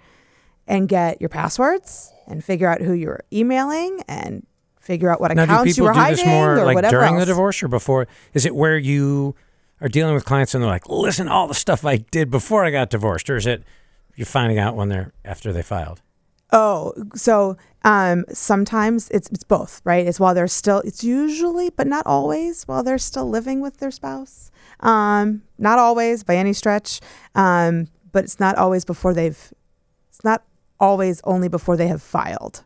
and 0.67 0.89
get 0.89 1.21
your 1.21 1.29
passwords 1.29 2.13
and 2.29 2.45
figure 2.45 2.69
out 2.69 2.81
who 2.81 2.93
you're 2.93 3.25
emailing 3.33 4.03
and 4.07 4.47
figure 4.79 5.11
out 5.11 5.21
what 5.21 5.35
Now, 5.35 5.45
accounts 5.45 5.77
you 5.77 5.85
were 5.85 5.93
do 5.93 5.99
hiding 5.99 6.17
this 6.17 6.27
more 6.27 6.59
or 6.59 6.65
like 6.65 6.77
whatever 6.77 6.99
during 6.99 7.19
the 7.19 7.27
divorce 7.27 7.63
or 7.63 7.69
before? 7.69 8.07
Is 8.35 8.47
it 8.47 8.55
where 8.55 8.79
you 8.79 9.35
are 9.81 9.89
dealing 9.89 10.15
with 10.15 10.25
clients 10.25 10.55
and 10.55 10.63
they're 10.63 10.71
like, 10.71 10.89
"Listen, 10.89 11.29
all 11.29 11.49
the 11.49 11.55
stuff 11.55 11.85
I 11.85 11.97
did 11.97 12.31
before 12.31 12.65
I 12.65 12.71
got 12.71 12.91
divorced," 12.91 13.29
or 13.29 13.37
is 13.37 13.47
it 13.47 13.65
you're 14.15 14.27
finding 14.27 14.59
out 14.59 14.77
when 14.77 14.89
they're 14.89 15.13
after 15.25 15.53
they 15.53 15.63
filed? 15.63 16.03
Oh, 16.53 16.93
so 17.15 17.57
um, 17.85 18.25
sometimes 18.33 19.09
it's 19.11 19.29
it's 19.31 19.45
both, 19.45 19.81
right? 19.85 20.07
It's 20.07 20.19
while 20.21 20.35
they're 20.35 20.49
still. 20.49 20.81
It's 20.85 21.05
usually, 21.05 21.71
but 21.71 21.87
not 21.87 22.07
always, 22.07 22.65
while 22.65 22.83
they're 22.83 22.99
still 22.99 23.29
living 23.29 23.61
with 23.61 23.79
their 23.79 23.91
spouse. 23.91 24.51
Um, 24.81 25.43
not 25.59 25.79
always 25.79 26.25
by 26.25 26.37
any 26.37 26.53
stretch, 26.53 27.01
um, 27.35 27.89
but 28.13 28.25
it's 28.25 28.41
not 28.41 28.57
always 28.57 28.85
before 28.85 29.15
they've. 29.15 29.53
It's 30.09 30.25
not 30.25 30.43
always 30.79 31.21
only 31.25 31.49
before 31.49 31.77
they 31.77 31.89
have 31.89 32.03
filed. 32.03 32.65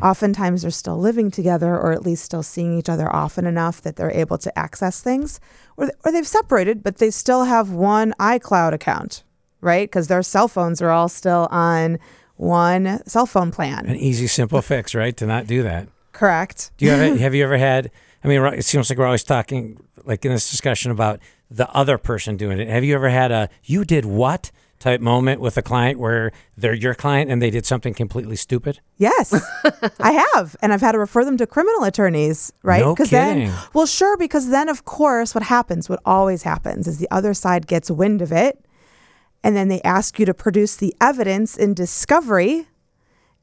Oftentimes 0.00 0.62
they're 0.62 0.70
still 0.70 0.96
living 0.96 1.28
together, 1.32 1.74
or 1.74 1.90
at 1.90 2.02
least 2.06 2.24
still 2.24 2.44
seeing 2.44 2.78
each 2.78 2.88
other 2.88 3.12
often 3.12 3.46
enough 3.46 3.80
that 3.82 3.96
they're 3.96 4.12
able 4.12 4.38
to 4.38 4.56
access 4.56 5.00
things, 5.00 5.40
or 5.76 5.90
or 6.04 6.12
they've 6.12 6.26
separated, 6.26 6.84
but 6.84 6.98
they 6.98 7.10
still 7.10 7.44
have 7.44 7.70
one 7.70 8.14
iCloud 8.20 8.74
account, 8.74 9.24
right? 9.60 9.88
Because 9.88 10.06
their 10.06 10.22
cell 10.22 10.46
phones 10.46 10.80
are 10.80 10.90
all 10.90 11.08
still 11.08 11.48
on 11.50 11.98
one 12.36 13.02
cell 13.06 13.26
phone 13.26 13.50
plan. 13.50 13.86
An 13.86 13.96
easy, 13.96 14.26
simple 14.26 14.62
fix, 14.62 14.94
right? 14.94 15.16
To 15.16 15.26
not 15.26 15.46
do 15.46 15.62
that. 15.62 15.88
Correct. 16.12 16.70
Do 16.76 16.86
you 16.86 16.92
have 16.92 17.18
have 17.20 17.34
you 17.34 17.44
ever 17.44 17.58
had? 17.58 17.90
I 18.24 18.28
mean, 18.28 18.42
it 18.44 18.64
seems 18.64 18.88
like 18.88 18.98
we're 18.98 19.06
always 19.06 19.24
talking 19.24 19.82
like 20.04 20.24
in 20.24 20.32
this 20.32 20.50
discussion 20.50 20.90
about 20.90 21.20
the 21.50 21.68
other 21.70 21.98
person 21.98 22.36
doing 22.36 22.58
it. 22.58 22.68
Have 22.68 22.84
you 22.84 22.94
ever 22.94 23.08
had 23.08 23.32
a 23.32 23.48
"you 23.64 23.84
did 23.84 24.04
what" 24.04 24.50
type 24.82 25.00
moment 25.00 25.40
with 25.40 25.56
a 25.56 25.62
client 25.62 25.98
where 25.98 26.32
they're 26.56 26.74
your 26.74 26.94
client 26.94 27.30
and 27.30 27.40
they 27.40 27.50
did 27.50 27.64
something 27.64 27.94
completely 27.94 28.34
stupid? 28.34 28.80
Yes, 28.98 29.32
I 30.00 30.12
have, 30.34 30.56
and 30.60 30.72
I've 30.72 30.80
had 30.80 30.92
to 30.92 30.98
refer 30.98 31.24
them 31.24 31.36
to 31.36 31.46
criminal 31.46 31.84
attorneys, 31.84 32.52
right? 32.62 32.80
No 32.80 32.94
then, 32.94 33.52
well, 33.72 33.86
sure, 33.86 34.16
because 34.16 34.50
then, 34.50 34.68
of 34.68 34.84
course, 34.84 35.34
what 35.34 35.44
happens, 35.44 35.88
what 35.88 36.00
always 36.04 36.42
happens, 36.42 36.88
is 36.88 36.98
the 36.98 37.08
other 37.12 37.32
side 37.32 37.68
gets 37.68 37.90
wind 37.90 38.20
of 38.20 38.32
it, 38.32 38.64
and 39.42 39.56
then 39.56 39.68
they 39.68 39.80
ask 39.82 40.18
you 40.18 40.26
to 40.26 40.34
produce 40.34 40.76
the 40.76 40.94
evidence 41.00 41.56
in 41.56 41.74
discovery, 41.74 42.66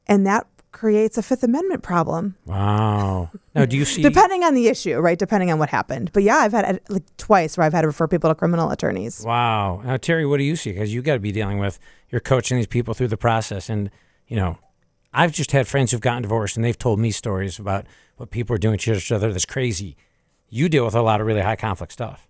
and 0.06 0.26
that 0.26 0.46
creates 0.72 1.18
a 1.18 1.22
Fifth 1.22 1.42
Amendment 1.42 1.82
problem. 1.82 2.36
Wow. 2.46 3.30
Now, 3.54 3.64
do 3.66 3.76
you 3.76 3.84
see? 3.86 4.02
Depending 4.02 4.44
on 4.44 4.54
the 4.54 4.68
issue, 4.68 4.98
right? 4.98 5.18
Depending 5.18 5.50
on 5.50 5.58
what 5.58 5.68
happened. 5.68 6.12
But 6.12 6.22
yeah, 6.22 6.36
I've 6.36 6.52
had 6.52 6.80
like 6.88 7.04
twice 7.16 7.56
where 7.56 7.66
I've 7.66 7.72
had 7.72 7.82
to 7.82 7.88
refer 7.88 8.08
people 8.08 8.30
to 8.30 8.34
criminal 8.34 8.70
attorneys. 8.70 9.22
Wow. 9.24 9.82
Now, 9.84 9.96
Terry, 9.96 10.26
what 10.26 10.38
do 10.38 10.44
you 10.44 10.56
see? 10.56 10.72
Because 10.72 10.94
you 10.94 11.02
got 11.02 11.14
to 11.14 11.20
be 11.20 11.32
dealing 11.32 11.58
with, 11.58 11.78
you're 12.10 12.20
coaching 12.20 12.56
these 12.56 12.66
people 12.66 12.94
through 12.94 13.08
the 13.08 13.16
process. 13.16 13.68
And, 13.68 13.90
you 14.26 14.36
know, 14.36 14.58
I've 15.12 15.32
just 15.32 15.52
had 15.52 15.66
friends 15.66 15.90
who've 15.90 16.00
gotten 16.00 16.22
divorced 16.22 16.56
and 16.56 16.64
they've 16.64 16.78
told 16.78 16.98
me 16.98 17.10
stories 17.10 17.58
about 17.58 17.86
what 18.16 18.30
people 18.30 18.54
are 18.54 18.58
doing 18.58 18.78
to 18.78 18.94
each 18.94 19.10
other 19.12 19.32
that's 19.32 19.44
crazy. 19.44 19.96
You 20.48 20.68
deal 20.68 20.84
with 20.84 20.94
a 20.94 21.02
lot 21.02 21.20
of 21.20 21.26
really 21.26 21.40
high 21.40 21.56
conflict 21.56 21.92
stuff. 21.92 22.28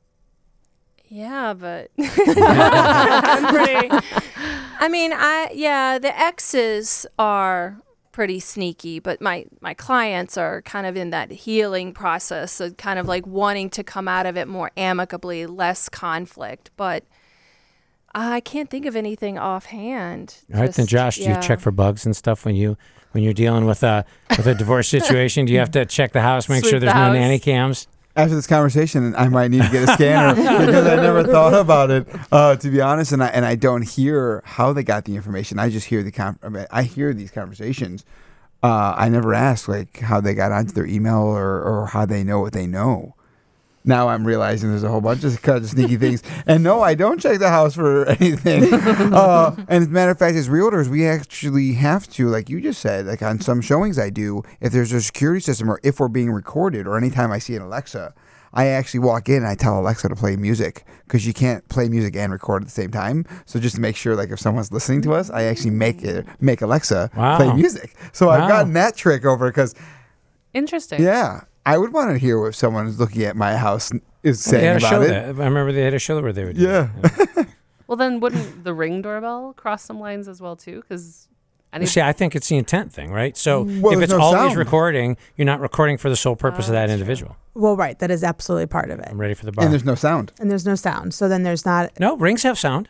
Yeah, 1.13 1.55
but 1.55 1.91
I'm 1.99 3.55
pretty. 3.55 3.89
I 4.79 4.89
mean, 4.89 5.13
I 5.13 5.51
yeah, 5.53 5.99
the 5.99 6.17
exes 6.19 7.05
are 7.19 7.79
pretty 8.13 8.39
sneaky, 8.41 9.01
but 9.01 9.21
my 9.21 9.47
my 9.61 9.75
clients 9.75 10.39
are 10.39 10.63
kind 10.63 10.87
of 10.87 10.97
in 10.97 11.11
that 11.11 11.33
healing 11.33 11.93
process, 11.93 12.61
of 12.61 12.77
kind 12.77 12.99
of 13.01 13.09
like 13.09 13.27
wanting 13.27 13.71
to 13.71 13.83
come 13.83 14.07
out 14.07 14.25
of 14.25 14.37
it 14.37 14.47
more 14.47 14.71
amicably, 14.77 15.47
less 15.47 15.89
conflict. 15.89 16.71
But 16.77 17.05
I 18.15 18.39
can't 18.41 18.71
think 18.71 18.87
of 18.87 18.95
anything 18.95 19.37
offhand. 19.37 20.37
All 20.55 20.61
right, 20.61 20.73
then, 20.73 20.87
Just- 20.87 20.91
Josh, 20.91 21.17
do 21.17 21.23
yeah. 21.25 21.37
you 21.37 21.43
check 21.43 21.59
for 21.61 21.73
bugs 21.73 22.07
and 22.07 22.15
stuff 22.15 22.45
when 22.45 22.55
you 22.55 22.77
when 23.13 23.25
you're 23.25 23.33
dealing 23.35 23.67
with 23.67 23.83
a 23.83 24.05
with 24.37 24.47
a 24.47 24.55
divorce 24.55 24.89
situation? 24.89 25.45
Do 25.47 25.53
you 25.53 25.59
have 25.59 25.73
to 25.73 25.85
check 25.87 26.13
the 26.13 26.21
house, 26.23 26.49
make 26.49 26.61
Sweep 26.61 26.71
sure 26.71 26.79
there's 26.81 26.93
the 26.93 26.99
no 26.99 27.07
house. 27.07 27.15
nanny 27.15 27.41
cams? 27.41 27.89
After 28.17 28.35
this 28.35 28.47
conversation, 28.47 29.15
I 29.15 29.29
might 29.29 29.51
need 29.53 29.63
to 29.63 29.71
get 29.71 29.89
a 29.89 29.93
scanner 29.95 30.35
because 30.35 30.87
I 30.87 30.97
never 30.97 31.25
thought 31.25 31.55
about 31.55 31.91
it. 31.91 32.09
Uh, 32.33 32.57
to 32.57 32.71
be 32.71 32.81
honest, 32.81 33.13
and 33.13 33.23
I 33.23 33.29
and 33.29 33.45
I 33.45 33.55
don't 33.55 33.83
hear 33.83 34.43
how 34.45 34.73
they 34.73 34.83
got 34.83 35.05
the 35.05 35.15
information. 35.15 35.59
I 35.59 35.71
just 35.71 35.87
hear 35.87 36.03
the 36.03 36.11
con- 36.11 36.39
I, 36.43 36.49
mean, 36.49 36.67
I 36.71 36.83
hear 36.83 37.15
these 37.15 37.31
conversations. 37.31 38.05
Uh, 38.63 38.95
I 38.97 39.09
never 39.09 39.33
ask 39.33 39.69
like 39.69 40.01
how 40.01 40.21
they 40.21 40.35
got 40.35 40.53
onto 40.53 40.73
their 40.73 40.87
email 40.87 41.23
or, 41.23 41.63
or 41.63 41.87
how 41.87 42.05
they 42.05 42.23
know 42.25 42.41
what 42.41 42.53
they 42.53 42.67
know. 42.67 43.15
Now 43.85 44.09
I'm 44.09 44.26
realizing 44.26 44.68
there's 44.70 44.83
a 44.83 44.89
whole 44.91 45.01
bunch 45.01 45.24
of 45.24 45.41
kind 45.41 45.59
of 45.64 45.66
sneaky 45.70 45.97
things. 45.97 46.22
And 46.47 46.62
no, 46.62 46.83
I 46.83 46.95
don't 46.95 47.18
check 47.20 47.39
the 47.39 47.49
house 47.49 47.74
for 47.74 48.05
anything. 48.20 48.72
uh, 48.74 49.55
and 49.68 49.83
as 49.83 49.87
a 49.87 49.91
matter 49.91 50.11
of 50.11 50.18
fact, 50.18 50.37
as 50.37 50.49
realtors, 50.51 50.89
we 50.89 51.07
actually 51.07 51.72
have 51.74 52.07
to, 52.11 52.28
like 52.28 52.51
you 52.51 52.61
just 52.61 52.81
said, 52.81 53.07
like 53.07 53.22
on 53.22 53.41
some 53.41 53.61
showings 53.62 53.99
I 53.99 54.11
do, 54.11 54.43
if 54.61 54.72
there's 54.72 54.93
a 54.93 55.01
security 55.01 55.41
system 55.41 55.70
or 55.70 55.81
if 55.83 55.99
we're 55.99 56.09
being 56.09 56.31
recorded 56.31 56.87
or 56.87 56.99
anytime 56.99 57.33
I 57.33 57.39
see 57.39 57.57
an 57.57 57.62
Alexa, 57.62 58.12
I 58.53 58.66
actually 58.66 59.01
walk 59.01 59.28
in 59.28 59.37
and 59.37 59.47
I 59.47 59.55
tell 59.55 59.78
Alexa 59.78 60.09
to 60.09 60.16
play 60.16 60.37
music 60.37 60.85
because 61.07 61.26
you 61.26 61.33
can't 61.33 61.66
play 61.68 61.89
music 61.89 62.16
and 62.16 62.33
record 62.33 62.62
at 62.62 62.66
the 62.68 62.72
same 62.72 62.91
time. 62.91 63.24
So 63.47 63.59
just 63.61 63.76
to 63.76 63.81
make 63.81 63.97
sure, 63.97 64.14
like 64.16 64.31
if 64.31 64.41
someone's 64.41 64.72
listening 64.72 65.03
to 65.03 65.14
us, 65.14 65.31
I 65.31 65.45
actually 65.45 65.70
make 65.70 66.03
it 66.03 66.26
make 66.41 66.61
Alexa 66.61 67.11
Wow. 67.16 67.37
play 67.37 67.53
music. 67.55 67.95
So 68.12 68.26
Wow. 68.26 68.33
I've 68.43 68.49
gotten 68.49 68.72
that 68.74 68.97
trick 68.97 69.24
over 69.24 69.49
because 69.49 69.74
Interesting. 70.53 71.01
yeah, 71.03 71.43
I 71.67 71.79
would 71.79 71.93
want 71.93 72.11
to 72.11 72.19
hear 72.19 72.41
what 72.41 72.55
someone 72.55 72.87
is 72.87 72.99
looking 72.99 73.23
at 73.25 73.37
my 73.37 73.57
house 73.57 73.91
is 74.23 74.45
They 74.45 74.51
saying 74.53 74.65
had 74.65 74.75
a 74.75 74.79
about 74.79 74.91
show 74.91 75.03
it. 75.03 75.09
that. 75.09 75.25
I 75.27 75.45
remember 75.47 75.73
they 75.73 75.83
had 75.83 75.95
a 75.95 75.99
show 75.99 76.21
where 76.21 76.33
they 76.33 76.45
would 76.45 76.57
do 76.57 76.63
Yeah. 76.63 76.89
that. 77.03 77.47
Well, 77.87 77.97
then 77.97 78.21
wouldn't 78.21 78.63
the 78.63 78.73
ring 78.73 79.03
doorbell 79.03 79.53
cross 79.57 79.83
some 79.83 79.99
lines 79.99 80.29
as 80.29 80.41
well 80.41 80.55
too? 80.55 80.77
Because 80.81 81.27
You 81.77 81.87
See, 81.87 82.01
I 82.01 82.13
think 82.13 82.37
it's 82.37 82.47
the 82.49 82.57
intent 82.57 82.93
thing, 82.93 83.11
right? 83.11 83.37
So 83.37 83.65
mm, 83.65 83.81
Well, 83.81 83.95
if 83.95 84.01
it's 84.05 84.13
no 84.13 84.21
always 84.21 84.41
sound. 84.53 84.57
recording, 84.57 85.17
you're 85.37 85.45
not 85.45 85.59
recording 85.59 85.99
for 85.99 86.09
the 86.09 86.15
sole 86.15 86.35
oh, 86.35 86.37
purpose 86.37 86.69
of 86.69 86.73
that 86.75 86.89
individual. 86.89 87.37
Well, 87.55 87.77
right. 87.77 87.99
That 87.99 88.13
is 88.13 88.23
absolutely 88.23 88.67
part 88.67 88.93
of 88.93 89.01
it. 89.01 89.09
I'm 89.11 89.21
ready 89.21 89.35
for 89.35 89.45
the 89.45 89.51
bar. 89.51 89.65
And 89.65 89.73
there's 89.73 89.85
no 89.85 89.97
sound. 89.97 90.31
And 90.39 90.49
there's 90.49 90.65
no 90.65 90.77
sound. 90.77 91.15
So 91.15 91.29
then 91.29 91.43
there's 91.43 91.67
not. 91.67 91.99
no, 91.99 92.17
rings 92.17 92.45
have 92.45 92.61
sound. 92.61 92.89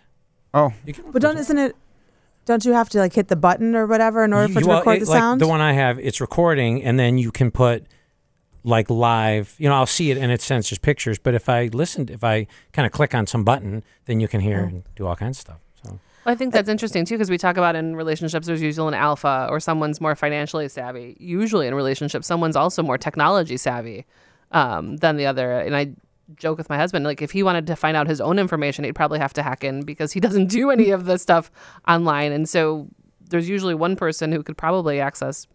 Oh, 0.52 0.74
You 0.84 0.92
can 0.92 1.10
But 1.10 1.22
don't, 1.22 1.38
isn't 1.38 1.56
it? 1.58 1.76
Don't 2.44 2.66
you 2.66 2.74
have 2.74 2.90
to 2.90 2.98
like 2.98 3.14
hit 3.14 3.28
the 3.28 3.36
button 3.36 3.74
or 3.74 3.86
whatever 3.86 4.22
in 4.22 4.34
order 4.34 4.52
for 4.52 4.58
it 4.58 4.62
You- 4.62 4.64
to 4.64 4.68
well, 4.68 4.78
record 4.80 4.96
it- 4.98 5.04
the 5.06 5.10
like 5.12 5.18
sound? 5.18 5.40
the 5.40 5.48
one 5.48 5.62
I 5.62 5.72
have, 5.72 5.98
it's 5.98 6.20
recording, 6.20 6.82
and 6.84 6.98
then 6.98 7.16
you 7.16 7.30
can 7.32 7.50
put 7.50 7.86
like 8.64 8.90
live. 8.90 9.54
You 9.58 9.68
know, 9.68 9.74
I'll 9.74 9.86
see 9.86 10.10
it 10.10 10.18
and 10.18 10.30
it 10.30 10.40
sends 10.40 10.68
just 10.68 10.82
pictures. 10.82 11.18
But 11.18 11.34
if 11.34 11.48
I 11.48 11.66
listened, 11.66 12.10
if 12.10 12.24
I 12.24 12.46
kind 12.72 12.86
of 12.86 12.92
click 12.92 13.14
on 13.14 13.26
some 13.26 13.44
button, 13.44 13.82
then 14.06 14.20
you 14.20 14.28
can 14.28 14.40
hear 14.40 14.60
and 14.60 14.84
do 14.96 15.06
all 15.06 15.16
kinds 15.16 15.38
of 15.38 15.40
stuff. 15.40 15.58
So 15.82 15.98
I 16.26 16.34
think 16.34 16.52
that's 16.52 16.68
interesting 16.68 17.04
too, 17.04 17.14
because 17.14 17.30
we 17.30 17.38
talk 17.38 17.56
about 17.56 17.76
in 17.76 17.96
relationships, 17.96 18.46
there's 18.46 18.62
usually 18.62 18.88
an 18.88 18.94
alpha 18.94 19.46
or 19.50 19.60
someone's 19.60 20.00
more 20.00 20.14
financially 20.14 20.68
savvy. 20.68 21.16
Usually 21.18 21.66
in 21.66 21.74
relationships, 21.74 22.26
someone's 22.26 22.56
also 22.56 22.82
more 22.82 22.98
technology 22.98 23.56
savvy 23.56 24.06
um, 24.52 24.96
than 24.98 25.16
the 25.16 25.26
other. 25.26 25.58
And 25.60 25.76
I 25.76 25.92
joke 26.36 26.58
with 26.58 26.68
my 26.68 26.76
husband, 26.76 27.04
like 27.04 27.22
if 27.22 27.30
he 27.30 27.42
wanted 27.42 27.66
to 27.66 27.76
find 27.76 27.96
out 27.96 28.06
his 28.06 28.20
own 28.20 28.38
information, 28.38 28.84
he'd 28.84 28.92
probably 28.92 29.18
have 29.18 29.32
to 29.34 29.42
hack 29.42 29.64
in 29.64 29.82
because 29.82 30.12
he 30.12 30.20
doesn't 30.20 30.46
do 30.46 30.70
any 30.70 30.90
of 30.90 31.06
the 31.06 31.18
stuff 31.18 31.50
online. 31.88 32.32
And 32.32 32.48
so 32.48 32.88
there's 33.28 33.48
usually 33.48 33.74
one 33.74 33.96
person 33.96 34.32
who 34.32 34.42
could 34.42 34.56
probably 34.56 35.00
access 35.00 35.46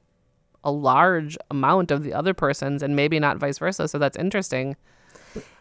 a 0.65 0.71
large 0.71 1.37
amount 1.51 1.91
of 1.91 2.03
the 2.03 2.13
other 2.13 2.33
person's 2.33 2.83
and 2.83 2.95
maybe 2.95 3.19
not 3.19 3.37
vice 3.37 3.59
versa. 3.59 3.87
So 3.87 3.97
that's 3.97 4.17
interesting. 4.17 4.75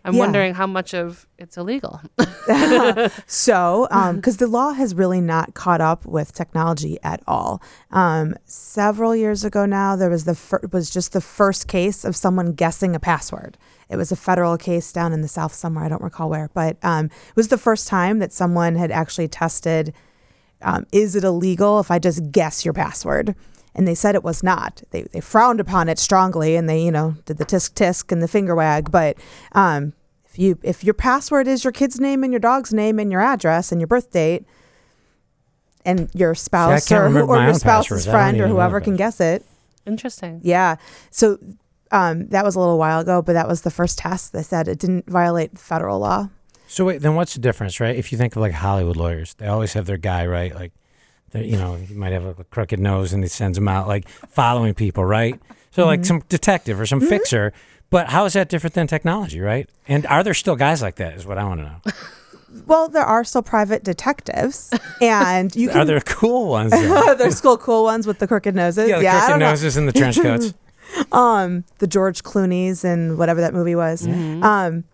I'm 0.05 0.15
Yeah. 0.15 0.21
wondering 0.21 0.55
how 0.55 0.67
much 0.67 0.95
of 0.95 1.27
it's 1.39 1.57
illegal. 1.57 2.01
So, 3.27 3.89
because 4.15 4.37
the 4.37 4.47
law 4.47 4.73
has 4.73 4.95
really 4.95 5.21
not 5.21 5.55
caught 5.55 5.81
up 5.81 6.07
with 6.07 6.33
technology 6.33 6.99
at 7.03 7.23
all. 7.27 7.63
Um, 7.91 8.35
several 8.45 9.17
years 9.17 9.45
ago 9.45 9.67
now, 9.67 9.97
there 9.97 10.11
was 10.11 10.25
the 10.25 10.35
fir- 10.35 10.61
was 10.73 10.91
just 10.91 11.13
the 11.13 11.21
first 11.21 11.67
case 11.69 12.05
of 12.05 12.15
someone 12.17 12.53
guessing 12.53 12.95
a 12.95 13.01
password. 13.01 13.57
It 13.89 13.97
was 13.97 14.13
a 14.13 14.17
federal 14.17 14.57
case 14.57 14.93
down 14.93 15.13
in 15.13 15.23
the 15.23 15.29
south 15.29 15.53
somewhere. 15.55 15.85
I 15.85 15.89
don't 15.89 16.03
recall 16.03 16.31
where, 16.31 16.51
but 16.55 16.77
um, 16.83 17.07
it 17.07 17.37
was 17.37 17.49
the 17.49 17.59
first 17.59 17.89
time 17.89 18.19
that 18.21 18.33
someone 18.33 18.77
had 18.77 18.91
actually 18.91 19.29
tested. 19.29 19.93
Um, 20.63 20.87
is 20.93 21.15
it 21.17 21.25
illegal 21.25 21.81
if 21.81 21.91
I 21.91 21.99
just 21.99 22.31
guess 22.31 22.65
your 22.65 22.75
password? 22.75 23.35
And 23.77 23.89
they 23.89 23.95
said 23.95 24.15
it 24.15 24.23
was 24.23 24.43
not. 24.43 24.83
They, 24.91 25.03
they 25.03 25.21
frowned 25.21 25.59
upon 25.59 25.89
it 25.89 25.99
strongly, 25.99 26.55
and 26.57 26.69
they 26.69 26.83
you 26.85 26.91
know 26.93 27.17
did 27.25 27.39
the 27.39 27.45
tisk 27.45 27.73
tisk 27.75 28.13
and 28.13 28.23
the 28.23 28.29
finger 28.29 28.55
wag. 28.55 28.91
But 28.91 29.17
um, 29.53 29.93
if 30.27 30.39
you 30.39 30.59
if 30.63 30.85
your 30.85 30.95
password 30.95 31.49
is 31.49 31.65
your 31.65 31.73
kid's 31.73 31.99
name 31.99 32.23
and 32.23 32.33
your 32.33 32.41
dog's 32.41 32.73
name 32.73 32.99
and 33.01 33.11
your 33.11 33.21
address 33.21 33.73
and 33.73 33.81
your 33.81 33.89
birth 33.89 34.11
date, 34.13 34.45
and 35.85 36.09
your 36.15 36.35
spouse 36.35 36.89
can't 36.89 37.15
or, 37.15 37.23
or 37.23 37.43
your 37.43 37.55
spouse's 37.55 37.63
passwords. 37.63 38.07
Friend 38.07 38.41
or 38.41 38.49
whoever 38.49 38.81
can 38.81 38.97
guess 38.97 39.21
it, 39.21 39.45
Interesting. 39.87 40.41
yeah. 40.43 40.77
So 41.11 41.39
um, 41.91 42.29
that 42.29 42.45
was 42.45 42.55
a 42.57 42.61
little 42.61 42.79
while 42.79 43.01
ago, 43.01 43.23
but 43.23 43.35
that 43.35 43.47
was 43.49 43.63
the 43.63 43.71
first 43.71 43.99
test. 43.99 44.33
They 44.33 44.43
said 44.43 44.67
it 44.69 44.79
didn't 44.79 45.09
violate 45.11 45.59
federal 45.59 45.99
law. 45.99 46.29
So 46.67 46.85
wait, 46.85 47.03
then 47.03 47.15
what's 47.15 47.35
the 47.35 47.41
difference, 47.41 47.79
right? 47.81 47.95
If 47.95 48.11
you 48.11 48.19
think 48.19 48.35
of 48.35 48.41
like 48.43 48.53
Hollywood 48.53 48.97
lawyers, 48.97 49.35
they 49.35 49.47
always 49.47 49.75
have 49.75 49.87
their 49.87 49.99
guy, 49.99 50.27
right? 50.27 50.55
Like, 50.55 50.73
they- 50.73 50.84
you 51.35 51.57
know, 51.57 51.75
he 51.75 51.95
might 51.95 52.13
have 52.13 52.25
a 52.25 52.45
crooked 52.45 52.79
nose 52.81 53.13
and 53.13 53.23
he 53.23 53.29
sends 53.29 53.57
them 53.57 53.69
out 53.69 53.89
like 53.89 54.09
following 54.09 54.75
people, 54.75 55.05
right? 55.05 55.39
So 55.73 55.87
like 55.87 56.05
some 56.05 56.23
detective 56.29 56.81
or 56.81 56.87
some 56.87 57.01
fixer. 57.01 57.53
But 57.91 58.09
how 58.09 58.25
is 58.25 58.33
that 58.33 58.49
different 58.49 58.75
than 58.75 58.87
technology, 58.87 59.41
right? 59.41 59.69
And 59.89 60.07
are 60.07 60.23
there 60.25 60.35
still 60.35 60.57
guys 60.57 60.83
like 60.83 60.97
that? 60.97 61.15
Is 61.15 61.27
what 61.27 61.39
I 61.39 61.45
want 61.45 61.61
to 61.61 61.65
know. 61.65 61.77
Well, 62.69 62.89
there 62.89 63.03
are 63.03 63.25
still 63.25 63.43
private 63.43 63.83
detectives, 63.83 64.71
and 65.03 65.53
you 65.57 65.71
Are 65.71 65.73
can. 65.73 65.87
there 65.89 66.01
cool 66.03 66.47
ones? 66.49 66.71
There's 67.19 67.37
still 67.37 67.59
cool 67.59 67.83
ones 67.83 68.07
with 68.07 68.21
the 68.21 68.29
crooked 68.29 68.55
noses. 68.55 68.89
yeah, 68.89 69.01
the 69.01 69.09
I 69.09 69.11
crooked 69.13 69.29
don't 69.31 69.39
know. 69.41 69.51
noses 69.51 69.77
and 69.77 69.89
the 69.89 69.93
trench 69.93 70.21
coats. 70.23 70.55
um, 71.11 71.65
the 71.79 71.89
George 71.89 72.23
Clooney's 72.23 72.85
and 72.85 73.19
whatever 73.19 73.41
that 73.41 73.55
movie 73.55 73.75
was. 73.75 74.07
Um, 74.07 74.85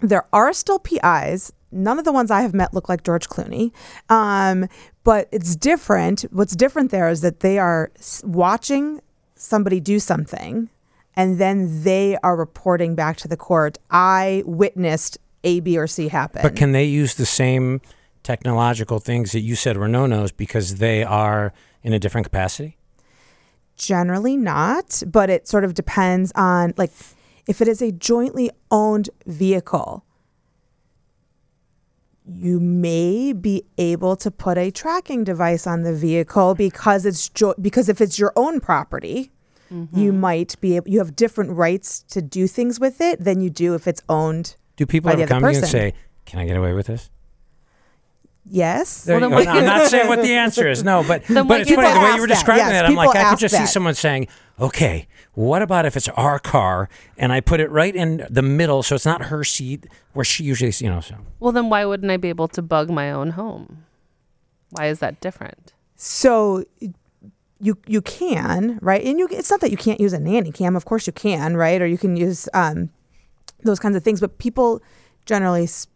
there 0.00 0.24
are 0.32 0.52
still 0.52 0.80
PIs. 0.80 1.52
None 1.70 1.98
of 1.98 2.04
the 2.04 2.12
ones 2.12 2.30
I 2.30 2.40
have 2.40 2.54
met 2.54 2.72
look 2.72 2.88
like 2.88 3.04
George 3.04 3.28
Clooney. 3.28 3.72
Um, 4.08 4.68
but 5.04 5.28
it's 5.32 5.54
different. 5.56 6.22
What's 6.30 6.56
different 6.56 6.90
there 6.90 7.08
is 7.08 7.20
that 7.20 7.40
they 7.40 7.58
are 7.58 7.90
watching 8.24 9.00
somebody 9.34 9.80
do 9.80 10.00
something 10.00 10.68
and 11.18 11.38
then 11.38 11.82
they 11.82 12.16
are 12.22 12.36
reporting 12.36 12.94
back 12.94 13.16
to 13.18 13.28
the 13.28 13.36
court, 13.36 13.76
I 13.90 14.44
witnessed 14.46 15.18
A, 15.42 15.58
B, 15.58 15.76
or 15.76 15.88
C 15.88 16.06
happen. 16.06 16.42
But 16.42 16.54
can 16.54 16.70
they 16.70 16.84
use 16.84 17.16
the 17.16 17.26
same 17.26 17.80
technological 18.22 19.00
things 19.00 19.32
that 19.32 19.40
you 19.40 19.56
said 19.56 19.76
were 19.76 19.88
no 19.88 20.06
nos 20.06 20.30
because 20.30 20.76
they 20.76 21.02
are 21.02 21.52
in 21.82 21.92
a 21.92 21.98
different 21.98 22.24
capacity? 22.24 22.76
Generally 23.76 24.36
not, 24.36 25.02
but 25.06 25.28
it 25.28 25.48
sort 25.48 25.64
of 25.64 25.74
depends 25.74 26.30
on 26.36 26.72
like 26.76 26.92
if 27.48 27.60
it 27.60 27.66
is 27.66 27.82
a 27.82 27.90
jointly 27.90 28.50
owned 28.70 29.10
vehicle, 29.26 30.04
you 32.30 32.60
may 32.60 33.32
be 33.32 33.64
able 33.78 34.16
to 34.16 34.30
put 34.30 34.58
a 34.58 34.70
tracking 34.70 35.24
device 35.24 35.66
on 35.66 35.82
the 35.82 35.94
vehicle 35.94 36.54
because 36.54 37.06
it's 37.06 37.28
jo- 37.28 37.54
because 37.60 37.88
if 37.88 38.00
it's 38.00 38.18
your 38.18 38.32
own 38.36 38.60
property, 38.60 39.30
you 39.70 39.76
mm-hmm. 39.76 40.20
might 40.20 40.60
be 40.60 40.76
able 40.76 40.88
you 40.88 40.98
have 40.98 41.14
different 41.14 41.50
rights 41.50 42.02
to 42.08 42.22
do 42.22 42.46
things 42.46 42.80
with 42.80 43.00
it 43.00 43.22
than 43.22 43.40
you 43.40 43.50
do 43.50 43.74
if 43.74 43.86
it's 43.86 44.02
owned. 44.08 44.56
Do 44.76 44.86
people 44.86 45.10
ever 45.10 45.26
come 45.26 45.42
to 45.42 45.52
you 45.52 45.58
and 45.58 45.66
say, 45.66 45.94
"Can 46.24 46.38
I 46.38 46.46
get 46.46 46.56
away 46.56 46.72
with 46.72 46.86
this?" 46.86 47.10
Yes. 48.50 49.04
There 49.04 49.18
you 49.20 49.28
Well, 49.28 49.38
go. 49.40 49.44
then 49.44 49.54
No, 49.54 49.60
I'm 49.60 49.64
not 49.78 49.90
saying 49.90 50.08
what 50.08 50.22
the 50.22 50.32
answer 50.44 50.68
is. 50.70 50.82
No, 50.82 51.04
but 51.06 51.24
Then 51.26 51.46
but 51.46 51.60
it's 51.60 51.70
funny 51.70 51.92
the 51.92 52.00
way 52.00 52.14
you 52.14 52.20
were 52.20 52.26
that. 52.26 52.34
describing 52.34 52.64
Yes, 52.66 52.72
that. 52.72 52.86
I'm 52.86 52.94
like, 52.94 53.10
I 53.10 53.12
could 53.12 53.20
ask 53.20 53.38
just 53.40 53.56
see 53.56 53.66
someone 53.66 53.94
saying, 53.94 54.28
"Okay, 54.58 55.06
what 55.34 55.60
about 55.62 55.84
if 55.86 55.96
it's 55.96 56.08
our 56.10 56.38
car 56.38 56.88
and 57.16 57.32
I 57.32 57.40
put 57.40 57.60
it 57.60 57.70
right 57.70 57.94
in 57.94 58.26
the 58.30 58.42
middle, 58.42 58.82
so 58.82 58.94
it's 58.94 59.04
not 59.06 59.22
her 59.26 59.44
seat 59.44 59.86
where 60.14 60.24
she 60.24 60.44
usually, 60.44 60.72
you 60.78 60.88
know." 60.88 61.00
So 61.00 61.16
Well, 61.40 61.52
then 61.52 61.68
why 61.68 61.84
wouldn't 61.84 62.10
I 62.10 62.16
be 62.16 62.28
able 62.30 62.48
to 62.48 62.62
bug 62.62 62.90
my 62.90 63.10
own 63.12 63.30
home? 63.30 63.84
Why 64.70 64.86
is 64.86 64.98
that 65.00 65.20
different? 65.20 65.74
So 65.96 66.64
you 67.60 67.76
you 67.86 68.00
can 68.00 68.78
right, 68.80 69.04
and 69.04 69.18
you 69.18 69.28
it's 69.30 69.50
not 69.50 69.60
that 69.60 69.70
you 69.70 69.76
can't 69.76 70.00
use 70.00 70.12
a 70.12 70.20
nanny 70.20 70.52
cam. 70.52 70.76
Of 70.76 70.84
course 70.84 71.06
you 71.06 71.12
can, 71.12 71.56
right? 71.56 71.82
Or 71.82 71.86
you 71.86 71.98
can 71.98 72.16
use 72.16 72.48
um, 72.54 72.90
those 73.64 73.78
kinds 73.80 73.96
of 73.96 74.04
things. 74.04 74.20
But 74.20 74.38
people 74.38 74.80
generally, 75.26 75.64
s- 75.64 75.86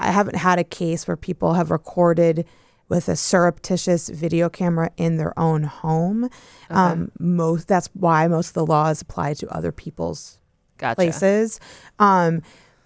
I 0.00 0.10
haven't 0.10 0.36
had 0.36 0.58
a 0.58 0.64
case 0.64 1.06
where 1.06 1.16
people 1.16 1.54
have 1.54 1.70
recorded 1.70 2.46
with 2.88 3.08
a 3.08 3.14
surreptitious 3.14 4.08
video 4.08 4.48
camera 4.48 4.90
in 4.96 5.16
their 5.16 5.38
own 5.38 5.62
home. 5.62 6.28
Um, 6.70 7.12
most 7.18 7.68
that's 7.68 7.88
why 7.94 8.26
most 8.26 8.48
of 8.48 8.54
the 8.54 8.66
laws 8.66 9.02
apply 9.02 9.34
to 9.34 9.48
other 9.54 9.70
people's 9.70 10.38
Gotcha. 10.78 10.96
places. 10.96 11.60
Um, 11.98 12.42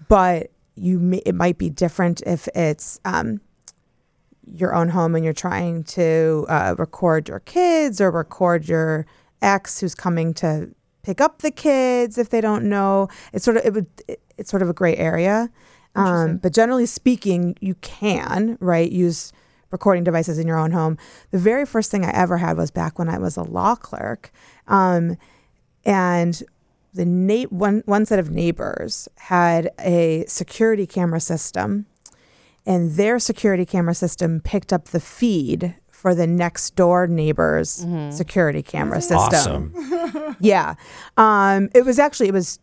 but 0.09 0.51
you 0.75 0.99
may, 0.99 1.23
it 1.25 1.35
might 1.35 1.57
be 1.57 1.71
different 1.71 2.21
if 2.27 2.49
it's 2.49 3.01
um, 3.05 3.41
your 4.53 4.75
own 4.75 4.89
home 4.89 5.15
and 5.15 5.25
you're 5.25 5.33
trying 5.33 5.85
to 5.85 6.45
uh, 6.49 6.75
record 6.79 7.29
your 7.29 7.41
kids 7.41 8.01
or 8.01 8.11
record 8.11 8.69
your 8.69 9.07
ex 9.41 9.81
who's 9.81 9.95
coming 9.95 10.35
to 10.35 10.75
pick 11.03 11.21
up 11.21 11.43
the 11.43 11.51
kids 11.51 12.19
if 12.19 12.31
they 12.31 12.41
don't 12.41 12.65
know. 12.65 13.09
It's 13.33 13.45
sort 13.45 13.59
of 13.59 13.65
it 13.65 13.73
would 13.73 13.87
it, 14.09 14.21
it's 14.37 14.51
sort 14.51 14.63
of 14.63 14.69
a 14.69 14.75
gray 14.75 14.97
area. 14.97 15.51
Um, 15.97 16.39
but 16.39 16.53
generally 16.53 16.87
speaking, 16.87 17.57
you 17.61 17.75
can 17.77 18.57
right 18.61 18.91
use 18.91 19.33
recording 19.71 20.05
devices 20.05 20.39
in 20.39 20.47
your 20.47 20.59
own 20.59 20.73
home. 20.73 20.97
The 21.31 21.39
very 21.39 21.65
first 21.67 21.91
thing 21.91 22.05
I 22.05 22.11
ever 22.13 22.39
had 22.39 22.57
was 22.57 22.71
back 22.71 22.99
when 22.99 23.09
I 23.09 23.19
was 23.19 23.37
a 23.37 23.43
law 23.43 23.75
clerk, 23.75 24.31
um, 24.69 25.17
and 25.85 26.43
the 26.95 27.05
na- 27.05 27.49
one 27.51 27.83
one 27.87 28.07
set 28.07 28.19
of 28.19 28.31
neighbors 28.31 29.09
had 29.17 29.71
a 29.81 30.25
security 30.27 30.87
camera 30.87 31.21
system, 31.21 31.87
and 32.67 32.93
their 32.93 33.19
security 33.19 33.67
camera 33.67 33.95
system 33.95 34.41
picked 34.41 34.73
up 34.73 34.87
the 34.87 35.01
feed 35.01 35.75
for 35.91 36.15
the 36.15 36.27
next 36.27 36.77
door 36.77 37.07
neighbor's 37.07 37.85
security 38.11 38.63
camera 38.63 39.01
system. 39.01 39.73
awesome. 39.75 40.37
Yeah. 40.41 40.75
Um, 41.17 41.71
it 41.75 41.85
was 41.85 41.99
actually, 41.99 42.29
it 42.29 42.35
was 42.35 42.59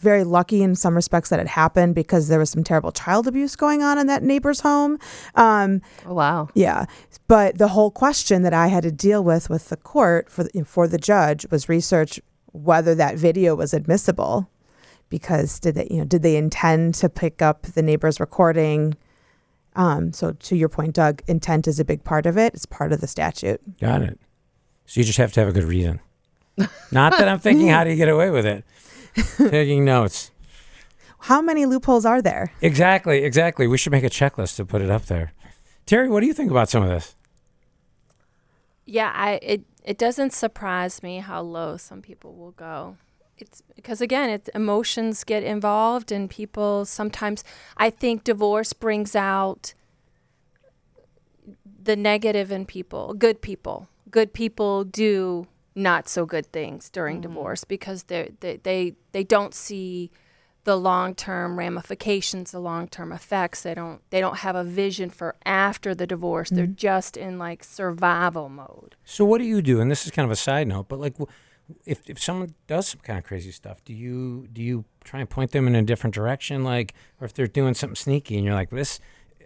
very 0.00 0.24
lucky 0.24 0.62
in 0.62 0.74
some 0.74 0.94
respects 0.94 1.28
that 1.28 1.38
it 1.40 1.46
happened 1.46 1.94
because 1.94 2.28
there 2.28 2.38
was 2.38 2.50
some 2.50 2.64
terrible 2.64 2.90
child 2.90 3.26
abuse 3.26 3.54
going 3.54 3.82
on 3.82 3.98
in 3.98 4.06
that 4.08 4.22
neighbor's 4.22 4.60
home. 4.60 4.98
Um, 5.34 5.82
Oh 6.06 6.14
wow. 6.14 6.48
yeah. 6.54 6.86
But 7.28 7.58
the 7.58 7.68
whole 7.68 7.90
question 7.90 8.42
that 8.42 8.52
I 8.54 8.66
had 8.68 8.82
to 8.82 8.90
deal 8.90 9.22
with 9.22 9.48
with 9.48 9.68
the 9.68 9.76
court 9.76 10.30
for 10.30 10.44
the, 10.44 10.64
for 10.64 10.88
the 10.88 10.98
judge 10.98 11.46
was 11.50 11.68
research 11.68 12.20
whether 12.52 12.94
that 12.96 13.16
video 13.16 13.54
was 13.54 13.72
admissible 13.72 14.50
because 15.08 15.60
did 15.60 15.74
they, 15.76 15.86
you 15.90 15.98
know, 15.98 16.04
did 16.04 16.22
they 16.22 16.36
intend 16.36 16.94
to 16.96 17.08
pick 17.08 17.42
up 17.42 17.62
the 17.62 17.82
neighbor's 17.82 18.18
recording? 18.18 18.96
Um, 19.76 20.12
so 20.12 20.32
to 20.32 20.56
your 20.56 20.68
point, 20.68 20.94
Doug, 20.94 21.22
intent 21.28 21.68
is 21.68 21.78
a 21.78 21.84
big 21.84 22.02
part 22.04 22.26
of 22.26 22.36
it. 22.36 22.54
It's 22.54 22.66
part 22.66 22.92
of 22.92 23.00
the 23.00 23.06
statute. 23.06 23.60
Got 23.80 24.02
it. 24.02 24.18
So 24.86 25.00
you 25.00 25.04
just 25.04 25.18
have 25.18 25.32
to 25.34 25.40
have 25.40 25.48
a 25.48 25.52
good 25.52 25.64
reason. 25.64 26.00
Not 26.90 27.12
that 27.16 27.28
I'm 27.28 27.38
thinking, 27.38 27.68
how 27.68 27.84
do 27.84 27.90
you 27.90 27.96
get 27.96 28.08
away 28.08 28.30
with 28.30 28.44
it? 28.44 28.64
Taking 29.36 29.84
notes. 29.84 30.30
How 31.20 31.42
many 31.42 31.66
loopholes 31.66 32.06
are 32.06 32.22
there? 32.22 32.52
Exactly, 32.62 33.24
exactly. 33.24 33.66
We 33.66 33.76
should 33.76 33.92
make 33.92 34.04
a 34.04 34.10
checklist 34.10 34.56
to 34.56 34.64
put 34.64 34.80
it 34.80 34.90
up 34.90 35.06
there. 35.06 35.32
Terry, 35.84 36.08
what 36.08 36.20
do 36.20 36.26
you 36.26 36.32
think 36.32 36.50
about 36.50 36.68
some 36.68 36.82
of 36.82 36.88
this? 36.88 37.16
Yeah, 38.86 39.12
I 39.14 39.38
it 39.42 39.62
it 39.84 39.98
doesn't 39.98 40.32
surprise 40.32 41.02
me 41.02 41.18
how 41.18 41.42
low 41.42 41.76
some 41.76 42.00
people 42.02 42.34
will 42.34 42.52
go. 42.52 42.96
It's 43.36 43.62
because 43.76 44.00
again, 44.00 44.30
it 44.30 44.48
emotions 44.54 45.24
get 45.24 45.42
involved 45.42 46.10
and 46.10 46.28
people 46.28 46.84
sometimes 46.84 47.44
I 47.76 47.90
think 47.90 48.24
divorce 48.24 48.72
brings 48.72 49.14
out 49.14 49.74
the 51.82 51.96
negative 51.96 52.50
in 52.50 52.66
people, 52.66 53.14
good 53.14 53.40
people. 53.40 53.88
Good 54.10 54.32
people 54.32 54.84
do 54.84 55.46
not 55.80 56.08
so 56.08 56.26
good 56.26 56.46
things 56.52 56.90
during 56.90 57.18
mm. 57.18 57.22
divorce 57.22 57.64
because 57.64 58.04
they 58.04 58.30
they 58.40 58.58
they 58.58 58.94
they 59.12 59.24
don't 59.24 59.54
see 59.54 60.10
the 60.64 60.76
long-term 60.76 61.58
ramifications, 61.58 62.52
the 62.52 62.60
long-term 62.60 63.12
effects. 63.12 63.62
They 63.62 63.74
don't 63.74 64.02
they 64.10 64.20
don't 64.20 64.38
have 64.38 64.56
a 64.56 64.64
vision 64.64 65.10
for 65.10 65.36
after 65.46 65.94
the 65.94 66.06
divorce. 66.06 66.50
They're 66.50 66.66
mm-hmm. 66.66 66.74
just 66.74 67.16
in 67.16 67.38
like 67.38 67.64
survival 67.64 68.48
mode. 68.48 68.94
So 69.04 69.24
what 69.24 69.38
do 69.38 69.44
you 69.44 69.62
do? 69.62 69.80
And 69.80 69.90
this 69.90 70.04
is 70.04 70.12
kind 70.12 70.24
of 70.24 70.30
a 70.30 70.36
side 70.36 70.68
note, 70.68 70.88
but 70.88 71.00
like, 71.00 71.16
if 71.86 72.08
if 72.08 72.22
someone 72.22 72.54
does 72.66 72.88
some 72.88 73.00
kind 73.00 73.18
of 73.18 73.24
crazy 73.24 73.52
stuff, 73.52 73.82
do 73.84 73.94
you 73.94 74.48
do 74.52 74.62
you 74.62 74.84
try 75.04 75.20
and 75.20 75.30
point 75.30 75.52
them 75.52 75.66
in 75.66 75.74
a 75.74 75.82
different 75.82 76.14
direction, 76.14 76.62
like, 76.62 76.94
or 77.20 77.24
if 77.24 77.32
they're 77.32 77.46
doing 77.46 77.74
something 77.74 77.96
sneaky, 77.96 78.36
and 78.36 78.44
you're 78.44 78.54
like, 78.54 78.70
this, 78.70 79.00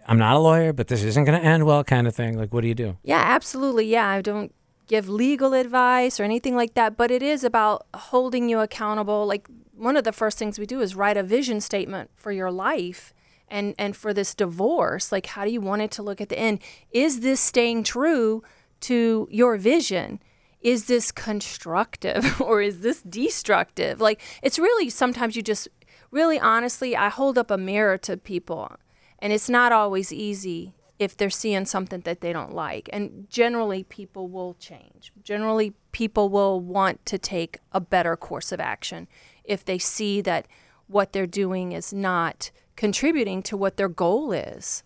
I'm 0.07 0.17
not 0.17 0.35
a 0.35 0.39
lawyer, 0.39 0.73
but 0.73 0.87
this 0.87 1.03
isn't 1.03 1.23
going 1.23 1.39
to 1.39 1.45
end 1.45 1.65
well, 1.65 1.83
kind 1.83 2.07
of 2.07 2.15
thing. 2.15 2.37
Like, 2.37 2.53
what 2.53 2.61
do 2.61 2.67
you 2.67 2.75
do? 2.75 2.97
Yeah, 3.03 3.21
absolutely. 3.23 3.87
Yeah, 3.87 4.07
I 4.07 4.21
don't 4.21 4.53
give 4.87 5.09
legal 5.09 5.53
advice 5.53 6.19
or 6.19 6.23
anything 6.23 6.55
like 6.55 6.73
that, 6.75 6.97
but 6.97 7.11
it 7.11 7.23
is 7.23 7.43
about 7.43 7.87
holding 7.93 8.49
you 8.49 8.59
accountable. 8.59 9.25
Like 9.25 9.47
one 9.73 9.97
of 9.97 10.03
the 10.03 10.11
first 10.11 10.37
things 10.37 10.59
we 10.59 10.65
do 10.65 10.81
is 10.81 10.95
write 10.95 11.17
a 11.17 11.23
vision 11.23 11.61
statement 11.61 12.11
for 12.15 12.31
your 12.31 12.51
life 12.51 13.13
and 13.47 13.75
and 13.77 13.95
for 13.95 14.13
this 14.13 14.33
divorce. 14.35 15.11
Like 15.11 15.27
how 15.27 15.45
do 15.45 15.51
you 15.51 15.61
want 15.61 15.81
it 15.81 15.91
to 15.91 16.03
look 16.03 16.21
at 16.21 16.29
the 16.29 16.39
end? 16.39 16.59
Is 16.91 17.21
this 17.21 17.39
staying 17.39 17.83
true 17.83 18.43
to 18.81 19.27
your 19.31 19.57
vision? 19.57 20.19
Is 20.61 20.85
this 20.85 21.11
constructive 21.11 22.41
or 22.41 22.61
is 22.61 22.81
this 22.81 23.01
destructive? 23.01 23.99
Like 23.99 24.21
it's 24.41 24.59
really 24.59 24.89
sometimes 24.89 25.35
you 25.35 25.41
just 25.41 25.67
really 26.11 26.39
honestly, 26.39 26.95
I 26.95 27.09
hold 27.09 27.37
up 27.37 27.51
a 27.51 27.57
mirror 27.57 27.97
to 27.99 28.17
people 28.17 28.71
and 29.19 29.33
it's 29.33 29.49
not 29.49 29.71
always 29.71 30.13
easy 30.13 30.74
if 30.97 31.17
they're 31.17 31.29
seeing 31.29 31.65
something 31.65 32.01
that 32.01 32.21
they 32.21 32.31
don't 32.31 32.53
like. 32.53 32.89
And 32.93 33.27
generally, 33.29 33.83
people 33.83 34.27
will 34.27 34.55
change. 34.59 35.11
Generally, 35.23 35.73
people 35.91 36.29
will 36.29 36.59
want 36.59 37.05
to 37.07 37.17
take 37.17 37.59
a 37.71 37.81
better 37.81 38.15
course 38.15 38.51
of 38.51 38.59
action 38.59 39.07
if 39.43 39.65
they 39.65 39.77
see 39.77 40.21
that 40.21 40.47
what 40.87 41.13
they're 41.13 41.27
doing 41.27 41.71
is 41.71 41.93
not 41.93 42.51
contributing 42.75 43.41
to 43.43 43.57
what 43.57 43.77
their 43.77 43.89
goal 43.89 44.31
is. 44.31 44.83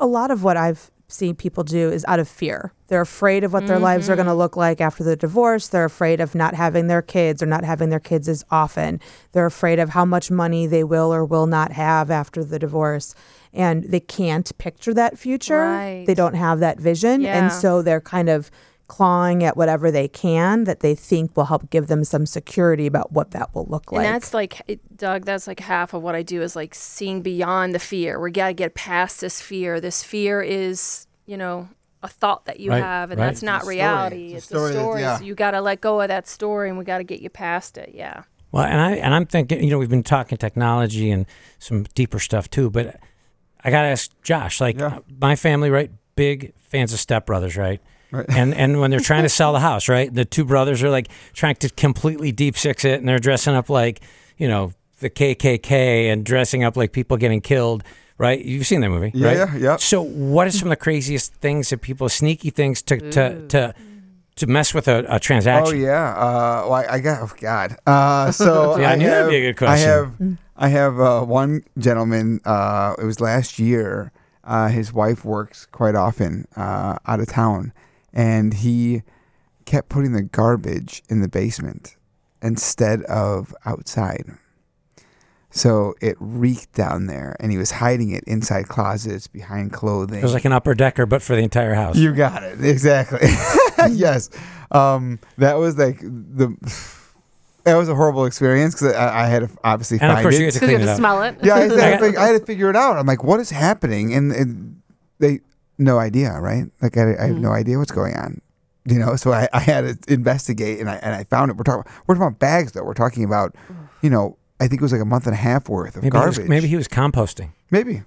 A 0.00 0.06
lot 0.06 0.30
of 0.30 0.42
what 0.42 0.56
I've 0.56 0.90
seen 1.12 1.34
people 1.34 1.62
do 1.62 1.90
is 1.90 2.04
out 2.08 2.18
of 2.18 2.28
fear. 2.28 2.72
They're 2.88 3.02
afraid 3.02 3.44
of 3.44 3.52
what 3.52 3.66
their 3.66 3.78
lives 3.78 4.08
are 4.08 4.12
mm-hmm. 4.12 4.18
going 4.18 4.26
to 4.28 4.34
look 4.34 4.56
like 4.56 4.80
after 4.80 5.04
the 5.04 5.16
divorce. 5.16 5.68
They're 5.68 5.84
afraid 5.84 6.20
of 6.20 6.34
not 6.34 6.54
having 6.54 6.86
their 6.86 7.02
kids 7.02 7.42
or 7.42 7.46
not 7.46 7.64
having 7.64 7.90
their 7.90 8.00
kids 8.00 8.28
as 8.28 8.44
often. 8.50 9.00
They're 9.32 9.46
afraid 9.46 9.78
of 9.78 9.90
how 9.90 10.04
much 10.04 10.30
money 10.30 10.66
they 10.66 10.84
will 10.84 11.12
or 11.12 11.24
will 11.24 11.46
not 11.46 11.72
have 11.72 12.10
after 12.10 12.44
the 12.44 12.58
divorce. 12.58 13.14
And 13.54 13.84
they 13.84 14.00
can't 14.00 14.50
picture 14.58 14.94
that 14.94 15.18
future. 15.18 15.58
Right. 15.60 16.04
They 16.06 16.14
don't 16.14 16.34
have 16.34 16.60
that 16.60 16.80
vision. 16.80 17.20
Yeah. 17.20 17.38
And 17.38 17.52
so 17.52 17.82
they're 17.82 18.00
kind 18.00 18.28
of 18.30 18.50
clawing 18.88 19.42
at 19.44 19.56
whatever 19.56 19.90
they 19.90 20.08
can 20.08 20.64
that 20.64 20.80
they 20.80 20.94
think 20.94 21.36
will 21.36 21.46
help 21.46 21.70
give 21.70 21.86
them 21.86 22.04
some 22.04 22.26
security 22.26 22.86
about 22.86 23.12
what 23.12 23.30
that 23.30 23.54
will 23.54 23.64
look 23.66 23.90
like. 23.92 24.04
And 24.04 24.14
that's 24.14 24.34
like, 24.34 24.60
Doug, 24.96 25.24
that's 25.24 25.46
like 25.46 25.60
half 25.60 25.94
of 25.94 26.02
what 26.02 26.14
I 26.14 26.22
do 26.22 26.42
is 26.42 26.54
like 26.56 26.74
seeing 26.74 27.22
beyond 27.22 27.74
the 27.74 27.78
fear. 27.78 28.20
We 28.20 28.30
got 28.30 28.48
to 28.48 28.52
get 28.54 28.74
past 28.74 29.20
this 29.20 29.40
fear. 29.40 29.80
This 29.80 30.02
fear 30.02 30.42
is, 30.42 31.06
you 31.26 31.36
know, 31.36 31.68
a 32.02 32.08
thought 32.08 32.46
that 32.46 32.58
you 32.58 32.70
Right, 32.70 32.82
have, 32.82 33.10
and 33.12 33.20
right. 33.20 33.26
that's 33.28 33.42
not 33.42 33.60
a 33.60 33.64
story. 33.64 33.76
reality. 33.76 34.26
It's 34.34 34.46
It's, 34.46 34.46
a 34.46 34.72
story 34.72 34.72
a 34.72 34.74
that- 34.74 35.00
yeah. 35.00 35.18
So 35.18 35.24
you 35.24 35.34
got 35.34 35.52
to 35.52 35.60
let 35.60 35.80
go 35.80 36.00
of 36.00 36.08
that 36.08 36.26
story, 36.26 36.68
and 36.68 36.76
we 36.76 36.84
got 36.84 36.98
to 36.98 37.04
get 37.04 37.20
you 37.20 37.30
past 37.30 37.78
it. 37.78 37.92
Yeah. 37.94 38.24
Well, 38.50 38.64
and 38.64 38.80
I 38.80 38.92
and 38.96 39.14
I'm 39.14 39.24
thinking, 39.24 39.62
you 39.62 39.70
know, 39.70 39.78
we've 39.78 39.88
been 39.88 40.02
talking 40.02 40.36
technology 40.36 41.10
and 41.10 41.24
some 41.60 41.84
deeper 41.94 42.18
stuff 42.18 42.50
too, 42.50 42.68
but 42.70 42.98
I 43.64 43.70
got 43.70 43.82
to 43.82 43.88
ask 43.88 44.10
Josh, 44.22 44.60
like 44.60 44.78
Yeah. 44.78 44.98
my 45.20 45.36
family, 45.36 45.70
right? 45.70 45.90
Big 46.16 46.52
fans 46.58 46.92
of 46.92 47.00
Step 47.00 47.26
Brothers, 47.26 47.56
right? 47.56 47.80
Right. 48.10 48.26
And 48.28 48.54
and 48.62 48.80
when 48.80 48.90
they're 48.90 49.00
trying 49.00 49.22
to 49.22 49.28
sell 49.28 49.52
the 49.52 49.60
house, 49.60 49.88
right? 49.88 50.12
The 50.12 50.24
two 50.24 50.44
brothers 50.44 50.82
are 50.82 50.90
like 50.90 51.08
trying 51.32 51.56
to 51.56 51.68
completely 51.70 52.32
deep 52.32 52.56
six 52.56 52.84
it, 52.84 52.98
and 53.00 53.08
they're 53.08 53.18
dressing 53.18 53.54
up 53.54 53.68
like, 53.70 54.00
you 54.36 54.48
know, 54.48 54.72
the 55.00 55.10
KKK 55.10 56.12
and 56.12 56.24
dressing 56.24 56.62
up 56.64 56.76
like 56.76 56.92
people 56.92 57.16
getting 57.16 57.40
killed, 57.40 57.82
right? 58.18 58.42
You've 58.44 58.66
seen 58.66 58.80
that 58.82 58.90
movie, 58.90 59.10
Yeah, 59.14 59.26
right? 59.28 59.36
yeah, 59.36 59.56
yeah. 59.56 59.76
So, 59.76 60.02
what 60.02 60.46
are 60.46 60.50
some 60.50 60.68
of 60.68 60.70
the 60.70 60.76
craziest 60.76 61.34
things 61.34 61.70
that 61.70 61.78
people, 61.80 62.08
sneaky 62.08 62.50
things 62.50 62.82
to 62.82 62.98
to 63.12 63.46
to 63.48 63.74
to 64.36 64.46
mess 64.46 64.72
with 64.74 64.88
a, 64.88 65.04
a 65.08 65.20
Oh 65.64 65.72
yeah. 65.72 66.10
Uh, 66.14 66.62
well, 66.64 66.72
I, 66.74 66.86
I 66.90 67.00
got. 67.00 67.22
Oh 67.22 67.30
God. 67.40 67.76
Uh, 67.86 68.30
so 68.32 68.76
Yeah, 68.80 68.90
I 68.90 68.96
knew 68.96 69.06
that'd 69.06 69.28
be 69.30 69.36
a 69.36 69.52
good 69.52 69.64
I 69.64 69.66
question. 69.66 69.88
have. 69.88 70.38
I 70.62 70.68
have 70.68 71.00
uh, 71.00 71.22
one 71.22 71.64
gentleman. 71.76 72.40
Uh, 72.44 72.94
it 72.96 73.04
was 73.04 73.20
last 73.20 73.58
year. 73.58 74.12
Uh, 74.44 74.68
his 74.68 74.92
wife 74.92 75.24
works 75.24 75.66
quite 75.66 75.96
often 75.96 76.46
uh, 76.56 76.98
out 77.04 77.18
of 77.18 77.26
town, 77.26 77.72
and 78.12 78.54
he 78.54 79.02
kept 79.64 79.88
putting 79.88 80.12
the 80.12 80.22
garbage 80.22 81.02
in 81.08 81.20
the 81.20 81.28
basement 81.28 81.96
instead 82.40 83.02
of 83.02 83.52
outside. 83.64 84.24
So 85.50 85.94
it 86.00 86.16
reeked 86.20 86.72
down 86.74 87.06
there, 87.06 87.34
and 87.40 87.50
he 87.50 87.58
was 87.58 87.72
hiding 87.72 88.10
it 88.10 88.22
inside 88.28 88.68
closets, 88.68 89.26
behind 89.26 89.72
clothing. 89.72 90.20
It 90.20 90.22
was 90.22 90.32
like 90.32 90.44
an 90.44 90.52
upper 90.52 90.74
decker, 90.74 91.06
but 91.06 91.22
for 91.22 91.34
the 91.34 91.42
entire 91.42 91.74
house. 91.74 91.96
You 91.96 92.14
got 92.14 92.44
it 92.44 92.64
exactly. 92.64 93.28
yes, 93.90 94.30
um, 94.70 95.18
that 95.38 95.54
was 95.54 95.76
like 95.76 95.98
the. 96.00 96.56
That 97.64 97.76
was 97.76 97.88
a 97.88 97.94
horrible 97.94 98.24
experience 98.24 98.74
because 98.74 98.94
I, 98.94 99.24
I 99.24 99.26
had 99.26 99.48
to 99.48 99.50
obviously 99.62 99.98
and 100.00 100.10
of 100.10 100.20
course, 100.22 100.34
it. 100.34 100.38
you 100.40 100.44
had 100.46 100.54
to 100.54 100.60
Because 100.60 100.70
you 100.72 100.76
clean 100.78 100.80
have 100.80 100.88
it 100.88 100.92
to 100.92 100.96
smell 100.96 101.22
it. 101.22 101.36
yeah, 101.42 101.54
I 101.54 101.60
had, 101.60 102.00
to, 102.00 102.06
I 102.20 102.26
had 102.28 102.40
to 102.40 102.44
figure 102.46 102.68
it 102.70 102.76
out. 102.76 102.96
I'm 102.98 103.06
like, 103.06 103.22
what 103.22 103.38
is 103.40 103.50
happening? 103.50 104.12
And, 104.14 104.32
and 104.32 104.82
they 105.18 105.40
no 105.78 105.98
idea, 105.98 106.32
right? 106.40 106.64
Like 106.80 106.96
I, 106.96 107.14
I 107.18 107.26
have 107.28 107.36
no 107.38 107.52
idea 107.52 107.78
what's 107.78 107.92
going 107.92 108.14
on. 108.16 108.40
You 108.84 108.98
know, 108.98 109.14
so 109.14 109.32
I, 109.32 109.48
I 109.52 109.60
had 109.60 109.82
to 110.06 110.12
investigate, 110.12 110.80
and 110.80 110.90
I 110.90 110.96
and 110.96 111.14
I 111.14 111.22
found 111.24 111.50
it. 111.52 111.56
We're 111.56 111.62
talking 111.62 111.90
we're 112.06 112.16
talking 112.16 112.26
about 112.26 112.40
bags 112.40 112.72
though. 112.72 112.82
We're 112.82 112.94
talking 112.94 113.22
about, 113.22 113.54
you 114.02 114.10
know, 114.10 114.36
I 114.58 114.66
think 114.66 114.80
it 114.80 114.82
was 114.82 114.90
like 114.92 115.00
a 115.00 115.04
month 115.04 115.26
and 115.26 115.34
a 115.34 115.38
half 115.38 115.68
worth 115.68 115.94
of 115.94 116.02
Maybe 116.02 116.06
he, 116.06 116.10
garbage. 116.10 116.38
was, 116.38 116.48
maybe 116.48 116.66
he 116.66 116.74
was 116.74 116.88
composting. 116.88 117.52
maybe 117.70 118.02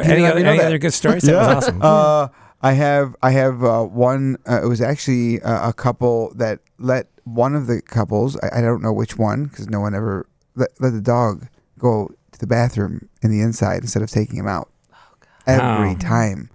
Any, 0.00 0.22
let 0.22 0.32
other, 0.36 0.46
any 0.46 0.60
other 0.60 0.78
good 0.78 0.92
stories? 0.92 1.22
That 1.24 1.34
was 1.56 1.64
awesome. 1.64 1.80
Uh, 1.82 2.28
I 2.62 2.72
have 2.74 3.16
I 3.22 3.32
have 3.32 3.64
uh, 3.64 3.82
one. 3.82 4.36
Uh, 4.48 4.62
it 4.62 4.68
was 4.68 4.80
actually 4.80 5.42
uh, 5.42 5.70
a 5.70 5.72
couple 5.72 6.32
that 6.36 6.60
let 6.78 7.08
one 7.24 7.54
of 7.54 7.66
the 7.66 7.80
couples. 7.82 8.36
I, 8.42 8.58
I 8.58 8.60
don't 8.60 8.82
know 8.82 8.92
which 8.92 9.16
one 9.18 9.44
because 9.46 9.68
no 9.68 9.80
one 9.80 9.94
ever 9.94 10.26
let, 10.54 10.70
let 10.80 10.90
the 10.92 11.00
dog 11.00 11.46
go 11.78 12.10
to 12.32 12.38
the 12.38 12.46
bathroom 12.46 13.08
in 13.22 13.30
the 13.30 13.40
inside 13.40 13.82
instead 13.82 14.02
of 14.02 14.10
taking 14.10 14.36
him 14.36 14.46
out 14.48 14.70
every 15.46 15.90
Wow. 15.94 15.96
time. 16.00 16.50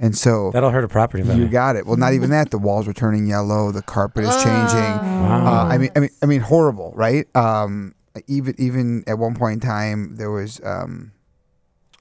And 0.00 0.16
so 0.16 0.50
That'll 0.52 0.70
hurt 0.70 0.84
a 0.84 0.88
property 0.88 1.24
value. 1.24 1.42
you 1.44 1.48
got 1.48 1.74
it. 1.74 1.84
Well, 1.84 1.96
not 1.96 2.12
even 2.12 2.30
that. 2.30 2.50
The 2.52 2.58
walls 2.58 2.86
were 2.86 2.92
turning 2.92 3.26
yellow. 3.26 3.72
The 3.72 3.82
carpet 3.82 4.22
is 4.24 4.36
changing. 4.36 5.00
Wow. 5.18 5.44
Uh, 5.44 5.66
I 5.68 5.78
mean, 5.78 5.90
I 5.96 6.00
mean, 6.00 6.10
I 6.22 6.26
mean, 6.26 6.40
horrible, 6.40 6.92
right? 6.94 7.26
Um, 7.36 7.94
even 8.28 8.54
even 8.58 9.02
at 9.08 9.18
one 9.18 9.34
point 9.34 9.54
in 9.62 9.68
time, 9.68 10.14
there 10.16 10.30
was 10.30 10.60
um, 10.62 11.10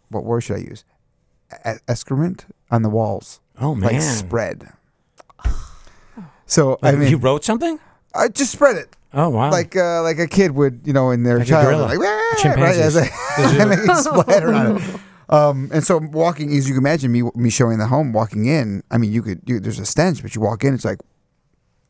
what 0.09 0.24
word 0.26 0.41
should 0.41 0.57
I 0.57 0.59
use? 0.59 0.84
E- 1.65 1.80
excrement 1.88 2.45
on 2.70 2.82
the 2.84 2.89
walls, 2.89 3.39
oh 3.59 3.74
man! 3.74 3.93
like 3.93 4.01
spread. 4.01 4.70
So 6.45 6.78
I 6.82 6.93
mean, 6.93 7.09
you 7.09 7.18
wrote 7.18 7.43
something? 7.43 7.80
I 8.18 8.28
just 8.30 8.51
spread 8.51 8.76
it 8.78 8.95
Oh 9.13 9.30
wow! 9.30 9.49
like 9.51 9.76
uh, 9.76 10.03
like 10.03 10.20
a 10.20 10.28
kid 10.28 10.51
would, 10.51 10.82
you 10.84 10.91
know, 10.93 11.11
in 11.11 11.24
their 11.24 11.38
Like 11.39 11.47
a 11.47 11.49
child, 11.49 11.65
gorilla. 11.68 11.86
like 11.86 11.99
"Wah!" 11.99 12.41
Chimpanzees. 12.41 12.95
right? 12.95 13.09
As 13.39 13.78
I, 13.88 13.91
I 13.91 13.93
splatter 14.01 14.53
on 14.53 14.78
it. 14.78 14.99
Um, 15.30 15.70
and 15.74 15.84
so 15.84 15.97
walking, 15.97 16.51
as 16.55 16.68
you 16.68 16.76
can 16.76 16.84
imagine, 16.84 17.11
me 17.11 17.24
me 17.36 17.49
showing 17.49 17.78
the 17.80 17.88
home, 17.88 18.11
walking 18.13 18.45
in. 18.47 18.84
I 18.91 18.97
mean, 18.97 19.11
you 19.13 19.22
could, 19.22 19.41
you, 19.45 19.59
there's 19.59 19.80
a 19.80 19.86
stench, 19.86 20.22
but 20.22 20.36
you 20.36 20.41
walk 20.41 20.63
in, 20.65 20.74
it's 20.74 20.86
like, 20.86 20.99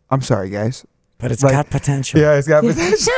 I'm 0.10 0.22
sorry, 0.22 0.50
guys. 0.50 0.86
but 1.18 1.32
it's 1.32 1.42
like- 1.44 1.54
got 1.54 1.70
potential. 1.70 2.20
Yeah, 2.22 2.36
it's 2.38 2.48
got 2.48 2.64
potential. 2.64 3.14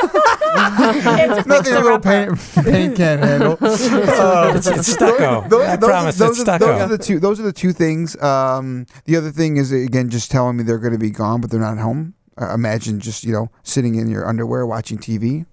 it's 0.52 1.46
Nothing 1.46 1.74
a 1.74 1.80
little 1.80 2.00
paint, 2.00 2.38
paint 2.64 2.96
can't 2.96 3.22
handle. 3.22 3.52
Um, 3.52 4.56
It's, 4.56 4.66
it's 4.66 4.92
stucco. 4.92 5.46
those, 5.48 5.66
I 5.68 5.76
those, 5.76 5.88
promise 5.90 6.18
those, 6.18 6.40
it's 6.40 6.48
are, 6.48 6.56
stucco. 6.58 6.66
those 6.72 6.80
are 6.82 6.88
the 6.88 6.98
two. 6.98 7.20
Those 7.20 7.38
are 7.38 7.44
the 7.44 7.52
two 7.52 7.72
things. 7.72 8.20
Um, 8.22 8.86
the 9.04 9.16
other 9.16 9.30
thing 9.30 9.56
is 9.58 9.72
again 9.72 10.08
just 10.10 10.30
telling 10.30 10.56
me 10.56 10.62
they're 10.64 10.78
going 10.78 10.92
to 10.92 10.98
be 10.98 11.10
gone, 11.10 11.40
but 11.40 11.50
they're 11.50 11.60
not 11.60 11.78
home. 11.78 12.14
Uh, 12.40 12.54
imagine 12.54 13.00
just 13.00 13.22
you 13.24 13.32
know 13.32 13.50
sitting 13.62 13.94
in 13.96 14.08
your 14.08 14.26
underwear 14.26 14.66
watching 14.66 14.98
TV. 14.98 15.44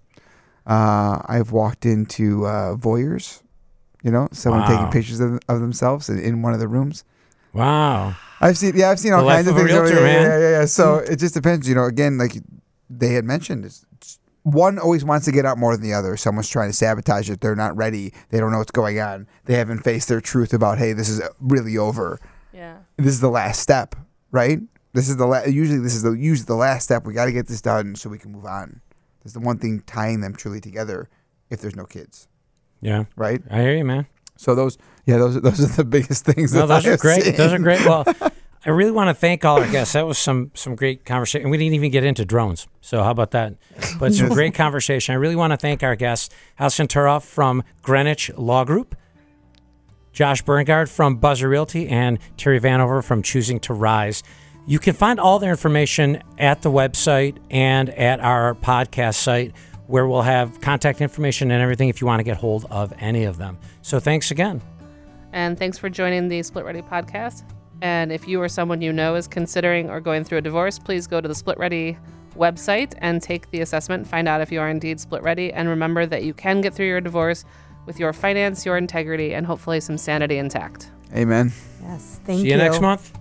Uh, 0.65 1.21
I've 1.25 1.51
walked 1.51 1.85
into 1.85 2.45
uh, 2.45 2.75
voyeurs. 2.75 3.41
You 4.03 4.11
know, 4.11 4.27
someone 4.31 4.61
Wow. 4.61 4.67
taking 4.67 4.91
pictures 4.91 5.19
of, 5.19 5.39
of 5.49 5.59
themselves 5.59 6.07
in, 6.09 6.19
in 6.19 6.41
one 6.41 6.53
of 6.53 6.59
the 6.59 6.67
rooms. 6.67 7.03
wow. 7.53 8.15
I've 8.39 8.55
seen, 8.55 8.73
yeah, 8.75 8.91
I've 8.91 8.99
seen 8.99 9.13
all 9.13 9.23
The 9.25 9.31
kinds 9.31 9.47
of 9.47 9.55
of 9.55 9.61
things. 9.63 9.71
realtor, 9.71 9.95
yeah, 9.95 10.21
yeah, 10.21 10.39
yeah, 10.39 10.49
yeah. 10.59 10.65
So 10.65 10.97
it 10.97 11.15
just 11.17 11.33
depends. 11.33 11.67
You 11.67 11.73
know, 11.73 11.85
again, 11.85 12.19
like 12.19 12.33
they 12.89 13.13
had 13.13 13.25
mentioned, 13.25 13.65
it's, 13.65 13.83
it's- 13.93 14.19
one 14.43 14.77
always 14.79 15.03
wants 15.03 15.25
to 15.25 15.31
get 15.33 15.45
out 15.45 15.57
more 15.57 15.75
than 15.75 15.83
the 15.83 15.93
other. 15.93 16.15
Someone's 16.15 16.47
trying 16.47 16.69
to 16.69 16.73
sabotage 16.77 17.29
it. 17.29 17.41
They're 17.41 17.55
not 17.55 17.75
ready. 17.75 18.13
They 18.29 18.39
don't 18.39 18.51
know 18.51 18.59
what's 18.59 18.71
going 18.71 18.97
on. 18.99 19.27
They 19.45 19.55
haven't 19.55 19.79
faced 19.79 20.07
their 20.07 20.21
truth 20.21 20.53
about, 20.53 20.77
hey, 20.77 20.93
this 20.93 21.09
is 21.09 21.21
really 21.41 21.77
over. 21.77 22.19
Yeah. 22.53 22.77
This 22.97 23.07
is 23.07 23.19
the 23.19 23.29
last 23.29 23.59
step, 23.59 23.95
right? 24.31 24.59
This 24.97 25.09
is 25.09 25.17
the 25.17 25.25
la- 25.27 25.45
usually 25.45 25.79
this 25.79 25.93
is 25.95 26.01
the 26.03 26.11
usually 26.11 26.45
the 26.45 26.55
last 26.55 26.83
step. 26.85 27.05
We 27.05 27.13
got 27.13 27.25
to 27.25 27.31
get 27.31 27.47
this 27.47 27.61
done 27.61 27.95
so 27.95 28.09
we 28.09 28.17
can 28.17 28.31
move 28.31 28.45
on. 28.45 28.81
That's 29.23 29.33
the 29.33 29.39
one 29.39 29.59
thing 29.59 29.81
tying 29.85 30.21
them 30.21 30.33
truly 30.35 30.59
together. 30.59 31.09
If 31.49 31.61
there's 31.61 31.75
no 31.75 31.85
kids, 31.85 32.27
Yeah, 32.81 33.05
right? 33.15 33.41
I 33.49 33.61
hear 33.61 33.75
you, 33.77 33.85
man. 33.85 34.07
So 34.35 34.53
those, 34.55 34.77
yeah, 35.05 35.17
those 35.17 35.39
those 35.41 35.59
are 35.63 35.75
the 35.77 35.85
biggest 35.85 36.25
things. 36.29 36.53
No, 36.53 36.67
those 36.67 36.85
I 36.85 36.91
are 36.91 36.97
great. 36.97 37.23
seen. 37.23 37.35
Those 37.35 37.53
are 37.53 37.59
great. 37.59 37.85
Well, 37.85 38.03
I 38.65 38.69
really 38.71 38.91
want 38.91 39.09
to 39.09 39.13
thank 39.13 39.45
all 39.45 39.61
our 39.61 39.71
guests. 39.71 39.93
That 39.93 40.05
was 40.05 40.17
some 40.17 40.51
some 40.55 40.75
great 40.75 41.05
conversation. 41.05 41.49
We 41.49 41.57
didn't 41.57 41.75
even 41.75 41.91
get 41.91 42.03
into 42.03 42.25
drones. 42.25 42.67
So 42.81 43.01
how 43.03 43.11
about 43.11 43.31
that? 43.31 43.53
But 43.99 44.13
some 44.13 44.29
great 44.29 44.53
conversation. 44.63 45.13
I 45.13 45.15
really 45.17 45.35
want 45.37 45.51
to 45.53 45.57
thank 45.57 45.83
our 45.83 45.95
guests, 45.95 46.33
Alison 46.59 46.87
Turoff 46.87 47.23
from 47.23 47.63
Greenwich 47.81 48.29
Law 48.35 48.65
Group, 48.65 48.95
Josh 50.11 50.43
Berngard 50.43 50.89
from 50.89 51.17
Buzzer 51.17 51.47
Realty, 51.47 51.87
and 51.87 52.19
Terry 52.35 52.59
Vanover 52.59 53.03
from 53.03 53.21
Choosing 53.21 53.59
to 53.61 53.73
Rise. 53.73 54.23
You 54.67 54.79
can 54.79 54.93
find 54.93 55.17
all 55.17 55.39
their 55.39 55.51
information 55.51 56.21
at 56.37 56.61
the 56.61 56.69
website 56.69 57.37
and 57.49 57.89
at 57.89 58.19
our 58.19 58.53
podcast 58.53 59.15
site, 59.15 59.53
where 59.87 60.05
we'll 60.05 60.23
have 60.23 60.59
contact 60.59 60.99
information 60.99 61.51
and 61.51 61.63
everything 61.63 61.87
if 61.87 62.01
you 62.01 62.07
want 62.07 62.19
to 62.19 62.25
get 62.25 62.35
hold 62.35 62.65
of 62.69 62.93
any 62.99 63.23
of 63.23 63.37
them. 63.37 63.57
So 63.81 64.01
thanks 64.01 64.29
again. 64.29 64.61
And 65.31 65.57
thanks 65.57 65.77
for 65.77 65.89
joining 65.89 66.27
the 66.27 66.43
Split 66.43 66.65
Ready 66.65 66.81
podcast. 66.81 67.43
And 67.81 68.11
if 68.11 68.27
you 68.27 68.41
or 68.41 68.49
someone 68.49 68.81
you 68.81 68.91
know 68.91 69.15
is 69.15 69.25
considering 69.25 69.89
or 69.89 70.01
going 70.01 70.25
through 70.25 70.39
a 70.39 70.41
divorce, 70.41 70.77
please 70.79 71.07
go 71.07 71.21
to 71.21 71.27
the 71.29 71.35
Split 71.35 71.57
Ready 71.57 71.97
website 72.35 72.93
and 72.97 73.21
take 73.21 73.49
the 73.51 73.61
assessment. 73.61 74.05
Find 74.05 74.27
out 74.27 74.41
if 74.41 74.51
you 74.51 74.59
are 74.59 74.69
indeed 74.69 74.99
split 74.99 75.23
ready. 75.23 75.51
And 75.53 75.69
remember 75.69 76.05
that 76.05 76.23
you 76.23 76.33
can 76.33 76.61
get 76.61 76.73
through 76.73 76.87
your 76.87 77.01
divorce 77.01 77.45
with 77.85 77.99
your 77.99 78.13
finance, 78.13 78.65
your 78.65 78.77
integrity, 78.77 79.33
and 79.33 79.45
hopefully 79.45 79.79
some 79.79 79.97
sanity 79.97 80.37
intact. 80.37 80.91
Amen. 81.15 81.53
Yes. 81.81 82.19
Thank 82.25 82.39
See 82.39 82.45
you. 82.45 82.49
See 82.49 82.49
you 82.49 82.57
next 82.57 82.81
month. 82.81 83.17